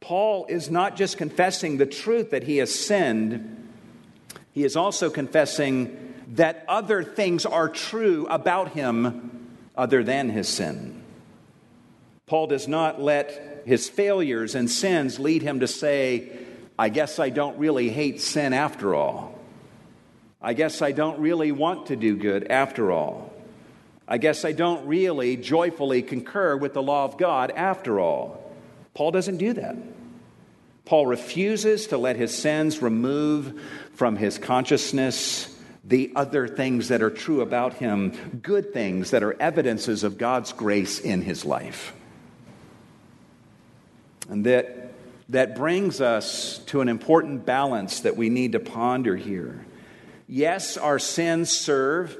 Paul 0.00 0.46
is 0.48 0.68
not 0.68 0.96
just 0.96 1.18
confessing 1.18 1.76
the 1.76 1.86
truth 1.86 2.32
that 2.32 2.42
he 2.42 2.56
has 2.56 2.74
sinned, 2.74 3.70
he 4.50 4.64
is 4.64 4.74
also 4.74 5.10
confessing 5.10 6.12
that 6.32 6.64
other 6.66 7.04
things 7.04 7.46
are 7.46 7.68
true 7.68 8.26
about 8.26 8.72
him 8.72 9.54
other 9.76 10.02
than 10.02 10.28
his 10.28 10.48
sin. 10.48 10.95
Paul 12.26 12.48
does 12.48 12.66
not 12.66 13.00
let 13.00 13.62
his 13.66 13.88
failures 13.88 14.56
and 14.56 14.68
sins 14.68 15.20
lead 15.20 15.42
him 15.42 15.60
to 15.60 15.68
say, 15.68 16.28
I 16.76 16.88
guess 16.88 17.20
I 17.20 17.30
don't 17.30 17.56
really 17.58 17.88
hate 17.88 18.20
sin 18.20 18.52
after 18.52 18.96
all. 18.96 19.38
I 20.42 20.52
guess 20.52 20.82
I 20.82 20.90
don't 20.90 21.20
really 21.20 21.52
want 21.52 21.86
to 21.86 21.94
do 21.94 22.16
good 22.16 22.48
after 22.50 22.90
all. 22.90 23.32
I 24.08 24.18
guess 24.18 24.44
I 24.44 24.50
don't 24.50 24.88
really 24.88 25.36
joyfully 25.36 26.02
concur 26.02 26.56
with 26.56 26.74
the 26.74 26.82
law 26.82 27.04
of 27.04 27.16
God 27.16 27.52
after 27.52 28.00
all. 28.00 28.52
Paul 28.92 29.12
doesn't 29.12 29.36
do 29.36 29.52
that. 29.52 29.76
Paul 30.84 31.06
refuses 31.06 31.86
to 31.88 31.98
let 31.98 32.16
his 32.16 32.36
sins 32.36 32.82
remove 32.82 33.60
from 33.94 34.16
his 34.16 34.36
consciousness 34.36 35.56
the 35.84 36.12
other 36.16 36.48
things 36.48 36.88
that 36.88 37.02
are 37.02 37.10
true 37.10 37.40
about 37.40 37.74
him, 37.74 38.10
good 38.42 38.72
things 38.72 39.12
that 39.12 39.22
are 39.22 39.40
evidences 39.40 40.02
of 40.02 40.18
God's 40.18 40.52
grace 40.52 40.98
in 40.98 41.22
his 41.22 41.44
life. 41.44 41.92
And 44.28 44.44
that, 44.46 44.92
that 45.28 45.56
brings 45.56 46.00
us 46.00 46.58
to 46.66 46.80
an 46.80 46.88
important 46.88 47.46
balance 47.46 48.00
that 48.00 48.16
we 48.16 48.28
need 48.28 48.52
to 48.52 48.60
ponder 48.60 49.16
here. 49.16 49.64
Yes, 50.28 50.76
our 50.76 50.98
sins 50.98 51.50
serve 51.50 52.16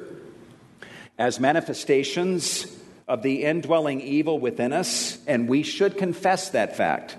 as 1.18 1.40
manifestations 1.40 2.66
of 3.08 3.22
the 3.22 3.44
indwelling 3.44 4.00
evil 4.00 4.38
within 4.38 4.72
us, 4.72 5.18
and 5.26 5.48
we 5.48 5.62
should 5.62 5.96
confess 5.96 6.50
that 6.50 6.76
fact. 6.76 7.16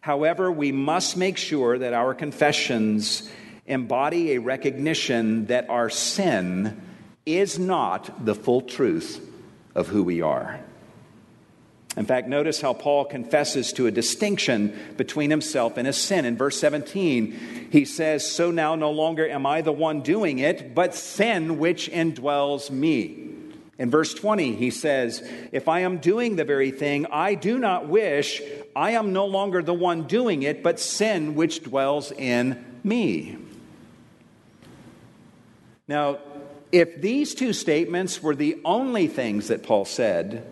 However, 0.00 0.50
we 0.50 0.72
must 0.72 1.16
make 1.16 1.36
sure 1.36 1.78
that 1.78 1.92
our 1.92 2.14
confessions 2.14 3.28
embody 3.66 4.32
a 4.32 4.38
recognition 4.38 5.46
that 5.46 5.68
our 5.68 5.90
sin 5.90 6.80
is 7.26 7.58
not 7.58 8.24
the 8.24 8.34
full 8.34 8.62
truth 8.62 9.20
of 9.74 9.88
who 9.88 10.02
we 10.02 10.22
are. 10.22 10.60
In 11.98 12.06
fact, 12.06 12.28
notice 12.28 12.60
how 12.60 12.74
Paul 12.74 13.04
confesses 13.06 13.72
to 13.72 13.88
a 13.88 13.90
distinction 13.90 14.72
between 14.96 15.30
himself 15.30 15.76
and 15.76 15.84
his 15.84 15.96
sin. 15.96 16.24
In 16.24 16.36
verse 16.36 16.56
17, 16.60 17.68
he 17.72 17.84
says, 17.84 18.24
So 18.30 18.52
now 18.52 18.76
no 18.76 18.92
longer 18.92 19.28
am 19.28 19.44
I 19.44 19.62
the 19.62 19.72
one 19.72 20.02
doing 20.02 20.38
it, 20.38 20.76
but 20.76 20.94
sin 20.94 21.58
which 21.58 21.90
indwells 21.90 22.70
me. 22.70 23.30
In 23.78 23.90
verse 23.90 24.14
20, 24.14 24.54
he 24.54 24.70
says, 24.70 25.28
If 25.50 25.66
I 25.66 25.80
am 25.80 25.98
doing 25.98 26.36
the 26.36 26.44
very 26.44 26.70
thing 26.70 27.06
I 27.10 27.34
do 27.34 27.58
not 27.58 27.88
wish, 27.88 28.42
I 28.76 28.92
am 28.92 29.12
no 29.12 29.26
longer 29.26 29.60
the 29.60 29.74
one 29.74 30.04
doing 30.04 30.44
it, 30.44 30.62
but 30.62 30.78
sin 30.78 31.34
which 31.34 31.64
dwells 31.64 32.12
in 32.12 32.64
me. 32.84 33.38
Now, 35.88 36.18
if 36.70 37.00
these 37.00 37.34
two 37.34 37.52
statements 37.52 38.22
were 38.22 38.36
the 38.36 38.60
only 38.64 39.08
things 39.08 39.48
that 39.48 39.64
Paul 39.64 39.84
said, 39.84 40.46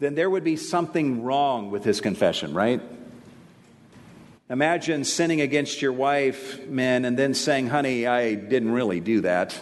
then 0.00 0.14
there 0.14 0.30
would 0.30 0.44
be 0.44 0.56
something 0.56 1.22
wrong 1.22 1.70
with 1.70 1.84
his 1.84 2.00
confession, 2.00 2.54
right? 2.54 2.80
Imagine 4.48 5.04
sinning 5.04 5.42
against 5.42 5.82
your 5.82 5.92
wife, 5.92 6.66
men, 6.66 7.04
and 7.04 7.18
then 7.18 7.34
saying, 7.34 7.68
honey, 7.68 8.06
I 8.06 8.34
didn't 8.34 8.72
really 8.72 8.98
do 8.98 9.20
that. 9.20 9.60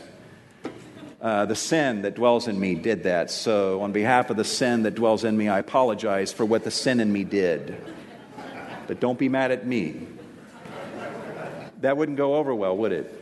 Uh, 1.20 1.44
the 1.44 1.56
sin 1.56 2.02
that 2.02 2.14
dwells 2.14 2.46
in 2.46 2.58
me 2.58 2.76
did 2.76 3.02
that. 3.02 3.32
So, 3.32 3.82
on 3.82 3.90
behalf 3.90 4.30
of 4.30 4.36
the 4.36 4.44
sin 4.44 4.84
that 4.84 4.94
dwells 4.94 5.24
in 5.24 5.36
me, 5.36 5.48
I 5.48 5.58
apologize 5.58 6.32
for 6.32 6.44
what 6.44 6.62
the 6.62 6.70
sin 6.70 7.00
in 7.00 7.12
me 7.12 7.24
did. 7.24 7.76
But 8.86 9.00
don't 9.00 9.18
be 9.18 9.28
mad 9.28 9.50
at 9.50 9.66
me. 9.66 10.06
That 11.80 11.96
wouldn't 11.96 12.16
go 12.16 12.36
over 12.36 12.54
well, 12.54 12.76
would 12.76 12.92
it? 12.92 13.12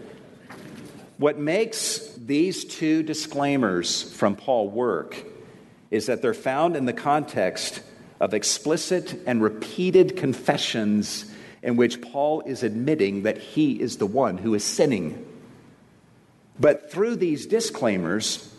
What 1.16 1.38
makes 1.38 2.12
these 2.16 2.66
two 2.66 3.02
disclaimers 3.02 4.02
from 4.12 4.36
Paul 4.36 4.68
work 4.68 5.24
is 5.90 6.06
that 6.06 6.22
they're 6.22 6.34
found 6.34 6.76
in 6.76 6.86
the 6.86 6.92
context 6.92 7.80
of 8.20 8.34
explicit 8.34 9.22
and 9.26 9.42
repeated 9.42 10.16
confessions 10.16 11.30
in 11.62 11.76
which 11.76 12.00
Paul 12.00 12.42
is 12.42 12.62
admitting 12.62 13.22
that 13.22 13.38
he 13.38 13.80
is 13.80 13.96
the 13.98 14.06
one 14.06 14.38
who 14.38 14.54
is 14.54 14.64
sinning. 14.64 15.24
But 16.58 16.90
through 16.90 17.16
these 17.16 17.46
disclaimers, 17.46 18.52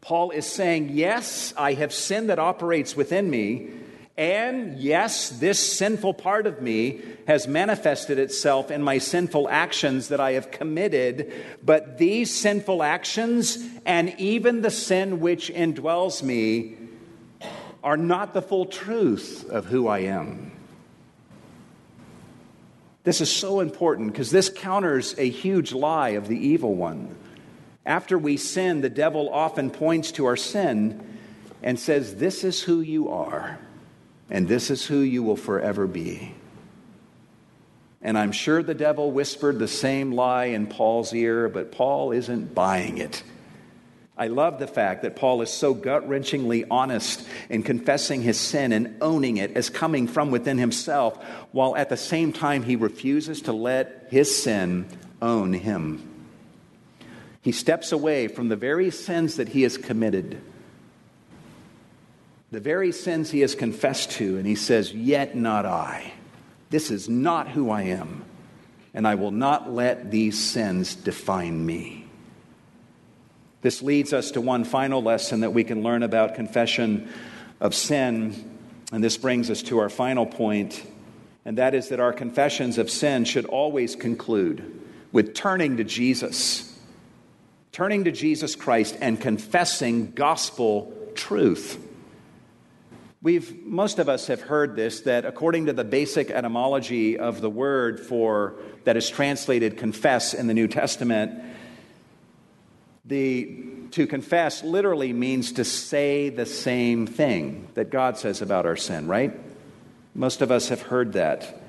Paul 0.00 0.30
is 0.30 0.46
saying, 0.46 0.90
Yes, 0.92 1.52
I 1.56 1.74
have 1.74 1.92
sin 1.92 2.28
that 2.28 2.38
operates 2.38 2.96
within 2.96 3.28
me, 3.28 3.70
and 4.16 4.78
yes, 4.78 5.28
this 5.28 5.76
sinful 5.76 6.14
part 6.14 6.46
of 6.46 6.62
me 6.62 7.00
has 7.26 7.48
manifested 7.48 8.18
itself 8.18 8.70
in 8.70 8.80
my 8.80 8.98
sinful 8.98 9.48
actions 9.48 10.08
that 10.08 10.20
I 10.20 10.32
have 10.32 10.52
committed. 10.52 11.32
But 11.64 11.98
these 11.98 12.32
sinful 12.32 12.84
actions 12.84 13.58
and 13.84 14.14
even 14.18 14.60
the 14.60 14.70
sin 14.70 15.18
which 15.18 15.50
indwells 15.52 16.22
me 16.22 16.76
are 17.82 17.96
not 17.96 18.34
the 18.34 18.42
full 18.42 18.66
truth 18.66 19.50
of 19.50 19.66
who 19.66 19.88
I 19.88 20.00
am. 20.00 20.52
This 23.02 23.20
is 23.20 23.30
so 23.30 23.58
important 23.58 24.12
because 24.12 24.30
this 24.30 24.48
counters 24.48 25.18
a 25.18 25.28
huge 25.28 25.72
lie 25.72 26.10
of 26.10 26.28
the 26.28 26.38
evil 26.38 26.74
one. 26.74 27.16
After 27.84 28.16
we 28.16 28.36
sin, 28.36 28.80
the 28.80 28.88
devil 28.88 29.28
often 29.28 29.70
points 29.70 30.12
to 30.12 30.24
our 30.26 30.36
sin 30.36 31.18
and 31.64 31.78
says, 31.78 32.14
This 32.14 32.44
is 32.44 32.62
who 32.62 32.80
you 32.80 33.10
are 33.10 33.58
and 34.30 34.48
this 34.48 34.70
is 34.70 34.86
who 34.86 34.98
you 34.98 35.22
will 35.22 35.36
forever 35.36 35.86
be. 35.86 36.34
And 38.02 38.18
I'm 38.18 38.32
sure 38.32 38.62
the 38.62 38.74
devil 38.74 39.10
whispered 39.10 39.58
the 39.58 39.68
same 39.68 40.12
lie 40.12 40.46
in 40.46 40.66
Paul's 40.66 41.14
ear, 41.14 41.48
but 41.48 41.72
Paul 41.72 42.12
isn't 42.12 42.54
buying 42.54 42.98
it. 42.98 43.22
I 44.16 44.28
love 44.28 44.60
the 44.60 44.68
fact 44.68 45.02
that 45.02 45.16
Paul 45.16 45.42
is 45.42 45.50
so 45.50 45.74
gut 45.74 46.08
wrenchingly 46.08 46.66
honest 46.70 47.26
in 47.48 47.64
confessing 47.64 48.22
his 48.22 48.38
sin 48.38 48.72
and 48.72 48.96
owning 49.00 49.38
it 49.38 49.56
as 49.56 49.70
coming 49.70 50.06
from 50.06 50.30
within 50.30 50.58
himself, 50.58 51.16
while 51.50 51.74
at 51.76 51.88
the 51.88 51.96
same 51.96 52.32
time 52.32 52.62
he 52.62 52.76
refuses 52.76 53.42
to 53.42 53.52
let 53.52 54.06
his 54.10 54.42
sin 54.42 54.86
own 55.20 55.52
him. 55.52 56.08
He 57.40 57.52
steps 57.52 57.90
away 57.90 58.28
from 58.28 58.48
the 58.48 58.56
very 58.56 58.90
sins 58.90 59.36
that 59.36 59.48
he 59.48 59.62
has 59.62 59.76
committed 59.76 60.40
the 62.54 62.60
very 62.60 62.92
sins 62.92 63.32
he 63.32 63.40
has 63.40 63.56
confessed 63.56 64.12
to, 64.12 64.38
and 64.38 64.46
he 64.46 64.54
says, 64.54 64.94
Yet 64.94 65.34
not 65.34 65.66
I. 65.66 66.12
This 66.70 66.92
is 66.92 67.08
not 67.08 67.48
who 67.48 67.68
I 67.70 67.82
am. 67.82 68.24
and 68.96 69.08
I 69.08 69.16
will 69.16 69.32
not 69.32 69.72
let 69.72 70.12
these 70.12 70.38
sins 70.38 70.94
define 70.94 71.66
me. 71.66 72.06
This 73.60 73.82
leads 73.82 74.12
us 74.12 74.30
to 74.32 74.40
one 74.40 74.62
final 74.62 75.02
lesson 75.02 75.40
that 75.40 75.52
we 75.52 75.64
can 75.64 75.82
learn 75.82 76.04
about 76.04 76.36
confession 76.36 77.08
of 77.58 77.74
sin, 77.74 78.56
and 78.92 79.02
this 79.02 79.16
brings 79.16 79.50
us 79.50 79.62
to 79.62 79.78
our 79.78 79.88
final 79.88 80.24
point, 80.24 80.80
and 81.44 81.58
that 81.58 81.74
is 81.74 81.88
that 81.88 81.98
our 81.98 82.12
confessions 82.12 82.78
of 82.78 82.88
sin 82.88 83.24
should 83.24 83.46
always 83.46 83.96
conclude 83.96 84.80
with 85.10 85.34
turning 85.34 85.78
to 85.78 85.84
Jesus 85.84 86.70
turning 87.72 88.04
to 88.04 88.12
Jesus 88.12 88.54
Christ 88.54 88.96
and 89.00 89.20
confessing 89.20 90.12
gospel 90.12 90.96
truth. 91.16 91.76
We've, 93.24 93.64
most 93.64 93.98
of 94.00 94.10
us 94.10 94.26
have 94.26 94.42
heard 94.42 94.76
this 94.76 95.00
that 95.00 95.24
according 95.24 95.64
to 95.64 95.72
the 95.72 95.82
basic 95.82 96.30
etymology 96.30 97.16
of 97.18 97.40
the 97.40 97.48
word 97.48 97.98
for 97.98 98.56
that 98.84 98.98
is 98.98 99.08
translated 99.08 99.78
confess 99.78 100.34
in 100.34 100.46
the 100.46 100.52
New 100.52 100.68
Testament, 100.68 101.32
the 103.06 103.64
to 103.92 104.06
confess 104.06 104.62
literally 104.62 105.14
means 105.14 105.52
to 105.52 105.64
say 105.64 106.28
the 106.28 106.44
same 106.44 107.06
thing 107.06 107.66
that 107.72 107.88
God 107.88 108.18
says 108.18 108.42
about 108.42 108.66
our 108.66 108.76
sin, 108.76 109.06
right? 109.06 109.32
Most 110.14 110.42
of 110.42 110.50
us 110.50 110.68
have 110.68 110.82
heard 110.82 111.14
that. 111.14 111.62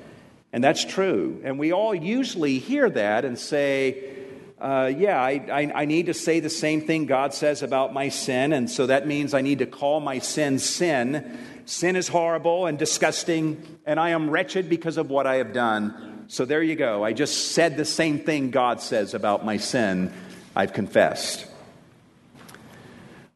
And 0.51 0.62
that's 0.62 0.84
true. 0.84 1.39
And 1.45 1.58
we 1.58 1.72
all 1.72 1.95
usually 1.95 2.60
hear 2.60 2.89
that 2.89 3.24
and 3.24 3.39
say, 3.39 4.24
uh, 4.60 4.91
yeah, 4.95 5.22
I, 5.22 5.32
I, 5.51 5.72
I, 5.82 5.86
need 5.86 6.06
to 6.06 6.14
say 6.14 6.39
the 6.39 6.49
same 6.49 6.80
thing 6.80 7.08
God 7.08 7.34
says 7.34 7.62
about 7.62 7.93
my 7.93 8.08
sin, 8.08 8.53
and 8.53 8.72
so 8.72 8.88
that 8.88 9.06
means 9.06 9.34
I 9.34 9.41
need 9.41 9.60
to 9.60 9.66
call 9.66 9.99
my 9.99 10.20
sin 10.20 10.60
sin. 10.60 11.38
Sin 11.66 11.97
is 11.97 12.08
horrible 12.08 12.66
and 12.66 12.80
disgusting, 12.80 13.62
and 13.86 13.99
I 13.99 14.12
am 14.12 14.30
wretched 14.30 14.70
because 14.70 14.97
of 14.97 15.10
what 15.10 15.28
I 15.28 15.36
have 15.36 15.51
done. 15.51 16.26
So 16.30 16.45
there 16.45 16.64
you 16.64 16.76
go. 16.76 17.03
I 17.03 17.12
just 17.12 17.49
said 17.49 17.76
the 17.76 17.84
same 17.84 18.20
thing 18.20 18.49
God 18.49 18.80
says 18.82 19.14
about 19.14 19.43
my 19.43 19.58
sin. 19.58 20.14
I've 20.56 20.72
confessed. 20.72 21.45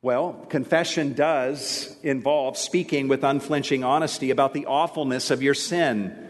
Well, 0.01 0.45
confession 0.49 1.13
does 1.13 1.93
involve 2.01 2.57
speaking 2.57 3.09
with 3.09 3.25
unflinching 3.25 3.83
honesty 3.83 4.31
about 4.31 4.53
the 4.53 4.67
awfulness 4.67 5.31
of 5.31 5.41
your 5.41 5.53
sin 5.53 6.28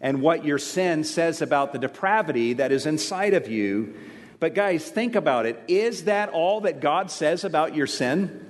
and 0.00 0.22
what 0.22 0.44
your 0.44 0.58
sin 0.58 1.04
says 1.04 1.42
about 1.42 1.72
the 1.72 1.78
depravity 1.78 2.54
that 2.54 2.72
is 2.72 2.86
inside 2.86 3.34
of 3.34 3.48
you. 3.48 3.94
But, 4.38 4.54
guys, 4.54 4.88
think 4.88 5.14
about 5.14 5.46
it. 5.46 5.62
Is 5.68 6.04
that 6.04 6.30
all 6.30 6.62
that 6.62 6.80
God 6.80 7.10
says 7.10 7.44
about 7.44 7.74
your 7.76 7.86
sin? 7.86 8.46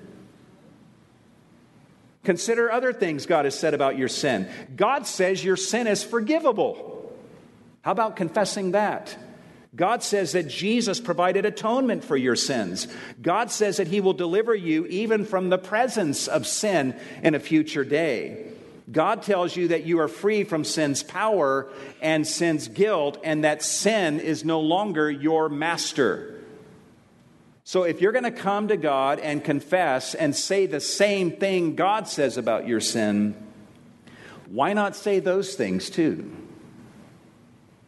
Consider 2.22 2.70
other 2.70 2.92
things 2.92 3.26
God 3.26 3.44
has 3.44 3.58
said 3.58 3.74
about 3.74 3.98
your 3.98 4.08
sin. 4.08 4.48
God 4.76 5.06
says 5.06 5.44
your 5.44 5.56
sin 5.56 5.86
is 5.86 6.04
forgivable. 6.04 7.12
How 7.82 7.92
about 7.92 8.16
confessing 8.16 8.72
that? 8.72 9.16
God 9.74 10.02
says 10.02 10.32
that 10.32 10.48
Jesus 10.48 11.00
provided 11.00 11.46
atonement 11.46 12.04
for 12.04 12.16
your 12.16 12.36
sins. 12.36 12.88
God 13.22 13.50
says 13.50 13.78
that 13.78 13.88
He 13.88 14.00
will 14.00 14.12
deliver 14.12 14.54
you 14.54 14.84
even 14.86 15.24
from 15.24 15.48
the 15.48 15.58
presence 15.58 16.28
of 16.28 16.46
sin 16.46 16.94
in 17.22 17.34
a 17.34 17.40
future 17.40 17.84
day. 17.84 18.49
God 18.90 19.22
tells 19.22 19.54
you 19.54 19.68
that 19.68 19.84
you 19.84 20.00
are 20.00 20.08
free 20.08 20.42
from 20.44 20.64
sin's 20.64 21.02
power 21.02 21.68
and 22.00 22.26
sin's 22.26 22.66
guilt, 22.68 23.18
and 23.22 23.44
that 23.44 23.62
sin 23.62 24.18
is 24.18 24.44
no 24.44 24.60
longer 24.60 25.10
your 25.10 25.48
master. 25.48 26.42
So, 27.62 27.84
if 27.84 28.00
you're 28.00 28.12
going 28.12 28.24
to 28.24 28.32
come 28.32 28.68
to 28.68 28.76
God 28.76 29.20
and 29.20 29.44
confess 29.44 30.14
and 30.14 30.34
say 30.34 30.66
the 30.66 30.80
same 30.80 31.30
thing 31.30 31.76
God 31.76 32.08
says 32.08 32.36
about 32.36 32.66
your 32.66 32.80
sin, 32.80 33.36
why 34.48 34.72
not 34.72 34.96
say 34.96 35.20
those 35.20 35.54
things 35.54 35.88
too? 35.88 36.34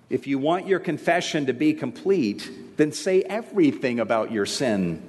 If 0.08 0.26
you 0.26 0.38
want 0.38 0.68
your 0.68 0.78
confession 0.78 1.46
to 1.46 1.52
be 1.52 1.72
complete, 1.72 2.48
then 2.76 2.92
say 2.92 3.22
everything 3.22 3.98
about 3.98 4.30
your 4.30 4.46
sin, 4.46 5.02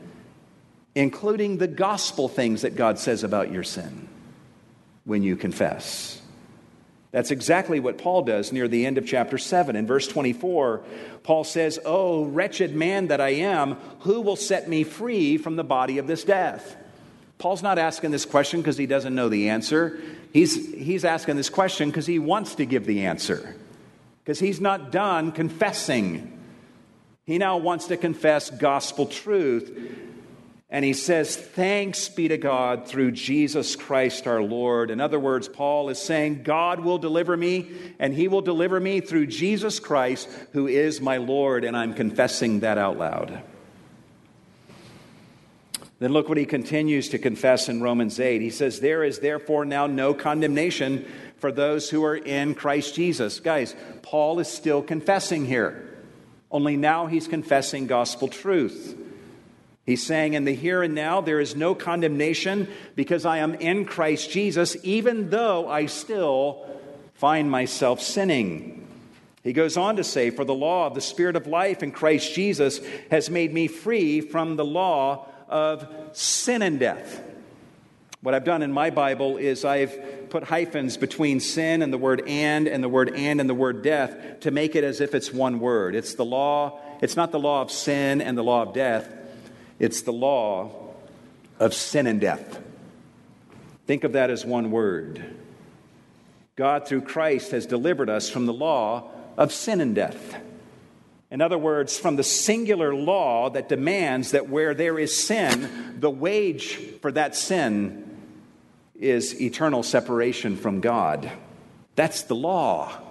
including 0.96 1.58
the 1.58 1.68
gospel 1.68 2.30
things 2.30 2.64
that 2.64 2.76
God 2.76 2.98
says 2.98 3.24
about 3.24 3.52
your 3.52 3.64
sin 3.64 4.08
when 5.06 5.24
you 5.24 5.36
confess. 5.36 6.22
That's 7.12 7.30
exactly 7.30 7.80
what 7.80 8.00
Paul 8.00 8.24
does 8.24 8.52
near 8.52 8.68
the 8.68 8.88
end 8.88 8.98
of 8.98 9.06
chapter 9.06 9.38
7. 9.38 9.76
In 9.76 9.86
verse 9.86 10.08
24, 10.08 10.84
Paul 11.22 11.44
says, 11.44 11.80
Oh, 11.86 12.26
wretched 12.26 12.76
man 12.76 13.08
that 13.08 13.22
I 13.22 13.30
am, 13.30 13.76
who 14.00 14.22
will 14.22 14.36
set 14.36 14.68
me 14.68 14.84
free 14.84 15.38
from 15.38 15.56
the 15.56 15.64
body 15.64 16.00
of 16.00 16.08
this 16.08 16.24
death? 16.24 16.76
Paul's 17.38 17.62
not 17.62 17.78
asking 17.78 18.10
this 18.10 18.26
question 18.26 18.62
because 18.62 18.78
he 18.78 18.88
doesn't 18.88 19.14
know 19.14 19.30
the 19.30 19.50
answer. 19.50 20.02
He's, 20.32 20.74
he's 20.74 21.06
asking 21.06 21.36
this 21.36 21.50
question 21.50 21.90
because 21.90 22.08
he 22.08 22.18
wants 22.18 22.56
to 22.56 22.66
give 22.66 22.88
the 22.88 23.06
answer, 23.06 23.56
because 24.24 24.40
he's 24.40 24.60
not 24.60 24.92
done 24.92 25.32
confessing. 25.32 26.30
He 27.26 27.38
now 27.38 27.58
wants 27.58 27.88
to 27.88 27.98
confess 27.98 28.50
gospel 28.50 29.06
truth. 29.06 29.72
And 30.74 30.84
he 30.84 30.94
says, 30.94 31.38
Thanks 31.38 32.10
be 32.10 32.28
to 32.30 32.38
God 32.38 32.88
through 32.88 33.12
Jesus 33.12 33.76
Christ 33.76 34.26
our 34.26 34.42
Lord. 34.42 34.90
In 34.90 35.00
other 35.00 35.20
words, 35.20 35.48
Paul 35.48 35.90
is 35.90 36.00
saying, 36.00 36.42
God 36.42 36.80
will 36.80 36.98
deliver 36.98 37.38
me, 37.38 37.70
and 38.00 38.12
he 38.12 38.28
will 38.28 38.42
deliver 38.42 38.80
me 38.80 39.00
through 39.00 39.28
Jesus 39.28 39.80
Christ, 39.80 40.28
who 40.54 40.66
is 40.66 41.00
my 41.00 41.18
Lord. 41.18 41.64
And 41.64 41.78
I'm 41.78 41.94
confessing 41.94 42.62
that 42.62 42.80
out 42.80 42.98
loud. 42.98 43.44
Then 46.00 46.12
look 46.12 46.28
what 46.28 46.40
he 46.40 46.46
continues 46.46 47.10
to 47.10 47.20
confess 47.20 47.70
in 47.70 47.84
Romans 47.84 48.20
8. 48.20 48.42
He 48.42 48.50
says, 48.50 48.80
There 48.80 49.04
is 49.04 49.20
therefore 49.20 49.66
now 49.66 49.86
no 49.86 50.16
condemnation 50.16 51.06
for 51.38 51.52
those 51.52 51.92
who 51.92 52.04
are 52.04 52.18
in 52.18 52.56
Christ 52.56 52.96
Jesus. 52.96 53.40
Guys, 53.40 53.76
Paul 54.02 54.40
is 54.40 54.48
still 54.48 54.82
confessing 54.82 55.46
here, 55.46 55.88
only 56.50 56.78
now 56.78 57.06
he's 57.06 57.28
confessing 57.28 57.86
gospel 57.86 58.28
truth. 58.28 58.98
He's 59.86 60.06
saying, 60.06 60.34
In 60.34 60.46
the 60.46 60.56
here 60.56 60.82
and 60.82 60.96
now, 60.96 61.22
there 61.22 61.40
is 61.40 61.56
no 61.56 61.76
condemnation 61.76 62.68
because 62.96 63.26
I 63.26 63.40
am 63.40 63.56
in 63.56 63.86
Christ 63.86 64.32
Jesus, 64.32 64.78
even 64.84 65.30
though 65.30 65.68
I 65.68 65.88
still 65.88 66.66
find 67.16 67.52
myself 67.52 68.02
sinning. 68.02 68.88
He 69.44 69.52
goes 69.52 69.76
on 69.76 69.98
to 69.98 70.04
say, 70.04 70.30
For 70.30 70.46
the 70.46 70.54
law 70.54 70.88
of 70.88 70.96
the 70.96 71.02
Spirit 71.02 71.36
of 71.36 71.48
life 71.48 71.84
in 71.84 71.92
Christ 71.92 72.34
Jesus 72.34 72.80
has 73.12 73.30
made 73.30 73.54
me 73.54 73.68
free 73.68 74.22
from 74.22 74.56
the 74.56 74.66
law 74.66 75.28
of 75.50 75.86
sin 76.14 76.62
and 76.62 76.80
death. 76.80 77.22
What 78.22 78.34
I've 78.34 78.46
done 78.46 78.62
in 78.62 78.72
my 78.72 78.90
Bible 78.90 79.36
is 79.36 79.66
I've 79.66 80.30
put 80.30 80.46
hyphens 80.46 80.96
between 80.96 81.42
sin 81.42 81.82
and 81.82 81.92
the 81.92 81.98
word 81.98 82.24
and 82.26 82.70
and 82.70 82.82
the 82.82 82.88
word 82.88 83.14
and 83.14 83.42
and 83.42 83.50
the 83.50 83.54
word 83.54 83.84
death 83.84 84.40
to 84.40 84.52
make 84.52 84.78
it 84.78 84.86
as 84.86 85.02
if 85.02 85.14
it's 85.14 85.34
one 85.34 85.60
word. 85.60 85.94
It's 85.94 86.16
the 86.16 86.24
law, 86.24 86.80
it's 87.02 87.18
not 87.18 87.34
the 87.34 87.40
law 87.40 87.62
of 87.62 87.70
sin 87.70 88.22
and 88.22 88.38
the 88.38 88.44
law 88.44 88.62
of 88.62 88.74
death. 88.74 89.14
It's 89.80 90.02
the 90.02 90.14
law 90.14 90.94
of 91.60 91.74
sin 91.74 92.08
and 92.08 92.22
death. 92.22 92.60
Think 93.86 94.04
of 94.04 94.14
that 94.14 94.30
as 94.30 94.46
one 94.46 94.72
word. 94.72 95.24
God, 96.56 96.88
through 96.88 97.02
Christ, 97.02 97.52
has 97.52 97.66
delivered 97.66 98.10
us 98.10 98.30
from 98.30 98.46
the 98.46 98.54
law 98.54 99.10
of 99.38 99.52
sin 99.52 99.82
and 99.82 99.96
death. 99.96 100.36
In 101.32 101.42
other 101.42 101.58
words, 101.58 101.98
from 101.98 102.16
the 102.16 102.24
singular 102.24 102.94
law 102.94 103.50
that 103.50 103.68
demands 103.68 104.32
that 104.32 104.50
where 104.50 104.76
there 104.76 105.00
is 105.00 105.20
sin, 105.20 105.98
the 106.00 106.12
wage 106.12 106.76
for 107.02 107.12
that 107.12 107.36
sin 107.36 108.08
is 109.00 109.42
eternal 109.42 109.82
separation 109.82 110.56
from 110.56 110.80
God. 110.80 111.32
That's 111.96 112.24
the 112.24 112.36
law 112.36 113.02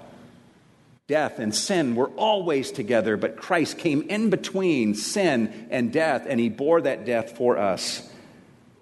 death 1.13 1.39
and 1.39 1.55
sin 1.55 1.95
were 1.95 2.09
always 2.17 2.73
together, 2.73 3.19
but 3.19 3.37
Christ 3.37 3.77
came 3.77 4.01
in 4.09 4.31
between 4.31 4.95
sin 4.95 5.69
and 5.71 5.93
death, 5.93 6.25
and 6.27 6.41
he 6.41 6.49
bore 6.49 6.81
that 6.81 7.05
death 7.05 7.37
for 7.37 7.59
us, 7.59 8.11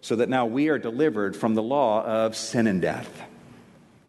so 0.00 0.14
that 0.14 0.28
now 0.28 0.46
we 0.46 0.68
are 0.68 0.78
delivered 0.78 1.34
from 1.34 1.56
the 1.56 1.62
law 1.62 2.04
of 2.04 2.36
sin 2.36 2.68
and 2.68 2.80
death. 2.80 3.10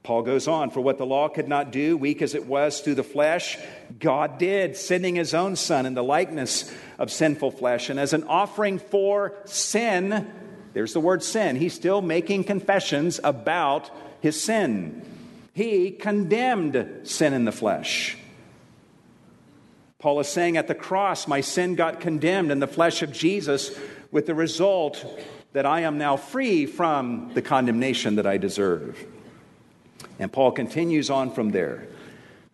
Paul 0.03 0.21
goes 0.21 0.47
on, 0.47 0.69
for 0.69 0.81
what 0.81 0.99
the 0.99 1.05
law 1.05 1.29
could 1.29 1.47
not 1.47 1.71
do, 1.71 1.97
weak 1.97 2.21
as 2.21 2.35
it 2.35 2.45
was 2.45 2.81
through 2.81 2.93
the 2.93 3.03
flesh, 3.03 3.57
God 3.99 4.37
did, 4.37 4.77
sending 4.77 5.15
his 5.15 5.33
own 5.33 5.55
Son 5.55 5.87
in 5.87 5.95
the 5.95 6.03
likeness 6.03 6.71
of 6.99 7.11
sinful 7.11 7.49
flesh. 7.49 7.89
And 7.89 7.99
as 7.99 8.13
an 8.13 8.25
offering 8.25 8.77
for 8.77 9.33
sin, 9.45 10.31
there's 10.73 10.93
the 10.93 10.99
word 10.99 11.23
sin, 11.23 11.55
he's 11.55 11.73
still 11.73 12.03
making 12.03 12.43
confessions 12.43 13.19
about 13.23 13.89
his 14.21 14.39
sin. 14.39 15.07
He 15.53 15.91
condemned 15.91 17.01
sin 17.03 17.33
in 17.33 17.45
the 17.45 17.51
flesh. 17.51 18.17
Paul 19.99 20.19
is 20.19 20.27
saying 20.27 20.57
at 20.57 20.67
the 20.67 20.75
cross, 20.75 21.27
my 21.27 21.41
sin 21.41 21.75
got 21.75 21.99
condemned 21.99 22.51
in 22.51 22.59
the 22.59 22.67
flesh 22.67 23.03
of 23.03 23.11
Jesus, 23.11 23.77
with 24.11 24.25
the 24.25 24.33
result 24.33 25.05
that 25.53 25.65
I 25.65 25.81
am 25.81 25.97
now 25.97 26.17
free 26.17 26.65
from 26.65 27.31
the 27.33 27.41
condemnation 27.41 28.15
that 28.15 28.25
I 28.25 28.37
deserve. 28.37 28.97
And 30.17 30.31
Paul 30.31 30.51
continues 30.51 31.09
on 31.09 31.31
from 31.31 31.51
there 31.51 31.87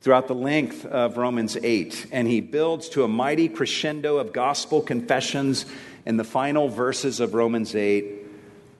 throughout 0.01 0.27
the 0.27 0.35
length 0.35 0.85
of 0.85 1.17
Romans 1.17 1.57
8, 1.61 2.07
and 2.11 2.27
he 2.27 2.41
builds 2.41 2.89
to 2.89 3.03
a 3.03 3.07
mighty 3.07 3.49
crescendo 3.49 4.17
of 4.17 4.33
gospel 4.33 4.81
confessions 4.81 5.65
in 6.05 6.17
the 6.17 6.23
final 6.23 6.69
verses 6.69 7.19
of 7.19 7.33
Romans 7.33 7.75
8 7.75 8.16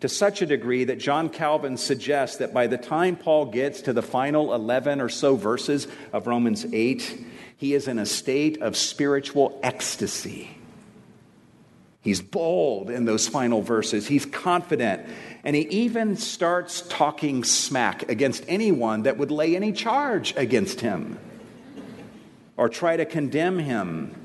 to 0.01 0.09
such 0.09 0.41
a 0.41 0.45
degree 0.45 0.83
that 0.83 0.99
John 0.99 1.29
Calvin 1.29 1.77
suggests 1.77 2.37
that 2.37 2.53
by 2.53 2.67
the 2.67 2.77
time 2.77 3.15
Paul 3.15 3.47
gets 3.47 3.81
to 3.81 3.93
the 3.93 4.01
final 4.01 4.53
11 4.53 5.01
or 5.01 5.09
so 5.09 5.35
verses 5.35 5.87
of 6.13 6.27
Romans 6.27 6.65
8, 6.71 7.25
he 7.57 7.73
is 7.73 7.87
in 7.87 7.97
a 7.97 8.05
state 8.05 8.61
of 8.61 8.77
spiritual 8.77 9.59
ecstasy. 9.63 10.55
He's 12.01 12.21
bold 12.21 12.89
in 12.89 13.05
those 13.05 13.27
final 13.27 13.61
verses. 13.61 14.07
He's 14.07 14.25
confident. 14.25 15.05
And 15.43 15.55
he 15.55 15.63
even 15.63 16.15
starts 16.15 16.81
talking 16.87 17.43
smack 17.43 18.09
against 18.09 18.45
anyone 18.47 19.03
that 19.03 19.17
would 19.17 19.31
lay 19.31 19.55
any 19.55 19.71
charge 19.71 20.33
against 20.37 20.81
him 20.81 21.19
or 22.55 22.69
try 22.69 22.95
to 22.95 23.05
condemn 23.05 23.59
him. 23.59 24.15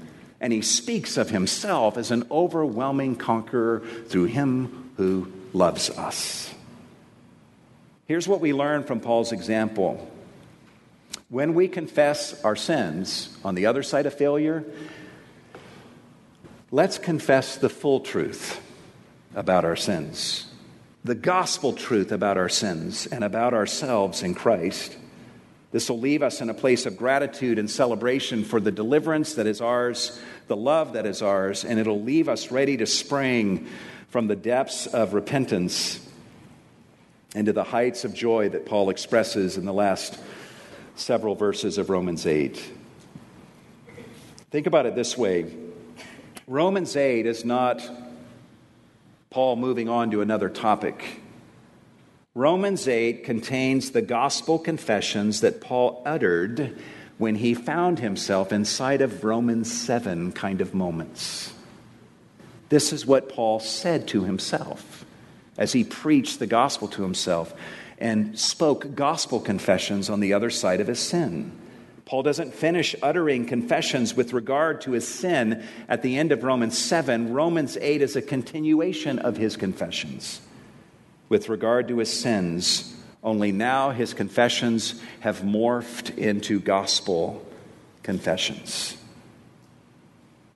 And 0.40 0.52
he 0.52 0.62
speaks 0.62 1.16
of 1.16 1.30
himself 1.30 1.96
as 1.96 2.10
an 2.10 2.26
overwhelming 2.30 3.16
conqueror 3.16 3.80
through 4.06 4.26
him 4.26 4.90
who 4.96 5.32
loves 5.52 5.90
us. 5.90 6.52
Here's 8.06 8.28
what 8.28 8.40
we 8.40 8.52
learn 8.52 8.84
from 8.84 9.00
Paul's 9.00 9.32
example. 9.32 10.10
When 11.28 11.54
we 11.54 11.68
confess 11.68 12.42
our 12.44 12.56
sins 12.56 13.34
on 13.44 13.54
the 13.54 13.66
other 13.66 13.82
side 13.82 14.06
of 14.06 14.14
failure, 14.14 14.64
let's 16.70 16.98
confess 16.98 17.56
the 17.56 17.68
full 17.68 18.00
truth 18.00 18.60
about 19.34 19.64
our 19.64 19.76
sins, 19.76 20.46
the 21.04 21.14
gospel 21.14 21.72
truth 21.72 22.12
about 22.12 22.36
our 22.36 22.50
sins 22.50 23.06
and 23.06 23.24
about 23.24 23.54
ourselves 23.54 24.22
in 24.22 24.34
Christ. 24.34 24.96
This 25.70 25.88
will 25.88 26.00
leave 26.00 26.22
us 26.22 26.42
in 26.42 26.50
a 26.50 26.54
place 26.54 26.84
of 26.84 26.98
gratitude 26.98 27.58
and 27.58 27.70
celebration 27.70 28.44
for 28.44 28.60
the 28.60 28.70
deliverance 28.70 29.34
that 29.36 29.46
is 29.46 29.62
ours, 29.62 30.20
the 30.48 30.56
love 30.56 30.92
that 30.92 31.06
is 31.06 31.22
ours, 31.22 31.64
and 31.64 31.80
it'll 31.80 32.02
leave 32.02 32.28
us 32.28 32.50
ready 32.50 32.76
to 32.76 32.84
spring 32.84 33.68
from 34.12 34.26
the 34.26 34.36
depths 34.36 34.86
of 34.86 35.14
repentance 35.14 35.98
into 37.34 37.50
the 37.54 37.64
heights 37.64 38.04
of 38.04 38.12
joy 38.12 38.46
that 38.50 38.66
Paul 38.66 38.90
expresses 38.90 39.56
in 39.56 39.64
the 39.64 39.72
last 39.72 40.20
several 40.96 41.34
verses 41.34 41.78
of 41.78 41.88
Romans 41.88 42.26
8. 42.26 42.62
Think 44.50 44.66
about 44.66 44.84
it 44.84 44.94
this 44.94 45.16
way 45.16 45.50
Romans 46.46 46.94
8 46.94 47.24
is 47.24 47.46
not 47.46 47.82
Paul 49.30 49.56
moving 49.56 49.88
on 49.88 50.10
to 50.10 50.20
another 50.20 50.50
topic. 50.50 51.22
Romans 52.34 52.86
8 52.86 53.24
contains 53.24 53.92
the 53.92 54.02
gospel 54.02 54.58
confessions 54.58 55.40
that 55.40 55.62
Paul 55.62 56.02
uttered 56.04 56.76
when 57.16 57.36
he 57.36 57.54
found 57.54 57.98
himself 57.98 58.52
inside 58.52 59.00
of 59.00 59.24
Romans 59.24 59.72
7 59.72 60.32
kind 60.32 60.60
of 60.60 60.74
moments. 60.74 61.54
This 62.72 62.90
is 62.90 63.04
what 63.04 63.28
Paul 63.28 63.60
said 63.60 64.08
to 64.08 64.24
himself 64.24 65.04
as 65.58 65.74
he 65.74 65.84
preached 65.84 66.38
the 66.38 66.46
gospel 66.46 66.88
to 66.88 67.02
himself 67.02 67.52
and 67.98 68.38
spoke 68.38 68.94
gospel 68.94 69.40
confessions 69.40 70.08
on 70.08 70.20
the 70.20 70.32
other 70.32 70.48
side 70.48 70.80
of 70.80 70.86
his 70.86 70.98
sin. 70.98 71.52
Paul 72.06 72.22
doesn't 72.22 72.54
finish 72.54 72.96
uttering 73.02 73.44
confessions 73.44 74.16
with 74.16 74.32
regard 74.32 74.80
to 74.80 74.92
his 74.92 75.06
sin 75.06 75.62
at 75.86 76.00
the 76.00 76.16
end 76.16 76.32
of 76.32 76.44
Romans 76.44 76.78
7. 76.78 77.34
Romans 77.34 77.76
8 77.76 78.00
is 78.00 78.16
a 78.16 78.22
continuation 78.22 79.18
of 79.18 79.36
his 79.36 79.58
confessions 79.58 80.40
with 81.28 81.50
regard 81.50 81.88
to 81.88 81.98
his 81.98 82.10
sins, 82.10 82.96
only 83.22 83.52
now 83.52 83.90
his 83.90 84.14
confessions 84.14 84.98
have 85.20 85.40
morphed 85.40 86.16
into 86.16 86.58
gospel 86.58 87.46
confessions. 88.02 88.96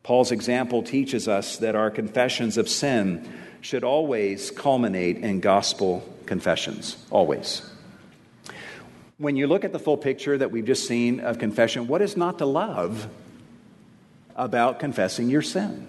Paul's 0.07 0.30
example 0.30 0.84
teaches 0.84 1.26
us 1.26 1.57
that 1.57 1.74
our 1.74 1.90
confessions 1.90 2.59
of 2.59 2.68
sin 2.68 3.28
should 3.61 3.82
always 3.82 4.52
culminate 4.52 5.16
in 5.16 5.40
gospel 5.40 6.09
confessions. 6.26 6.96
Always. 7.11 7.68
When 9.18 9.34
you 9.34 9.48
look 9.48 9.64
at 9.64 9.72
the 9.72 9.80
full 9.80 9.96
picture 9.96 10.38
that 10.38 10.52
we've 10.52 10.64
just 10.64 10.86
seen 10.86 11.18
of 11.18 11.40
confession, 11.40 11.88
what 11.88 12.02
is 12.02 12.16
not 12.16 12.38
to 12.38 12.46
love 12.46 13.09
about 14.36 14.78
confessing 14.78 15.28
your 15.28 15.42
sin? 15.42 15.88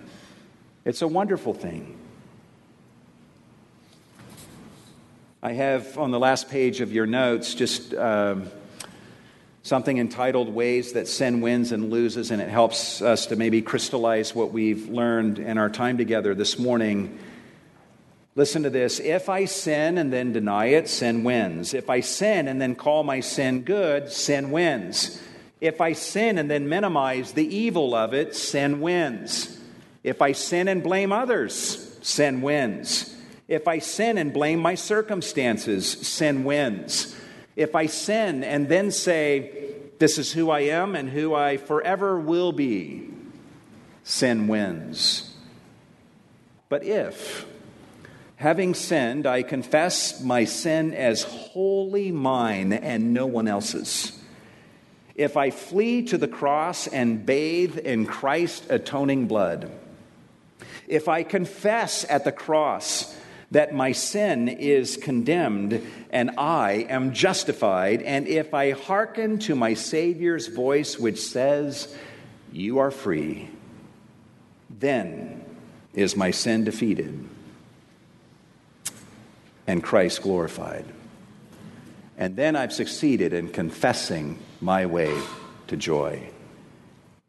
It's 0.84 1.04
a 1.04 1.08
wonderful 1.08 1.54
thing. 1.54 1.96
I 5.44 5.52
have 5.52 5.96
on 6.00 6.10
the 6.10 6.20
last 6.20 6.50
page 6.50 6.82
of 6.82 6.92
your 6.92 7.06
notes 7.06 7.54
just. 7.54 7.94
Um, 7.94 8.50
something 9.68 9.98
entitled 9.98 10.48
Ways 10.48 10.94
That 10.94 11.10
Sin 11.10 11.42
Wins 11.42 11.74
and 11.74 11.92
Loses, 11.92 12.32
and 12.32 12.42
it 12.42 12.48
helps 12.48 13.02
us 13.02 13.26
to 13.26 13.36
maybe 13.36 13.62
crystallize 13.62 14.34
what 14.34 14.54
we've 14.54 14.88
learned 14.88 15.40
in 15.40 15.58
our 15.58 15.70
time 15.70 15.98
together 15.98 16.34
this 16.34 16.58
morning. 16.58 17.20
Listen 18.36 18.64
to 18.64 18.70
this. 18.70 19.02
If 19.02 19.28
I 19.28 19.44
sin 19.44 19.98
and 19.98 20.14
then 20.14 20.32
deny 20.32 20.68
it, 20.68 20.88
sin 20.88 21.26
wins. 21.26 21.74
If 21.74 21.90
I 21.90 22.00
sin 22.00 22.48
and 22.48 22.62
then 22.62 22.76
call 22.76 23.04
my 23.04 23.20
sin 23.20 23.64
good, 23.64 24.10
sin 24.10 24.52
wins. 24.52 25.22
If 25.60 25.82
I 25.82 25.92
sin 25.92 26.38
and 26.38 26.50
then 26.50 26.70
minimize 26.70 27.34
the 27.34 27.54
evil 27.54 27.94
of 27.94 28.14
it, 28.14 28.36
sin 28.38 28.80
wins. 28.80 29.60
If 30.02 30.22
I 30.22 30.32
sin 30.32 30.70
and 30.70 30.82
blame 30.82 31.12
others, 31.12 32.00
sin 32.02 32.42
wins. 32.42 33.14
If 33.50 33.68
I 33.68 33.80
sin 33.80 34.18
and 34.18 34.32
blame 34.32 34.60
my 34.60 34.76
circumstances, 34.76 35.92
sin 35.92 36.46
wins. 36.46 37.17
If 37.58 37.76
I 37.76 37.88
sin 37.88 38.44
and 38.44 38.70
then 38.70 38.92
say, 38.92 39.74
This 39.98 40.20
is 40.20 40.32
who 40.32 40.52
I 40.52 40.62
am 40.62 40.96
and 40.96 41.10
who 41.10 41.34
I 41.34 41.58
forever 41.58 42.20
will 42.20 42.52
be, 42.52 43.10
sin 44.04 44.48
wins. 44.48 45.34
But 46.70 46.84
if, 46.84 47.48
having 48.36 48.76
sinned, 48.76 49.26
I 49.26 49.42
confess 49.42 50.22
my 50.22 50.46
sin 50.46 50.94
as 50.94 51.24
wholly 51.24 52.12
mine 52.12 52.74
and 52.74 53.12
no 53.12 53.26
one 53.26 53.48
else's, 53.48 54.12
if 55.16 55.36
I 55.36 55.50
flee 55.50 56.04
to 56.04 56.18
the 56.20 56.28
cross 56.28 56.86
and 56.86 57.26
bathe 57.26 57.80
in 57.80 58.06
Christ's 58.06 58.70
atoning 58.70 59.26
blood, 59.28 59.72
if 60.88 61.08
I 61.08 61.24
confess 61.24 62.06
at 62.08 62.24
the 62.24 62.32
cross 62.32 63.17
that 63.52 63.74
my 63.74 63.92
sin 63.92 64.48
is 64.48 64.98
condemned 64.98 65.82
and 66.10 66.32
I 66.38 66.86
am 66.90 67.14
justified, 67.14 68.02
and 68.02 68.28
if 68.28 68.54
I 68.54 68.72
hearken 68.72 69.40
to 69.40 69.56
my 69.56 69.74
Savior's 69.74 70.48
voice 70.48 71.00
which 71.00 71.20
says, 71.20 71.96
You 72.52 72.80
are 72.80 72.92
free, 72.92 73.50
then 74.70 75.44
is 75.94 76.16
my 76.16 76.32
sin 76.32 76.64
defeated 76.64 77.28
and 79.68 79.84
Christ 79.84 80.22
glorified. 80.22 80.86
And 82.18 82.36
then 82.36 82.56
I've 82.56 82.74
succeeded 82.74 83.34
in 83.34 83.50
confessing 83.50 84.40
my 84.62 84.86
way 84.86 85.16
to 85.68 85.78
joy. 85.78 86.30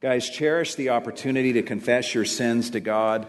Guys, 0.00 0.30
cherish 0.30 0.76
the 0.76 0.90
opportunity 0.90 1.54
to 1.54 1.62
confess 1.62 2.14
your 2.14 2.24
sins 2.24 2.70
to 2.70 2.80
God 2.80 3.26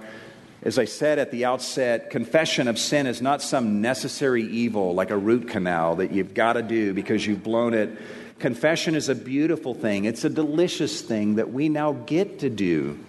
as 0.61 0.77
I 0.77 0.85
said 0.85 1.19
at 1.19 1.31
the 1.31 1.45
outset, 1.45 2.09
confession 2.09 2.67
of 2.67 2.77
sin 2.77 3.07
is 3.07 3.21
not 3.21 3.41
some 3.41 3.81
necessary 3.81 4.43
evil 4.43 4.93
like 4.93 5.09
a 5.09 5.17
root 5.17 5.47
canal 5.47 5.97
that 5.97 6.11
you've 6.11 6.33
got 6.33 6.53
to 6.53 6.61
do 6.61 6.93
because 6.93 7.25
you've 7.25 7.43
blown 7.43 7.73
it. 7.73 7.97
Confession 8.39 8.93
is 8.95 9.07
a 9.07 9.15
beautiful 9.15 9.73
thing, 9.73 10.05
it's 10.05 10.25
a 10.25 10.29
delicious 10.29 11.01
thing 11.01 11.35
that 11.35 11.51
we 11.51 11.69
now 11.69 11.93
get 11.93 12.39
to 12.39 12.49
do 12.49 12.99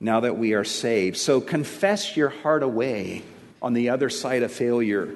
now 0.00 0.20
that 0.20 0.36
we 0.36 0.54
are 0.54 0.64
saved. 0.64 1.16
So 1.16 1.40
confess 1.40 2.16
your 2.16 2.30
heart 2.30 2.62
away 2.62 3.22
on 3.62 3.72
the 3.72 3.90
other 3.90 4.08
side 4.10 4.42
of 4.42 4.52
failure. 4.52 5.14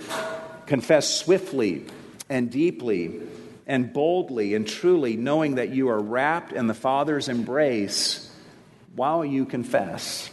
Confess 0.66 1.14
swiftly 1.14 1.86
and 2.28 2.50
deeply 2.50 3.20
and 3.66 3.92
boldly 3.92 4.54
and 4.54 4.66
truly, 4.66 5.16
knowing 5.16 5.54
that 5.54 5.70
you 5.70 5.88
are 5.88 6.00
wrapped 6.00 6.52
in 6.52 6.66
the 6.66 6.74
Father's 6.74 7.28
embrace 7.28 8.30
while 8.94 9.24
you 9.24 9.46
confess 9.46 10.30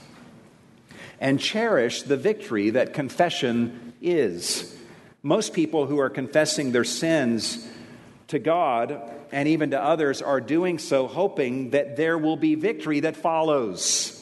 and 1.21 1.39
cherish 1.39 2.01
the 2.01 2.17
victory 2.17 2.71
that 2.71 2.93
confession 2.93 3.93
is. 4.01 4.75
Most 5.21 5.53
people 5.53 5.85
who 5.85 5.99
are 5.99 6.09
confessing 6.09 6.71
their 6.71 6.83
sins 6.83 7.65
to 8.29 8.39
God 8.39 8.99
and 9.31 9.47
even 9.47 9.71
to 9.71 9.81
others 9.81 10.23
are 10.23 10.41
doing 10.41 10.79
so 10.79 11.07
hoping 11.07 11.69
that 11.69 11.95
there 11.95 12.17
will 12.17 12.37
be 12.37 12.55
victory 12.55 13.01
that 13.01 13.15
follows. 13.15 14.17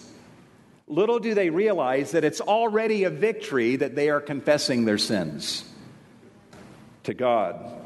Little 0.88 1.20
do 1.20 1.34
they 1.34 1.50
realize 1.50 2.12
that 2.12 2.26
it's 2.26 2.42
already 2.42 3.06
a 3.06 3.10
victory 3.10 3.78
that 3.78 3.96
they 3.96 4.10
are 4.10 4.20
confessing 4.20 4.84
their 4.84 4.98
sins 4.98 5.64
to 7.04 7.14
God 7.14 7.79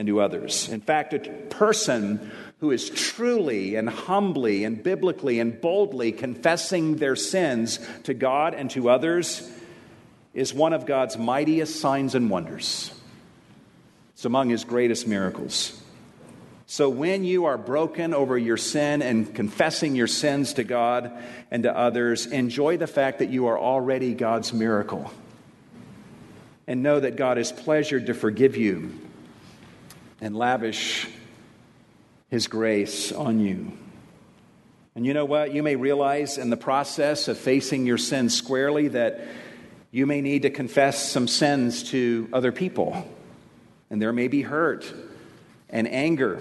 and 0.00 0.06
to 0.06 0.18
others. 0.22 0.70
In 0.70 0.80
fact, 0.80 1.12
a 1.12 1.18
person 1.18 2.30
who 2.60 2.70
is 2.70 2.88
truly 2.88 3.74
and 3.74 3.86
humbly 3.86 4.64
and 4.64 4.82
biblically 4.82 5.40
and 5.40 5.60
boldly 5.60 6.10
confessing 6.10 6.96
their 6.96 7.14
sins 7.14 7.78
to 8.04 8.14
God 8.14 8.54
and 8.54 8.70
to 8.70 8.88
others 8.88 9.46
is 10.32 10.54
one 10.54 10.72
of 10.72 10.86
God's 10.86 11.18
mightiest 11.18 11.78
signs 11.80 12.14
and 12.14 12.30
wonders. 12.30 12.98
It's 14.14 14.24
among 14.24 14.48
his 14.48 14.64
greatest 14.64 15.06
miracles. 15.06 15.78
So, 16.64 16.88
when 16.88 17.22
you 17.22 17.44
are 17.44 17.58
broken 17.58 18.14
over 18.14 18.38
your 18.38 18.56
sin 18.56 19.02
and 19.02 19.34
confessing 19.34 19.96
your 19.96 20.06
sins 20.06 20.54
to 20.54 20.64
God 20.64 21.12
and 21.50 21.64
to 21.64 21.76
others, 21.76 22.24
enjoy 22.24 22.78
the 22.78 22.86
fact 22.86 23.18
that 23.18 23.28
you 23.28 23.48
are 23.48 23.58
already 23.58 24.14
God's 24.14 24.54
miracle. 24.54 25.12
and 26.66 26.82
know 26.82 27.00
that 27.00 27.16
God 27.16 27.36
is 27.36 27.52
pleasured 27.52 28.06
to 28.06 28.14
forgive 28.14 28.56
you 28.56 28.92
and 30.20 30.36
lavish 30.36 31.08
his 32.28 32.46
grace 32.46 33.12
on 33.12 33.40
you. 33.40 33.72
And 34.94 35.06
you 35.06 35.14
know 35.14 35.24
what? 35.24 35.52
You 35.52 35.62
may 35.62 35.76
realize 35.76 36.38
in 36.38 36.50
the 36.50 36.56
process 36.56 37.28
of 37.28 37.38
facing 37.38 37.86
your 37.86 37.98
sins 37.98 38.36
squarely 38.36 38.88
that 38.88 39.20
you 39.90 40.06
may 40.06 40.20
need 40.20 40.42
to 40.42 40.50
confess 40.50 41.10
some 41.10 41.26
sins 41.26 41.84
to 41.90 42.28
other 42.32 42.52
people. 42.52 43.06
And 43.88 44.00
there 44.00 44.12
may 44.12 44.28
be 44.28 44.42
hurt 44.42 44.92
and 45.68 45.88
anger 45.88 46.40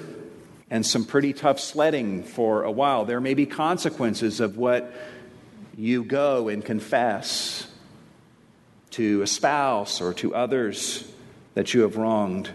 and 0.70 0.86
some 0.86 1.06
pretty 1.06 1.34
tough 1.34 1.60
sledding 1.60 2.24
for 2.24 2.64
a 2.64 2.72
while. 2.72 3.06
There 3.06 3.22
may 3.22 3.34
be 3.34 3.46
consequences 3.46 4.40
of 4.40 4.58
what 4.58 4.94
you 5.78 6.04
go 6.04 6.48
and 6.50 6.64
confess 6.64 7.68
to 8.92 9.22
a 9.22 9.28
spouse 9.28 10.02
or 10.02 10.14
to 10.16 10.36
others 10.36 11.10
that 11.54 11.74
you 11.74 11.82
have 11.82 11.96
wronged. 11.96 12.50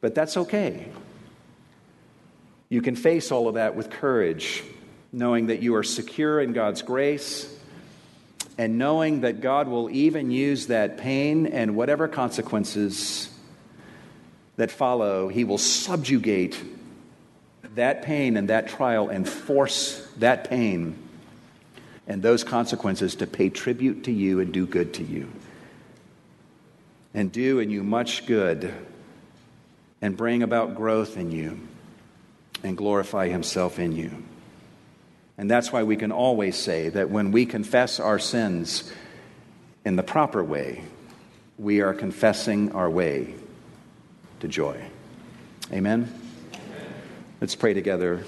But 0.00 0.14
that's 0.14 0.36
okay. 0.36 0.88
You 2.68 2.82
can 2.82 2.96
face 2.96 3.32
all 3.32 3.48
of 3.48 3.54
that 3.54 3.74
with 3.74 3.90
courage, 3.90 4.62
knowing 5.12 5.48
that 5.48 5.60
you 5.60 5.74
are 5.74 5.82
secure 5.82 6.40
in 6.40 6.52
God's 6.52 6.82
grace 6.82 7.56
and 8.56 8.78
knowing 8.78 9.22
that 9.22 9.40
God 9.40 9.68
will 9.68 9.90
even 9.90 10.30
use 10.30 10.66
that 10.66 10.98
pain 10.98 11.46
and 11.46 11.74
whatever 11.74 12.08
consequences 12.08 13.30
that 14.56 14.70
follow, 14.70 15.28
He 15.28 15.44
will 15.44 15.58
subjugate 15.58 16.62
that 17.74 18.02
pain 18.02 18.36
and 18.36 18.50
that 18.50 18.68
trial 18.68 19.08
and 19.08 19.28
force 19.28 20.06
that 20.18 20.48
pain 20.48 20.96
and 22.06 22.22
those 22.22 22.44
consequences 22.44 23.14
to 23.16 23.26
pay 23.26 23.48
tribute 23.48 24.04
to 24.04 24.12
you 24.12 24.40
and 24.40 24.52
do 24.52 24.66
good 24.66 24.94
to 24.94 25.04
you. 25.04 25.30
And 27.14 27.32
do 27.32 27.58
in 27.60 27.70
you 27.70 27.82
much 27.82 28.26
good 28.26 28.74
and 30.02 30.16
bring 30.16 30.42
about 30.42 30.74
growth 30.74 31.16
in 31.16 31.30
you 31.30 31.60
and 32.62 32.76
glorify 32.76 33.28
Himself 33.28 33.78
in 33.78 33.92
you. 33.92 34.22
And 35.38 35.50
that's 35.50 35.72
why 35.72 35.82
we 35.84 35.96
can 35.96 36.12
always 36.12 36.56
say 36.56 36.90
that 36.90 37.10
when 37.10 37.32
we 37.32 37.46
confess 37.46 37.98
our 37.98 38.18
sins 38.18 38.92
in 39.84 39.96
the 39.96 40.02
proper 40.02 40.44
way, 40.44 40.84
we 41.58 41.80
are 41.80 41.94
confessing 41.94 42.72
our 42.72 42.90
way 42.90 43.34
to 44.40 44.48
joy. 44.48 44.82
Amen? 45.72 46.12
Let's 47.40 47.54
pray 47.54 47.72
together. 47.72 48.24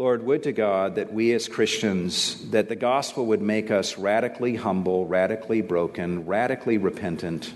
Lord, 0.00 0.24
would 0.24 0.44
to 0.44 0.52
God 0.52 0.94
that 0.94 1.12
we 1.12 1.34
as 1.34 1.46
Christians, 1.46 2.48
that 2.52 2.70
the 2.70 2.74
gospel 2.74 3.26
would 3.26 3.42
make 3.42 3.70
us 3.70 3.98
radically 3.98 4.56
humble, 4.56 5.06
radically 5.06 5.60
broken, 5.60 6.24
radically 6.24 6.78
repentant, 6.78 7.52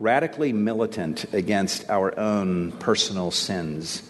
radically 0.00 0.52
militant 0.52 1.32
against 1.32 1.88
our 1.88 2.18
own 2.18 2.72
personal 2.72 3.30
sins. 3.30 4.02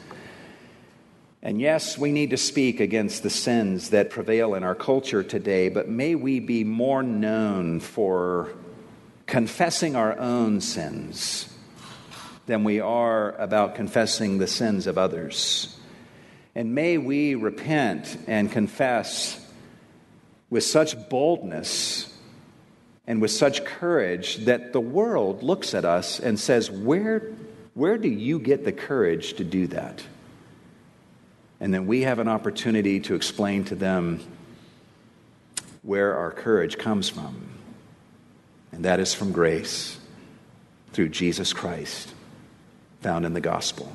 And 1.43 1.61
yes, 1.61 1.99
we 1.99 2.11
need 2.11 2.31
to 2.31 2.39
speak 2.39 2.81
against 2.81 3.23
the 3.23 3.29
sins 3.29 3.91
that 3.91 4.09
prevail 4.09 4.55
in 4.55 4.65
our 4.65 4.75
culture 4.75 5.23
today, 5.23 5.69
but 5.69 5.91
may 5.91 6.15
we 6.15 6.41
be 6.41 6.65
more 6.65 7.03
known 7.03 7.81
for 7.81 8.49
confessing 9.27 9.95
our 9.95 10.19
own 10.19 10.63
sins 10.63 11.55
than 12.47 12.65
we 12.65 12.81
are 12.81 13.33
about 13.33 13.75
confessing 13.75 14.39
the 14.39 14.47
sins 14.47 14.87
of 14.87 14.97
others. 14.97 15.77
And 16.57 16.75
may 16.75 16.97
we 16.97 17.35
repent 17.35 18.17
and 18.27 18.51
confess 18.51 19.39
with 20.49 20.65
such 20.65 21.11
boldness 21.11 22.11
and 23.07 23.21
with 23.21 23.31
such 23.31 23.63
courage 23.67 24.37
that 24.47 24.73
the 24.73 24.81
world 24.81 25.43
looks 25.43 25.75
at 25.75 25.85
us 25.85 26.19
and 26.19 26.41
says, 26.41 26.71
Where, 26.71 27.31
where 27.75 27.99
do 27.99 28.09
you 28.09 28.39
get 28.39 28.65
the 28.65 28.73
courage 28.73 29.35
to 29.35 29.45
do 29.45 29.67
that? 29.67 30.03
And 31.61 31.75
then 31.75 31.87
we 31.87 32.03
have 32.03 32.21
an 32.21 32.29
opportunity 32.29 33.01
to 33.01 33.15
explain 33.15 33.65
to 33.65 33.75
them 33.75 34.21
where 35.83 36.17
our 36.17 36.31
courage 36.31 36.79
comes 36.79 37.11
from. 37.11 37.51
And 38.73 38.87
that 38.87 38.99
is 38.99 39.13
from 39.13 39.33
grace 39.33 39.99
through 40.95 41.11
Jesus 41.11 41.53
Christ, 41.53 42.15
found 43.03 43.27
in 43.27 43.35
the 43.35 43.43
gospel. 43.43 43.95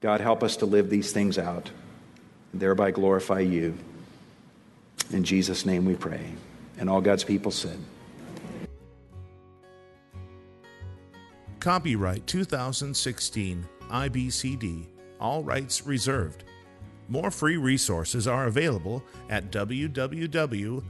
God, 0.00 0.20
help 0.20 0.42
us 0.42 0.56
to 0.58 0.66
live 0.66 0.90
these 0.90 1.12
things 1.12 1.38
out 1.38 1.70
and 2.52 2.60
thereby 2.60 2.90
glorify 2.90 3.40
you. 3.40 3.76
In 5.10 5.24
Jesus' 5.24 5.64
name 5.64 5.84
we 5.84 5.94
pray. 5.94 6.32
And 6.78 6.90
all 6.90 7.00
God's 7.00 7.24
people 7.24 7.50
said. 7.50 7.78
Copyright 11.60 12.26
2016 12.26 13.66
IBCD, 13.90 14.86
all 15.20 15.42
rights 15.42 15.86
reserved. 15.86 16.44
More 17.08 17.30
free 17.30 17.56
resources 17.56 18.26
are 18.26 18.46
available 18.46 19.02
at 19.30 19.50
www.ibcd.org. 19.50 20.86